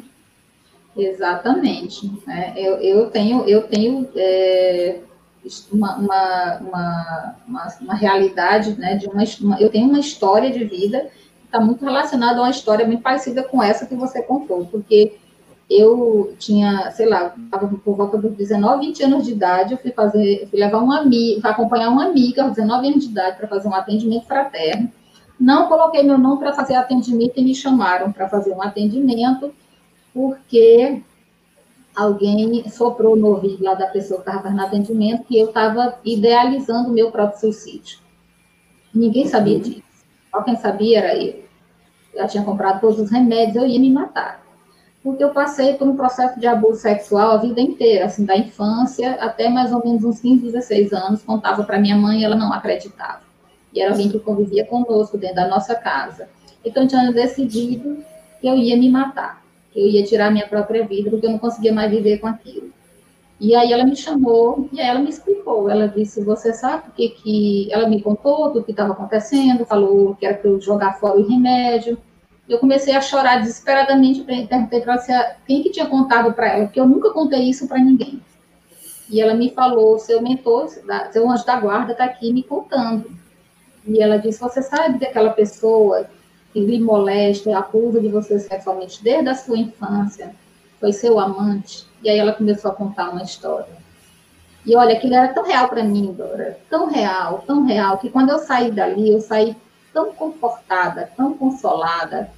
Exatamente. 0.96 2.10
É, 2.28 2.60
eu, 2.60 2.76
eu 2.78 3.10
tenho, 3.10 3.44
eu 3.48 3.62
tenho 3.62 4.08
é, 4.16 5.00
uma, 5.70 5.96
uma, 5.96 6.58
uma, 7.46 7.76
uma, 7.80 7.94
realidade, 7.94 8.76
né, 8.78 8.96
de 8.96 9.06
uma, 9.06 9.60
eu 9.60 9.70
tenho 9.70 9.88
uma 9.88 10.00
história 10.00 10.50
de 10.50 10.64
vida 10.64 11.08
está 11.50 11.60
muito 11.60 11.84
relacionada 11.84 12.38
a 12.38 12.42
uma 12.42 12.50
história 12.50 12.86
muito 12.86 13.02
parecida 13.02 13.42
com 13.42 13.60
essa 13.60 13.84
que 13.84 13.94
você 13.96 14.22
contou, 14.22 14.66
porque 14.66 15.18
eu 15.68 16.34
tinha, 16.38 16.90
sei 16.92 17.06
lá, 17.06 17.34
estava 17.44 17.68
por 17.68 17.96
volta 17.96 18.16
dos 18.16 18.32
19, 18.32 18.86
20 18.86 19.02
anos 19.02 19.24
de 19.24 19.32
idade, 19.32 19.72
eu 19.72 19.78
fui 19.78 19.90
fazer, 19.90 20.46
fui 20.48 20.58
levar 20.58 20.78
uma 20.78 21.00
amiga, 21.00 21.48
acompanhar 21.48 21.90
uma 21.90 22.06
amiga 22.06 22.44
aos 22.44 22.54
19 22.54 22.88
anos 22.88 23.04
de 23.04 23.10
idade 23.10 23.36
para 23.36 23.48
fazer 23.48 23.68
um 23.68 23.74
atendimento 23.74 24.26
fraterno. 24.26 24.90
Não 25.38 25.68
coloquei 25.68 26.02
meu 26.02 26.18
nome 26.18 26.38
para 26.38 26.52
fazer 26.52 26.74
atendimento 26.74 27.32
e 27.36 27.44
me 27.44 27.54
chamaram 27.54 28.12
para 28.12 28.28
fazer 28.28 28.52
um 28.52 28.62
atendimento, 28.62 29.52
porque 30.14 31.02
alguém 31.94 32.68
soprou 32.68 33.16
no 33.16 33.28
ouvido 33.28 33.62
lá 33.62 33.74
da 33.74 33.86
pessoa 33.86 34.20
que 34.20 34.28
estava 34.28 34.44
fazendo 34.44 34.62
atendimento 34.62 35.24
que 35.24 35.38
eu 35.38 35.48
estava 35.48 35.98
idealizando 36.04 36.90
o 36.90 36.92
meu 36.92 37.10
próprio 37.10 37.40
suicídio. 37.40 37.98
Ninguém 38.94 39.26
sabia 39.26 39.58
disso. 39.58 39.89
Quem 40.44 40.56
sabia 40.56 40.98
era 40.98 41.16
eu. 41.16 41.44
Eu 42.14 42.26
tinha 42.26 42.42
comprado 42.42 42.80
todos 42.80 42.98
os 42.98 43.10
remédios, 43.10 43.56
eu 43.56 43.66
ia 43.66 43.78
me 43.78 43.90
matar. 43.90 44.42
Porque 45.02 45.22
eu 45.22 45.30
passei 45.30 45.74
por 45.74 45.88
um 45.88 45.96
processo 45.96 46.38
de 46.38 46.46
abuso 46.46 46.80
sexual 46.80 47.32
a 47.32 47.36
vida 47.38 47.60
inteira, 47.60 48.06
assim, 48.06 48.24
da 48.24 48.36
infância 48.36 49.12
até 49.14 49.48
mais 49.48 49.72
ou 49.72 49.84
menos 49.84 50.04
uns 50.04 50.20
15, 50.20 50.42
16 50.42 50.92
anos, 50.92 51.22
contava 51.22 51.64
para 51.64 51.78
minha 51.78 51.96
mãe 51.96 52.20
e 52.20 52.24
ela 52.24 52.36
não 52.36 52.52
acreditava. 52.52 53.22
E 53.72 53.80
era 53.80 53.92
alguém 53.92 54.10
que 54.10 54.18
convivia 54.18 54.66
conosco 54.66 55.16
dentro 55.16 55.36
da 55.36 55.48
nossa 55.48 55.74
casa. 55.74 56.28
Então, 56.64 56.82
eu 56.82 56.88
tinha 56.88 57.12
decidido 57.12 58.04
que 58.40 58.46
eu 58.46 58.56
ia 58.56 58.76
me 58.76 58.90
matar 58.90 59.40
que 59.72 59.80
eu 59.80 59.86
ia 59.86 60.04
tirar 60.04 60.30
minha 60.30 60.46
própria 60.46 60.86
vida, 60.86 61.10
porque 61.10 61.26
eu 61.26 61.30
não 61.30 61.38
conseguia 61.38 61.72
mais 61.72 61.90
viver 61.90 62.18
com 62.18 62.26
aquilo. 62.26 62.72
E 63.40 63.54
aí 63.54 63.72
ela 63.72 63.84
me 63.84 63.96
chamou, 63.96 64.68
e 64.70 64.80
aí 64.80 64.86
ela 64.86 64.98
me 64.98 65.08
explicou. 65.08 65.70
Ela 65.70 65.88
disse, 65.88 66.22
você 66.22 66.52
sabe 66.52 66.88
o 66.88 66.92
que 66.92 67.08
que... 67.08 67.72
Ela 67.72 67.88
me 67.88 68.02
contou 68.02 68.52
do 68.52 68.62
que 68.62 68.70
estava 68.70 68.92
acontecendo, 68.92 69.64
falou 69.64 70.14
que 70.14 70.26
era 70.26 70.36
para 70.36 70.50
eu 70.50 70.60
jogar 70.60 71.00
fora 71.00 71.18
o 71.18 71.26
remédio. 71.26 71.96
Eu 72.46 72.58
comecei 72.58 72.94
a 72.94 73.00
chorar 73.00 73.40
desesperadamente, 73.40 74.22
perguntei 74.22 74.80
para 74.82 75.02
ela 75.08 75.36
quem 75.46 75.62
que 75.62 75.70
tinha 75.70 75.86
contado 75.86 76.34
para 76.34 76.48
ela, 76.48 76.64
porque 76.66 76.80
eu 76.80 76.86
nunca 76.86 77.10
contei 77.10 77.48
isso 77.48 77.66
para 77.66 77.78
ninguém. 77.78 78.20
E 79.08 79.20
ela 79.20 79.34
me 79.34 79.50
falou, 79.50 79.98
seu 79.98 80.20
mentor, 80.20 80.68
seu 81.10 81.30
anjo 81.30 81.46
da 81.46 81.58
guarda 81.58 81.92
está 81.92 82.04
aqui 82.04 82.32
me 82.32 82.42
contando. 82.42 83.10
E 83.86 84.02
ela 84.02 84.18
disse, 84.18 84.38
você 84.38 84.60
sabe 84.62 84.98
daquela 84.98 85.30
pessoa 85.30 86.06
que 86.52 86.60
lhe 86.60 86.78
molesta, 86.78 87.56
acusa 87.56 88.00
de 88.00 88.08
você 88.08 88.38
sexualmente 88.38 89.02
desde 89.02 89.30
a 89.30 89.34
sua 89.34 89.56
infância, 89.56 90.34
foi 90.78 90.92
seu 90.92 91.18
amante. 91.18 91.89
E 92.02 92.08
aí 92.08 92.18
ela 92.18 92.32
começou 92.32 92.70
a 92.70 92.74
contar 92.74 93.10
uma 93.10 93.22
história. 93.22 93.80
E 94.64 94.76
olha, 94.76 94.94
aquilo 94.94 95.14
era 95.14 95.28
tão 95.28 95.44
real 95.44 95.68
para 95.68 95.82
mim, 95.82 96.12
Dora, 96.12 96.58
tão 96.68 96.86
real, 96.86 97.42
tão 97.46 97.64
real, 97.64 97.98
que 97.98 98.10
quando 98.10 98.30
eu 98.30 98.38
saí 98.38 98.70
dali, 98.70 99.10
eu 99.10 99.20
saí 99.20 99.56
tão 99.92 100.12
confortada, 100.12 101.10
tão 101.16 101.34
consolada, 101.34 102.30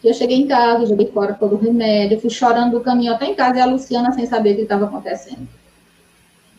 que 0.00 0.08
eu 0.08 0.14
cheguei 0.14 0.38
em 0.38 0.46
casa, 0.46 0.86
joguei 0.86 1.10
fora 1.10 1.34
todo 1.34 1.56
o 1.56 1.58
remédio, 1.58 2.20
fui 2.20 2.30
chorando 2.30 2.72
do 2.72 2.80
caminho 2.80 3.14
até 3.14 3.26
em 3.26 3.34
casa 3.34 3.58
e 3.58 3.60
a 3.60 3.66
Luciana 3.66 4.12
sem 4.12 4.26
saber 4.26 4.52
o 4.52 4.56
que 4.56 4.62
estava 4.62 4.84
acontecendo. 4.84 5.48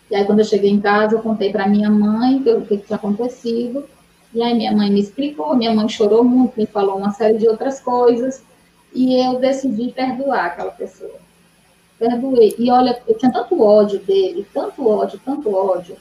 E 0.10 0.16
aí, 0.16 0.26
quando 0.26 0.40
eu 0.40 0.46
cheguei 0.46 0.70
em 0.70 0.80
casa, 0.80 1.16
eu 1.16 1.22
contei 1.22 1.52
para 1.52 1.68
minha 1.68 1.90
mãe 1.90 2.38
o 2.38 2.66
que 2.66 2.78
tinha 2.78 2.96
acontecido. 2.96 3.86
E 4.34 4.42
aí 4.42 4.54
minha 4.54 4.72
mãe 4.72 4.92
me 4.92 5.00
explicou, 5.00 5.56
minha 5.56 5.74
mãe 5.74 5.88
chorou 5.88 6.24
muito, 6.24 6.58
me 6.58 6.66
falou 6.66 6.98
uma 6.98 7.12
série 7.12 7.38
de 7.38 7.48
outras 7.48 7.80
coisas, 7.80 8.44
e 8.94 9.20
eu 9.26 9.40
decidi 9.40 9.92
perdoar 9.92 10.48
aquela 10.48 10.72
pessoa. 10.72 11.27
Perdoei. 12.00 12.56
E 12.58 12.72
olha, 12.72 13.02
eu 13.08 13.18
tinha 13.18 13.32
tanto 13.32 13.62
ódio 13.62 14.00
dele, 14.00 14.46
tanto 14.54 14.88
ódio, 14.88 15.20
tanto 15.24 15.54
ódio, 15.54 15.98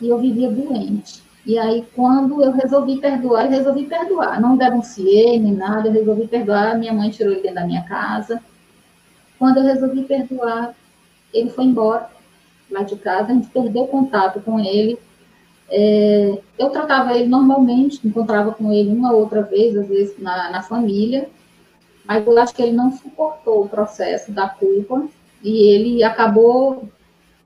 e 0.00 0.08
eu 0.08 0.18
vivia 0.18 0.50
doente. 0.50 1.22
E 1.44 1.58
aí, 1.58 1.86
quando 1.94 2.42
eu 2.42 2.52
resolvi 2.52 2.98
perdoar, 2.98 3.44
eu 3.44 3.50
resolvi 3.50 3.86
perdoar. 3.86 4.40
Não 4.40 4.56
denunciei 4.56 5.38
nem 5.38 5.52
nada, 5.52 5.88
eu 5.88 5.92
resolvi 5.92 6.26
perdoar. 6.26 6.76
Minha 6.76 6.92
mãe 6.92 7.10
tirou 7.10 7.32
ele 7.32 7.42
dentro 7.42 7.56
da 7.56 7.66
minha 7.66 7.84
casa. 7.84 8.42
Quando 9.38 9.58
eu 9.58 9.64
resolvi 9.64 10.02
perdoar, 10.02 10.74
ele 11.32 11.50
foi 11.50 11.64
embora 11.64 12.10
lá 12.70 12.82
de 12.82 12.96
casa, 12.96 13.30
a 13.30 13.34
gente 13.34 13.48
perdeu 13.48 13.86
contato 13.86 14.40
com 14.40 14.58
ele 14.58 14.98
é, 15.68 16.38
eu 16.58 16.70
tratava 16.70 17.14
ele 17.14 17.28
normalmente, 17.28 18.06
encontrava 18.06 18.52
com 18.52 18.72
ele 18.72 18.90
uma 18.90 19.12
outra 19.12 19.42
vez, 19.42 19.76
às 19.76 19.88
vezes 19.88 20.18
na, 20.18 20.50
na 20.50 20.62
família, 20.62 21.28
mas 22.04 22.24
eu 22.24 22.38
acho 22.38 22.54
que 22.54 22.62
ele 22.62 22.72
não 22.72 22.92
suportou 22.92 23.64
o 23.64 23.68
processo 23.68 24.30
da 24.30 24.48
culpa 24.48 25.08
e 25.42 25.74
ele 25.74 26.02
acabou 26.02 26.88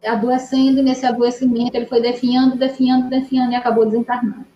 adoecendo, 0.04 0.80
e 0.80 0.82
nesse 0.82 1.04
adoecimento 1.04 1.76
ele 1.76 1.86
foi 1.86 2.00
definhando, 2.00 2.56
definhando, 2.56 3.08
definhando 3.08 3.52
e 3.52 3.56
acabou 3.56 3.84
desencarnando. 3.84 4.46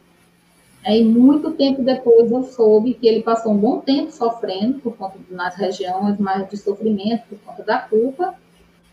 Aí, 0.84 1.02
muito 1.02 1.52
tempo 1.52 1.82
depois, 1.82 2.30
eu 2.30 2.42
soube 2.42 2.94
que 2.94 3.08
ele 3.08 3.22
passou 3.22 3.52
um 3.52 3.56
bom 3.56 3.80
tempo 3.80 4.12
sofrendo 4.12 4.80
por 4.80 4.94
conta 4.96 5.18
nas 5.30 5.54
regiões 5.56 6.18
mais 6.18 6.48
de 6.48 6.58
sofrimento, 6.58 7.22
por 7.28 7.38
conta 7.38 7.62
da 7.62 7.78
culpa, 7.78 8.34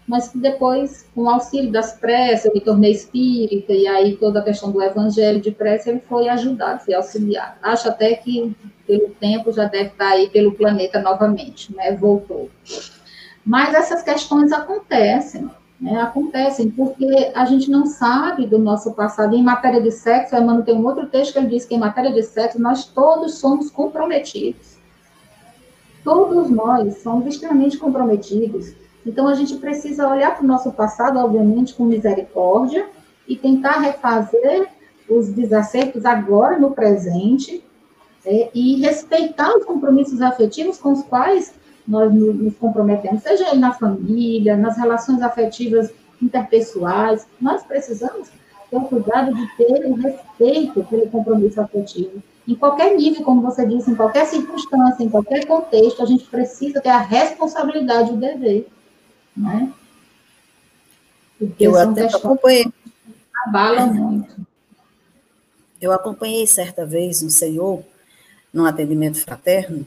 mas 0.08 0.32
depois, 0.34 1.06
com 1.14 1.24
o 1.24 1.30
auxílio 1.30 1.72
das 1.72 1.94
preces, 1.94 2.46
eu 2.46 2.54
me 2.54 2.62
tornei 2.62 2.92
espírita, 2.92 3.74
e 3.74 3.88
aí 3.88 4.16
toda 4.16 4.40
a 4.40 4.44
questão 4.44 4.72
do 4.72 4.82
evangelho 4.82 5.42
de 5.42 5.52
prece, 5.52 5.90
ele 5.90 6.00
foi 6.00 6.30
ajudado, 6.30 6.84
foi 6.84 6.94
auxiliado. 6.94 7.56
Acho 7.62 7.90
até 7.90 8.14
que, 8.16 8.56
pelo 8.88 9.10
tempo, 9.10 9.52
já 9.52 9.66
deve 9.66 9.90
estar 9.90 10.12
aí 10.12 10.30
pelo 10.30 10.54
planeta 10.54 11.02
novamente, 11.02 11.76
né, 11.76 11.92
voltou. 11.94 12.50
Mas 13.46 13.74
essas 13.74 14.04
questões 14.04 14.52
acontecem, 14.52 15.50
né, 15.80 16.00
acontecem 16.00 16.70
porque 16.70 17.32
a 17.34 17.46
gente 17.46 17.72
não 17.72 17.86
sabe 17.86 18.46
do 18.46 18.60
nosso 18.60 18.94
passado. 18.94 19.36
Em 19.36 19.44
matéria 19.44 19.82
de 19.82 19.92
sexo, 19.92 20.36
Emmanuel 20.36 20.64
tem 20.64 20.76
um 20.76 20.86
outro 20.86 21.08
texto 21.08 21.34
que 21.34 21.40
ele 21.40 21.48
diz 21.48 21.66
que 21.66 21.76
em 21.76 21.80
matéria 21.80 22.12
de 22.12 22.22
sexo, 22.22 22.62
nós 22.62 22.86
todos 22.86 23.36
somos 23.36 23.72
comprometidos. 23.72 24.78
Todos 26.04 26.50
nós 26.50 27.02
somos 27.02 27.28
extremamente 27.28 27.78
comprometidos 27.78 28.76
então, 29.06 29.28
a 29.28 29.34
gente 29.34 29.56
precisa 29.56 30.08
olhar 30.08 30.36
para 30.36 30.44
o 30.44 30.48
nosso 30.48 30.72
passado, 30.72 31.18
obviamente, 31.18 31.74
com 31.74 31.86
misericórdia 31.86 32.88
e 33.28 33.36
tentar 33.36 33.80
refazer 33.80 34.68
os 35.10 35.30
desacertos 35.30 36.06
agora, 36.06 36.60
no 36.60 36.72
presente, 36.72 37.64
é, 38.24 38.50
e 38.54 38.80
respeitar 38.80 39.56
os 39.58 39.66
compromissos 39.66 40.22
afetivos 40.22 40.78
com 40.78 40.92
os 40.92 41.04
quais 41.04 41.54
nós 41.88 42.14
nos 42.14 42.56
comprometemos, 42.58 43.24
seja 43.24 43.50
ele 43.50 43.60
na 43.60 43.74
família, 43.74 44.56
nas 44.56 44.78
relações 44.78 45.22
afetivas 45.22 45.92
interpessoais. 46.22 47.28
Nós 47.40 47.64
precisamos 47.64 48.30
ter 48.70 48.78
o 48.78 48.82
cuidado 48.82 49.34
de 49.36 49.58
ter 49.58 49.86
o 49.86 49.96
respeito 49.96 50.84
pelo 50.84 51.08
compromisso 51.10 51.60
afetivo. 51.60 52.22
Em 52.48 52.56
qualquer 52.56 52.96
nível, 52.96 53.24
como 53.24 53.42
você 53.42 53.66
disse, 53.66 53.92
em 53.92 53.96
qualquer 53.96 54.26
circunstância, 54.26 55.04
em 55.04 55.10
qualquer 55.10 55.46
contexto, 55.46 56.02
a 56.02 56.06
gente 56.06 56.26
precisa 56.26 56.82
ter 56.82 56.90
a 56.90 57.00
responsabilidade 57.00 58.12
e 58.12 58.14
o 58.14 58.18
dever 58.18 58.68
né? 59.36 59.74
Porque 61.38 61.66
eu 61.66 61.76
até 61.78 62.06
acompanhei. 62.06 62.72
Abala 63.46 63.88
muito. 63.88 64.46
Eu 65.80 65.92
acompanhei 65.92 66.46
certa 66.46 66.86
vez 66.86 67.24
um 67.24 67.30
senhor 67.30 67.84
num 68.54 68.66
atendimento 68.66 69.20
fraterno. 69.20 69.86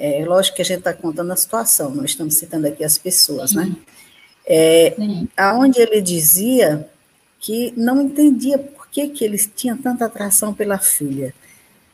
É 0.00 0.24
lógico 0.24 0.56
que 0.56 0.62
a 0.62 0.64
gente 0.64 0.78
está 0.78 0.94
contando 0.94 1.32
a 1.32 1.36
situação, 1.36 1.92
nós 1.92 2.10
estamos 2.10 2.36
citando 2.36 2.68
aqui 2.68 2.84
as 2.84 2.96
pessoas, 2.96 3.52
né? 3.52 3.74
É, 4.46 4.94
aonde 5.36 5.80
ele 5.80 6.00
dizia 6.00 6.88
que 7.40 7.74
não 7.76 8.00
entendia 8.00 8.58
por 8.58 8.86
que, 8.88 9.08
que 9.08 9.24
ele 9.24 9.36
tinha 9.36 9.76
tanta 9.76 10.04
atração 10.04 10.54
pela 10.54 10.78
filha. 10.78 11.34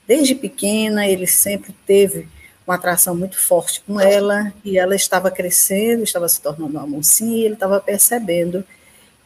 Desde 0.06 0.34
pequena, 0.34 1.08
ele 1.08 1.26
sempre 1.26 1.74
teve 1.86 2.28
uma 2.66 2.74
atração 2.74 3.16
muito 3.16 3.38
forte 3.38 3.82
com 3.86 3.98
ela, 3.98 4.52
e 4.62 4.78
ela 4.78 4.94
estava 4.94 5.30
crescendo, 5.30 6.02
estava 6.02 6.28
se 6.28 6.40
tornando 6.40 6.76
uma 6.76 6.86
mocinha, 6.86 7.38
e 7.38 7.44
ele 7.44 7.54
estava 7.54 7.80
percebendo 7.80 8.64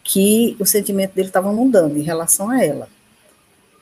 que 0.04 0.56
o 0.58 0.64
sentimento 0.64 1.14
dele 1.14 1.28
estava 1.28 1.52
mudando 1.52 1.96
em 1.96 2.02
relação 2.02 2.48
a 2.48 2.64
ela. 2.64 2.88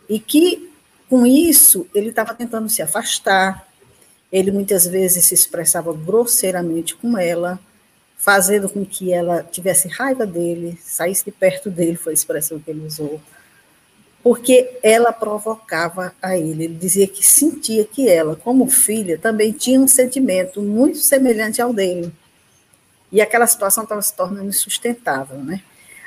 E 0.09 0.19
que, 0.19 0.71
com 1.09 1.27
isso, 1.27 1.87
ele 1.95 2.09
estava 2.09 2.35
tentando 2.35 2.69
se 2.69 2.83
afastar, 2.83 3.66
ele 4.31 4.51
muitas 4.51 4.87
vezes 4.87 5.27
se 5.27 5.35
expressava 5.35 5.93
grosseiramente 5.93 6.95
com 6.95 7.17
ela, 7.17 7.59
fazendo 8.17 8.69
com 8.69 8.85
que 8.85 9.13
ela 9.13 9.43
tivesse 9.43 9.89
raiva 9.89 10.27
dele, 10.27 10.79
saísse 10.83 11.25
de 11.25 11.31
perto 11.31 11.71
dele, 11.71 11.97
foi 11.97 12.13
a 12.13 12.15
expressão 12.15 12.59
que 12.59 12.71
ele 12.71 12.87
usou, 12.87 13.21
porque 14.23 14.79
ela 14.83 15.13
provocava 15.13 16.13
a 16.21 16.37
ele. 16.37 16.65
Ele 16.65 16.75
dizia 16.75 17.07
que 17.07 17.25
sentia 17.25 17.85
que 17.85 18.09
ela, 18.09 18.35
como 18.35 18.69
filha, 18.69 19.17
também 19.17 19.53
tinha 19.53 19.81
um 19.81 19.87
sentimento 19.87 20.61
muito 20.61 20.99
semelhante 20.99 21.63
ao 21.63 21.73
dele. 21.73 22.13
E 23.13 23.21
aquela 23.21 23.47
situação 23.47 23.85
estava 23.85 24.03
se 24.03 24.13
tornando 24.15 24.49
insustentável, 24.49 25.39
né? 25.39 25.63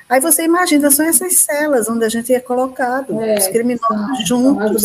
Aí 0.10 0.20
você 0.20 0.44
imagina, 0.44 0.90
são 0.92 1.06
essas 1.06 1.38
celas 1.38 1.88
onde 1.88 2.04
a 2.04 2.10
gente 2.10 2.34
é 2.34 2.40
colocado, 2.40 3.22
é, 3.22 3.38
os 3.38 3.48
criminosos 3.48 4.28
juntos. 4.28 4.84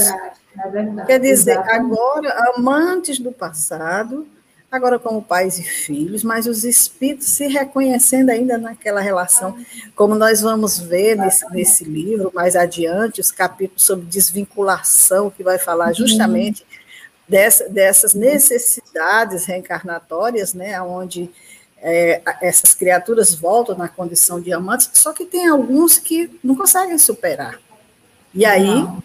É 0.58 0.68
verdade, 0.68 1.06
Quer 1.06 1.20
dizer, 1.20 1.52
exatamente. 1.52 1.98
agora, 1.98 2.52
amantes 2.56 3.18
do 3.18 3.32
passado, 3.32 4.26
agora 4.70 4.98
como 4.98 5.22
pais 5.22 5.58
e 5.58 5.62
filhos, 5.62 6.24
mas 6.24 6.46
os 6.46 6.64
espíritos 6.64 7.28
se 7.28 7.46
reconhecendo 7.46 8.30
ainda 8.30 8.58
naquela 8.58 9.00
relação, 9.00 9.56
como 9.94 10.14
nós 10.14 10.40
vamos 10.40 10.78
ver 10.78 11.16
nesse, 11.16 11.48
nesse 11.52 11.84
livro 11.84 12.30
mais 12.34 12.56
adiante, 12.56 13.20
os 13.20 13.30
capítulos 13.30 13.84
sobre 13.84 14.06
desvinculação, 14.06 15.30
que 15.30 15.42
vai 15.42 15.58
falar 15.58 15.88
uhum. 15.88 15.94
justamente 15.94 16.62
uhum. 16.62 16.66
dessa, 17.28 17.68
dessas 17.68 18.14
necessidades 18.14 19.44
reencarnatórias, 19.44 20.54
né, 20.54 20.80
onde 20.82 21.30
é, 21.78 22.22
essas 22.40 22.74
criaturas 22.74 23.34
voltam 23.34 23.76
na 23.76 23.88
condição 23.88 24.40
de 24.40 24.52
amantes, 24.52 24.90
só 24.94 25.12
que 25.12 25.24
tem 25.24 25.46
alguns 25.46 25.98
que 25.98 26.30
não 26.42 26.56
conseguem 26.56 26.98
superar. 26.98 27.60
E 28.34 28.44
aí 28.44 28.66
não. 28.66 29.02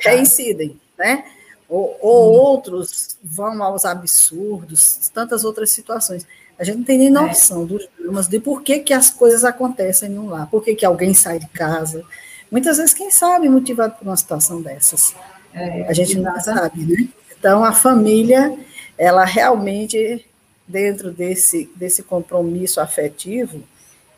reincidem, 0.00 0.78
né? 0.98 1.24
Ou, 1.68 1.96
ou 2.00 2.32
outros 2.32 3.16
vão 3.22 3.62
aos 3.62 3.84
absurdos, 3.84 5.10
tantas 5.12 5.44
outras 5.44 5.70
situações. 5.70 6.26
A 6.58 6.64
gente 6.64 6.78
não 6.78 6.84
tem 6.84 6.98
nem 6.98 7.10
noção 7.10 7.64
dos 7.64 7.86
dramas, 7.98 8.26
de 8.26 8.40
por 8.40 8.62
que, 8.62 8.80
que 8.80 8.92
as 8.92 9.10
coisas 9.10 9.44
acontecem 9.44 10.12
em 10.12 10.18
um 10.18 10.28
lar, 10.28 10.48
por 10.50 10.64
que, 10.64 10.74
que 10.74 10.84
alguém 10.84 11.14
sai 11.14 11.38
de 11.38 11.46
casa. 11.48 12.04
Muitas 12.50 12.78
vezes, 12.78 12.94
quem 12.94 13.10
sabe, 13.10 13.48
motivado 13.48 13.94
por 13.94 14.06
uma 14.06 14.16
situação 14.16 14.60
dessas. 14.60 15.14
É, 15.52 15.86
a 15.86 15.92
gente 15.92 16.18
não 16.18 16.40
sabe, 16.40 16.84
né? 16.84 17.08
Então, 17.38 17.64
a 17.64 17.72
família, 17.72 18.58
ela 18.96 19.24
realmente 19.24 20.26
dentro 20.66 21.10
desse, 21.10 21.70
desse 21.76 22.02
compromisso 22.02 22.80
afetivo, 22.80 23.62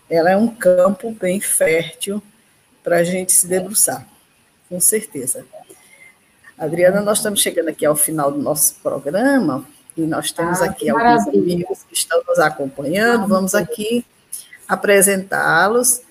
ela 0.08 0.30
é 0.30 0.36
um 0.36 0.48
campo 0.48 1.12
bem 1.12 1.40
fértil 1.40 2.20
para 2.82 2.96
a 2.96 3.04
gente 3.04 3.32
se 3.32 3.46
debruçar, 3.46 4.06
com 4.68 4.80
certeza. 4.80 5.46
Adriana, 6.60 7.00
nós 7.00 7.16
estamos 7.16 7.40
chegando 7.40 7.68
aqui 7.70 7.86
ao 7.86 7.96
final 7.96 8.30
do 8.30 8.38
nosso 8.38 8.74
programa 8.82 9.64
e 9.96 10.02
nós 10.02 10.30
temos 10.30 10.60
ah, 10.60 10.66
aqui 10.66 10.90
alguns 10.90 11.26
amigos 11.26 11.84
que 11.88 11.94
estão 11.94 12.22
nos 12.28 12.38
acompanhando. 12.38 13.26
Vamos 13.26 13.54
aqui 13.54 14.04
apresentá-los. 14.68 16.02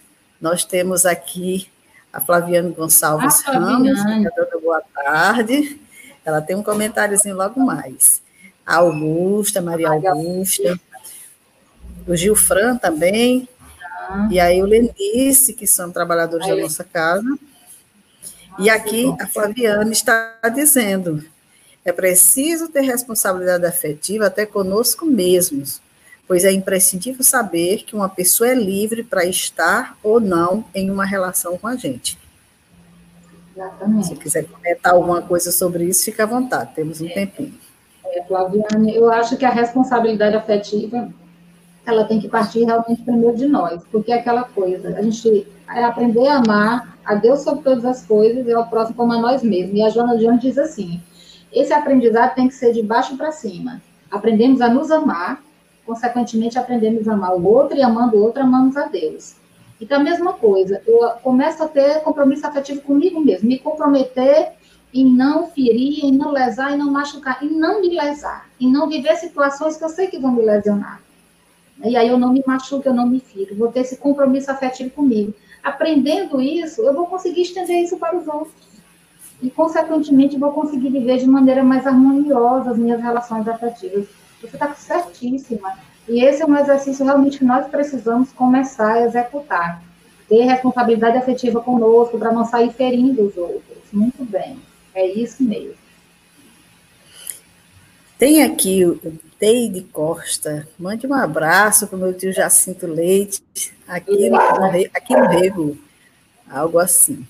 Nós 0.41 0.66
temos 0.66 1.06
aqui 1.06 1.70
a 2.12 2.20
Flaviane 2.20 2.74
Gonçalves 2.74 3.43
ah, 3.45 3.52
Ramos, 3.52 4.04
dando 4.04 4.60
boa 4.60 4.82
tarde. 4.95 5.80
Ela 6.26 6.41
tem 6.41 6.56
um 6.56 6.64
comentáriozinho 6.64 7.36
logo 7.36 7.60
mais 7.60 8.20
a 8.66 8.78
Augusta, 8.78 9.62
Maria 9.62 9.89
Augusta, 9.89 10.80
o 12.08 12.16
Gilfran 12.16 12.76
também, 12.78 13.47
e 14.32 14.39
aí 14.39 14.62
o 14.64 14.66
Lenice, 14.66 15.54
que 15.54 15.68
são 15.68 15.91
trabalhadores 15.91 16.47
da 16.47 16.56
nossa 16.56 16.84
casa. 16.84 17.38
E 18.60 18.70
aqui 18.70 19.05
a 19.20 19.26
Flaviana 19.26 19.91
está 19.91 20.38
dizendo: 20.53 21.24
é 21.86 21.93
preciso 21.93 22.68
ter 22.68 22.82
responsabilidade 22.82 23.66
afetiva 23.66 24.28
até 24.28 24.45
conosco 24.45 25.05
mesmos, 25.05 25.82
pois 26.28 26.43
é 26.43 26.51
imprescindível 26.51 27.24
saber 27.24 27.84
que 27.84 27.95
uma 27.95 28.10
pessoa 28.10 28.49
é 28.49 28.53
livre 28.53 29.03
para 29.03 29.26
estar 29.26 29.97
ou 30.03 30.20
não 30.20 30.66
em 30.76 30.91
uma 30.91 31.05
relação 31.05 31.57
com 31.57 31.68
a 31.68 31.76
gente. 31.76 32.20
Exatamente. 33.55 34.07
Se 34.07 34.16
quiser 34.16 34.45
comentar 34.45 34.93
alguma 34.93 35.22
coisa 35.22 35.51
sobre 35.51 35.86
isso, 35.86 36.05
fica 36.05 36.24
à 36.24 36.26
vontade, 36.26 36.76
temos 36.76 36.99
um 37.01 37.07
tempinho. 37.07 37.57
É, 38.05 38.24
Flaviane, 38.24 38.95
eu 38.95 39.10
acho 39.12 39.38
que 39.38 39.45
a 39.45 39.49
responsabilidade 39.49 40.36
afetiva 40.36 41.10
ela 41.86 42.05
tem 42.05 42.20
que 42.20 42.28
partir 42.28 42.66
realmente 42.66 43.01
primeiro 43.01 43.36
de 43.36 43.47
nós, 43.47 43.82
porque 43.91 44.12
é 44.12 44.16
aquela 44.16 44.43
coisa, 44.43 44.95
a 44.97 45.01
gente 45.01 45.47
é 45.76 45.84
aprender 45.84 46.28
a 46.28 46.38
amar 46.38 46.97
a 47.05 47.15
Deus 47.15 47.41
sobre 47.41 47.63
todas 47.63 47.86
as 47.86 48.05
coisas 48.05 48.47
e 48.47 48.53
ao 48.53 48.67
próximo 48.67 48.95
como 48.95 49.13
a 49.13 49.20
nós 49.20 49.43
mesmos. 49.43 49.76
E 49.76 49.84
a 49.84 49.89
Joana 49.89 50.17
de 50.17 50.38
diz 50.39 50.57
assim: 50.57 51.01
esse 51.51 51.74
aprendizado 51.74 52.36
tem 52.36 52.47
que 52.47 52.53
ser 52.53 52.74
de 52.74 52.82
baixo 52.82 53.17
para 53.17 53.32
cima. 53.32 53.82
Aprendemos 54.11 54.61
a 54.61 54.70
nos 54.70 54.91
amar, 54.91 55.41
consequentemente 55.86 56.57
aprendemos 56.57 57.07
a 57.07 57.13
amar 57.13 57.36
o 57.36 57.45
outro 57.45 57.78
e 57.78 57.82
amando 57.82 58.17
o 58.17 58.24
outro, 58.24 58.41
amamos 58.41 58.78
a 58.78 58.88
Deus. 58.88 59.36
Então, 59.82 59.99
a 59.99 60.03
mesma 60.03 60.34
coisa, 60.34 60.82
eu 60.86 60.99
começo 61.24 61.63
a 61.63 61.67
ter 61.67 62.01
compromisso 62.01 62.45
afetivo 62.45 62.82
comigo 62.82 63.20
mesmo, 63.22 63.47
me 63.47 63.57
comprometer 63.57 64.53
em 64.93 65.05
não 65.05 65.47
ferir, 65.47 66.03
em 66.03 66.11
não 66.11 66.32
lesar, 66.32 66.74
em 66.74 66.78
não 66.78 66.91
machucar, 66.91 67.43
em 67.43 67.49
não 67.49 67.82
me 67.82 67.89
lesar, 67.89 68.49
em 68.59 68.70
não 68.72 68.89
viver 68.89 69.15
situações 69.15 69.78
que 69.78 69.84
eu 69.84 69.89
sei 69.89 70.07
que 70.07 70.20
vão 70.20 70.32
me 70.32 70.41
lesionar. 70.41 71.01
E 71.84 71.95
aí 71.95 72.07
eu 72.07 72.17
não 72.17 72.34
me 72.34 72.43
machuco, 72.45 72.88
eu 72.88 72.93
não 72.93 73.07
me 73.07 73.19
firo, 73.19 73.55
vou 73.55 73.71
ter 73.71 73.82
esse 73.82 73.97
compromisso 73.97 74.51
afetivo 74.51 74.89
comigo. 74.89 75.34
Aprendendo 75.63 76.41
isso, 76.41 76.82
eu 76.82 76.93
vou 76.93 77.07
conseguir 77.07 77.41
estender 77.41 77.84
isso 77.84 77.97
para 77.97 78.17
os 78.17 78.27
outros. 78.27 78.69
E, 79.41 79.49
consequentemente, 79.49 80.38
vou 80.38 80.51
conseguir 80.51 80.89
viver 80.89 81.17
de 81.17 81.27
maneira 81.27 81.63
mais 81.63 81.88
harmoniosa 81.88 82.71
as 82.71 82.77
minhas 82.77 83.01
relações 83.01 83.47
afetivas. 83.47 84.07
Você 84.41 84.55
está 84.55 84.73
certíssima. 84.73 85.77
E 86.07 86.23
esse 86.23 86.41
é 86.41 86.45
um 86.45 86.57
exercício 86.57 87.05
realmente 87.05 87.38
que 87.38 87.45
nós 87.45 87.67
precisamos 87.67 88.34
começar 88.34 88.93
a 88.93 89.05
executar. 89.05 89.82
Ter 90.27 90.43
responsabilidade 90.43 91.17
afetiva 91.17 91.61
conosco 91.61 92.17
para 92.17 92.32
não 92.32 92.45
sair 92.45 92.71
ferindo 92.71 93.23
os 93.23 93.38
outros. 93.38 93.77
Muito 93.93 94.25
bem. 94.25 94.59
É 94.93 95.07
isso 95.07 95.41
mesmo. 95.41 95.75
Tem 98.17 98.43
aqui 98.43 98.84
Teide 99.40 99.82
Costa. 99.82 100.68
Mande 100.78 101.08
um 101.08 101.14
abraço 101.14 101.88
para 101.88 101.96
o 101.96 102.00
meu 102.00 102.14
tio 102.14 102.34
Jacinto 102.34 102.86
Leite, 102.86 103.42
aqui 103.88 104.30
no, 104.30 104.38
aqui 104.94 105.16
no 105.16 105.28
Rego. 105.28 105.78
Algo 106.50 106.78
assim. 106.78 107.26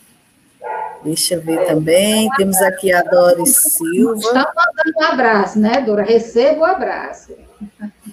Deixa 1.04 1.36
eu 1.36 1.42
ver 1.42 1.66
também. 1.68 2.30
Temos 2.36 2.58
aqui 2.58 2.92
a 2.92 3.02
Doris 3.02 3.56
Silva. 3.56 4.20
Está 4.20 4.54
mandando 4.56 4.98
um 4.98 5.04
abraço, 5.04 5.60
né, 5.60 5.82
Dora? 5.82 6.04
Receba 6.04 6.60
o 6.60 6.66
abraço. 6.66 7.34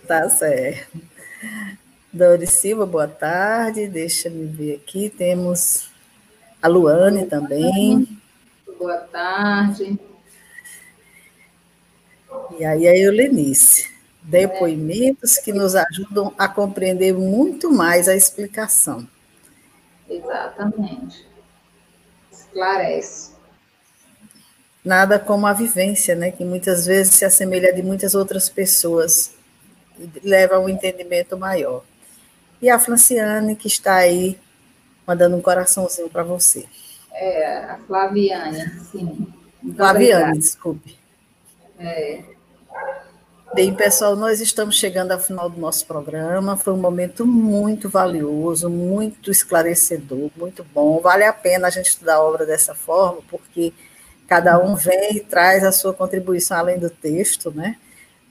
Tá 0.06 0.28
certo. 0.28 1.00
Doris 2.12 2.50
Silva, 2.50 2.86
boa 2.86 3.08
tarde. 3.08 3.88
Deixa 3.88 4.28
eu 4.28 4.46
ver 4.48 4.76
aqui. 4.76 5.10
Temos 5.10 5.90
a 6.62 6.68
Luane 6.68 7.26
também 7.26 8.06
boa 8.78 8.98
tarde. 8.98 9.98
E 12.58 12.64
aí 12.64 12.86
a 12.86 12.96
Eulenice. 12.96 13.94
Depoimentos 14.22 15.38
é. 15.38 15.42
que 15.42 15.52
nos 15.52 15.76
ajudam 15.76 16.32
a 16.36 16.48
compreender 16.48 17.14
muito 17.14 17.70
mais 17.70 18.08
a 18.08 18.16
explicação. 18.16 19.06
Exatamente. 20.08 21.26
Esclarece. 22.32 23.36
Nada 24.84 25.18
como 25.18 25.46
a 25.46 25.52
vivência, 25.52 26.14
né, 26.14 26.30
que 26.30 26.44
muitas 26.44 26.86
vezes 26.86 27.14
se 27.14 27.24
assemelha 27.24 27.72
de 27.72 27.82
muitas 27.82 28.14
outras 28.14 28.48
pessoas 28.48 29.34
e 29.98 30.08
leva 30.22 30.56
a 30.56 30.60
um 30.60 30.68
entendimento 30.68 31.36
maior. 31.36 31.84
E 32.60 32.70
a 32.70 32.78
Franciane, 32.78 33.56
que 33.56 33.66
está 33.66 33.96
aí 33.96 34.38
mandando 35.06 35.36
um 35.36 35.40
coraçãozinho 35.40 36.08
para 36.08 36.22
você. 36.22 36.66
É, 37.12 37.56
a 37.64 37.78
Flaviane, 37.86 38.80
sim. 38.90 39.26
Flaviane, 39.76 40.38
desculpe. 40.38 40.98
É. 41.78 42.22
Bem, 43.54 43.74
pessoal, 43.74 44.16
nós 44.16 44.40
estamos 44.40 44.76
chegando 44.76 45.12
ao 45.12 45.20
final 45.20 45.48
do 45.48 45.58
nosso 45.60 45.86
programa. 45.86 46.56
Foi 46.56 46.72
um 46.72 46.78
momento 46.78 47.24
muito 47.24 47.88
valioso, 47.88 48.68
muito 48.68 49.30
esclarecedor, 49.30 50.30
muito 50.36 50.64
bom. 50.64 51.00
Vale 51.00 51.24
a 51.24 51.32
pena 51.32 51.68
a 51.68 51.70
gente 51.70 51.86
estudar 51.86 52.16
a 52.16 52.22
obra 52.22 52.44
dessa 52.44 52.74
forma, 52.74 53.22
porque 53.30 53.72
cada 54.26 54.58
um 54.58 54.74
vem 54.74 55.16
e 55.16 55.20
traz 55.20 55.64
a 55.64 55.72
sua 55.72 55.94
contribuição 55.94 56.58
além 56.58 56.78
do 56.78 56.90
texto, 56.90 57.50
né? 57.50 57.76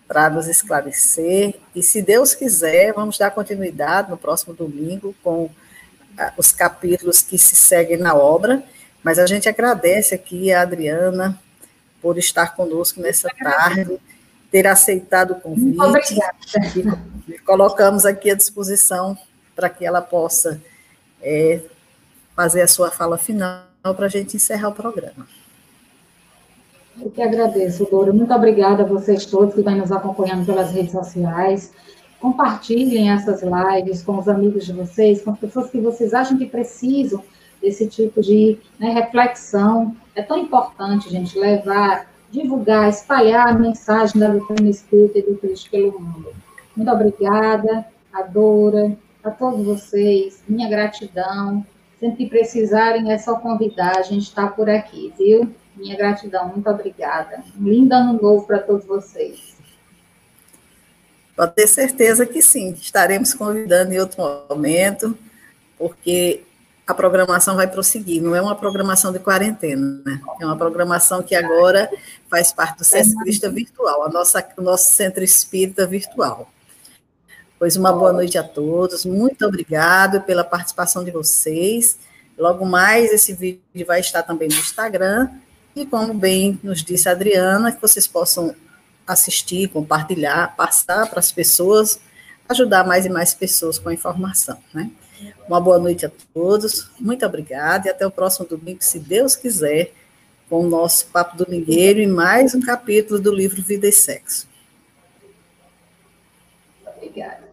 Para 0.08 0.30
nos 0.30 0.48
esclarecer. 0.48 1.56
E 1.74 1.82
se 1.82 2.02
Deus 2.02 2.36
quiser, 2.36 2.94
vamos 2.94 3.18
dar 3.18 3.32
continuidade 3.32 4.12
no 4.12 4.18
próximo 4.18 4.54
domingo 4.54 5.16
com 5.24 5.50
ah, 6.18 6.34
os 6.38 6.52
capítulos 6.52 7.22
que 7.22 7.38
se 7.38 7.56
seguem 7.56 7.98
na 7.98 8.14
obra. 8.14 8.64
Mas 9.04 9.18
a 9.18 9.26
gente 9.26 9.48
agradece 9.48 10.14
aqui 10.14 10.52
a 10.52 10.62
Adriana 10.62 11.40
por 12.06 12.20
estar 12.20 12.56
conosco 12.56 13.02
nessa 13.02 13.28
tarde, 13.30 14.00
ter 14.52 14.68
aceitado 14.68 15.32
o 15.32 15.42
convite. 15.42 15.82
Obrigada. 15.82 16.36
E 17.28 17.40
colocamos 17.40 18.06
aqui 18.06 18.30
à 18.30 18.36
disposição 18.36 19.18
para 19.56 19.72
que 19.72 19.84
ela 19.84 20.04
possa 20.04 20.62
é, 21.20 21.62
fazer 22.36 22.62
a 22.62 22.68
sua 22.68 22.92
fala 22.92 23.18
final 23.18 23.64
para 23.82 24.06
a 24.06 24.08
gente 24.08 24.36
encerrar 24.36 24.68
o 24.68 24.72
programa. 24.72 25.26
Eu 27.02 27.10
que 27.10 27.24
agradeço, 27.24 27.88
Dora. 27.90 28.14
Muito 28.14 28.32
obrigada 28.32 28.84
a 28.84 28.86
vocês 28.86 29.26
todos 29.26 29.56
que 29.56 29.62
estão 29.62 29.76
nos 29.76 29.92
acompanhando 29.92 30.46
pelas 30.46 30.70
redes 30.70 30.92
sociais. 30.92 31.72
compartilhem 32.20 33.10
essas 33.10 33.42
lives 33.42 34.04
com 34.04 34.20
os 34.20 34.28
amigos 34.30 34.64
de 34.68 34.74
vocês, 34.74 35.24
com 35.24 35.32
as 35.32 35.40
pessoas 35.40 35.72
que 35.72 35.82
vocês 35.82 36.14
acham 36.14 36.38
que 36.38 36.46
precisam 36.46 37.24
desse 37.66 37.88
tipo 37.88 38.22
de 38.22 38.60
né, 38.80 38.92
reflexão. 38.92 39.96
É 40.16 40.22
tão 40.22 40.38
importante, 40.38 41.10
gente, 41.10 41.38
levar, 41.38 42.08
divulgar, 42.30 42.88
espalhar 42.88 43.48
a 43.48 43.54
mensagem 43.54 44.20
da 44.20 44.28
doutrina 44.28 44.70
espírita 44.70 45.18
e 45.18 45.24
do 45.24 45.36
Cristo 45.38 45.72
pelo 45.72 46.00
mundo. 46.00 46.32
Muito 46.76 46.92
obrigada, 46.92 47.86
Adora, 48.14 48.96
a 49.24 49.32
todos 49.32 49.66
vocês, 49.66 50.44
minha 50.48 50.70
gratidão. 50.70 51.66
Sempre 52.00 52.18
que 52.18 52.30
precisarem, 52.30 53.12
é 53.12 53.18
só 53.18 53.36
convidar, 53.40 53.98
a 53.98 54.04
gente 54.04 54.24
está 54.24 54.46
por 54.48 54.70
aqui, 54.70 55.12
viu? 55.18 55.50
Minha 55.76 55.98
gratidão, 55.98 56.50
muito 56.50 56.70
obrigada. 56.70 57.44
Um 57.60 57.68
lindo 57.68 57.94
ano 57.94 58.22
novo 58.22 58.46
para 58.46 58.60
todos 58.60 58.86
vocês. 58.86 59.56
Pode 61.36 61.54
ter 61.56 61.68
certeza 61.68 62.26
que 62.26 62.42
sim, 62.42 62.72
estaremos 62.72 63.34
convidando 63.34 63.92
em 63.92 64.00
outro 64.00 64.46
momento, 64.50 65.18
porque 65.78 66.44
a 66.88 66.94
programação 66.94 67.56
vai 67.56 67.68
prosseguir, 67.68 68.22
não 68.22 68.36
é 68.36 68.42
uma 68.42 68.56
programação 68.56 69.12
de 69.12 69.18
quarentena, 69.18 70.02
né? 70.06 70.22
É 70.40 70.46
uma 70.46 70.56
programação 70.56 71.24
que 71.24 71.34
agora 71.34 71.90
faz 72.30 72.52
parte 72.52 72.78
do 72.78 72.84
Centro 72.84 73.16
Crista 73.18 73.50
Virtual, 73.50 74.04
a 74.04 74.10
nossa, 74.10 74.48
o 74.56 74.62
nosso 74.62 74.92
Centro 74.92 75.24
Espírita 75.24 75.88
Virtual. 75.88 76.48
Pois 77.58 77.76
uma 77.76 77.92
boa 77.92 78.14
noite 78.14 78.38
a 78.38 78.44
todos, 78.44 79.04
muito 79.04 79.46
obrigado 79.46 80.22
pela 80.22 80.44
participação 80.44 81.04
de 81.04 81.10
vocês. 81.10 81.98
Logo 82.38 82.66
mais, 82.66 83.12
esse 83.12 83.34
vídeo 83.34 83.86
vai 83.88 84.02
estar 84.02 84.22
também 84.22 84.48
no 84.48 84.56
Instagram, 84.56 85.30
e 85.76 85.86
como 85.86 86.14
bem 86.14 86.60
nos 86.62 86.84
disse 86.84 87.10
a 87.10 87.14
Adriana, 87.14 87.72
que 87.72 87.82
vocês 87.82 88.06
possam 88.08 88.56
assistir, 89.08 89.70
compartilhar, 89.70 90.56
passar 90.56 91.10
para 91.10 91.20
as 91.20 91.32
pessoas, 91.32 92.00
ajudar 92.48 92.86
mais 92.86 93.06
e 93.06 93.10
mais 93.10 93.34
pessoas 93.34 93.80
com 93.80 93.90
a 93.90 93.94
informação, 93.94 94.58
né? 94.74 94.92
Uma 95.48 95.62
boa 95.62 95.78
noite 95.80 96.06
a 96.06 96.12
todos, 96.34 96.90
muito 97.00 97.26
obrigada 97.26 97.88
e 97.88 97.92
até 97.92 98.06
o 98.06 98.12
próximo 98.12 98.48
domingo, 98.48 98.80
se 98.82 99.00
Deus 99.00 99.36
quiser, 99.36 99.94
com 100.50 100.66
o 100.66 100.70
nosso 100.70 101.08
Papo 101.08 101.38
Domingueiro 101.38 102.00
e 102.00 102.08
mais 102.08 102.54
um 102.54 102.62
capítulo 102.62 103.20
do 103.20 103.34
livro 103.34 103.62
Vida 103.62 103.88
e 103.88 103.92
Sexo. 103.92 104.48
Obrigada. 106.86 107.45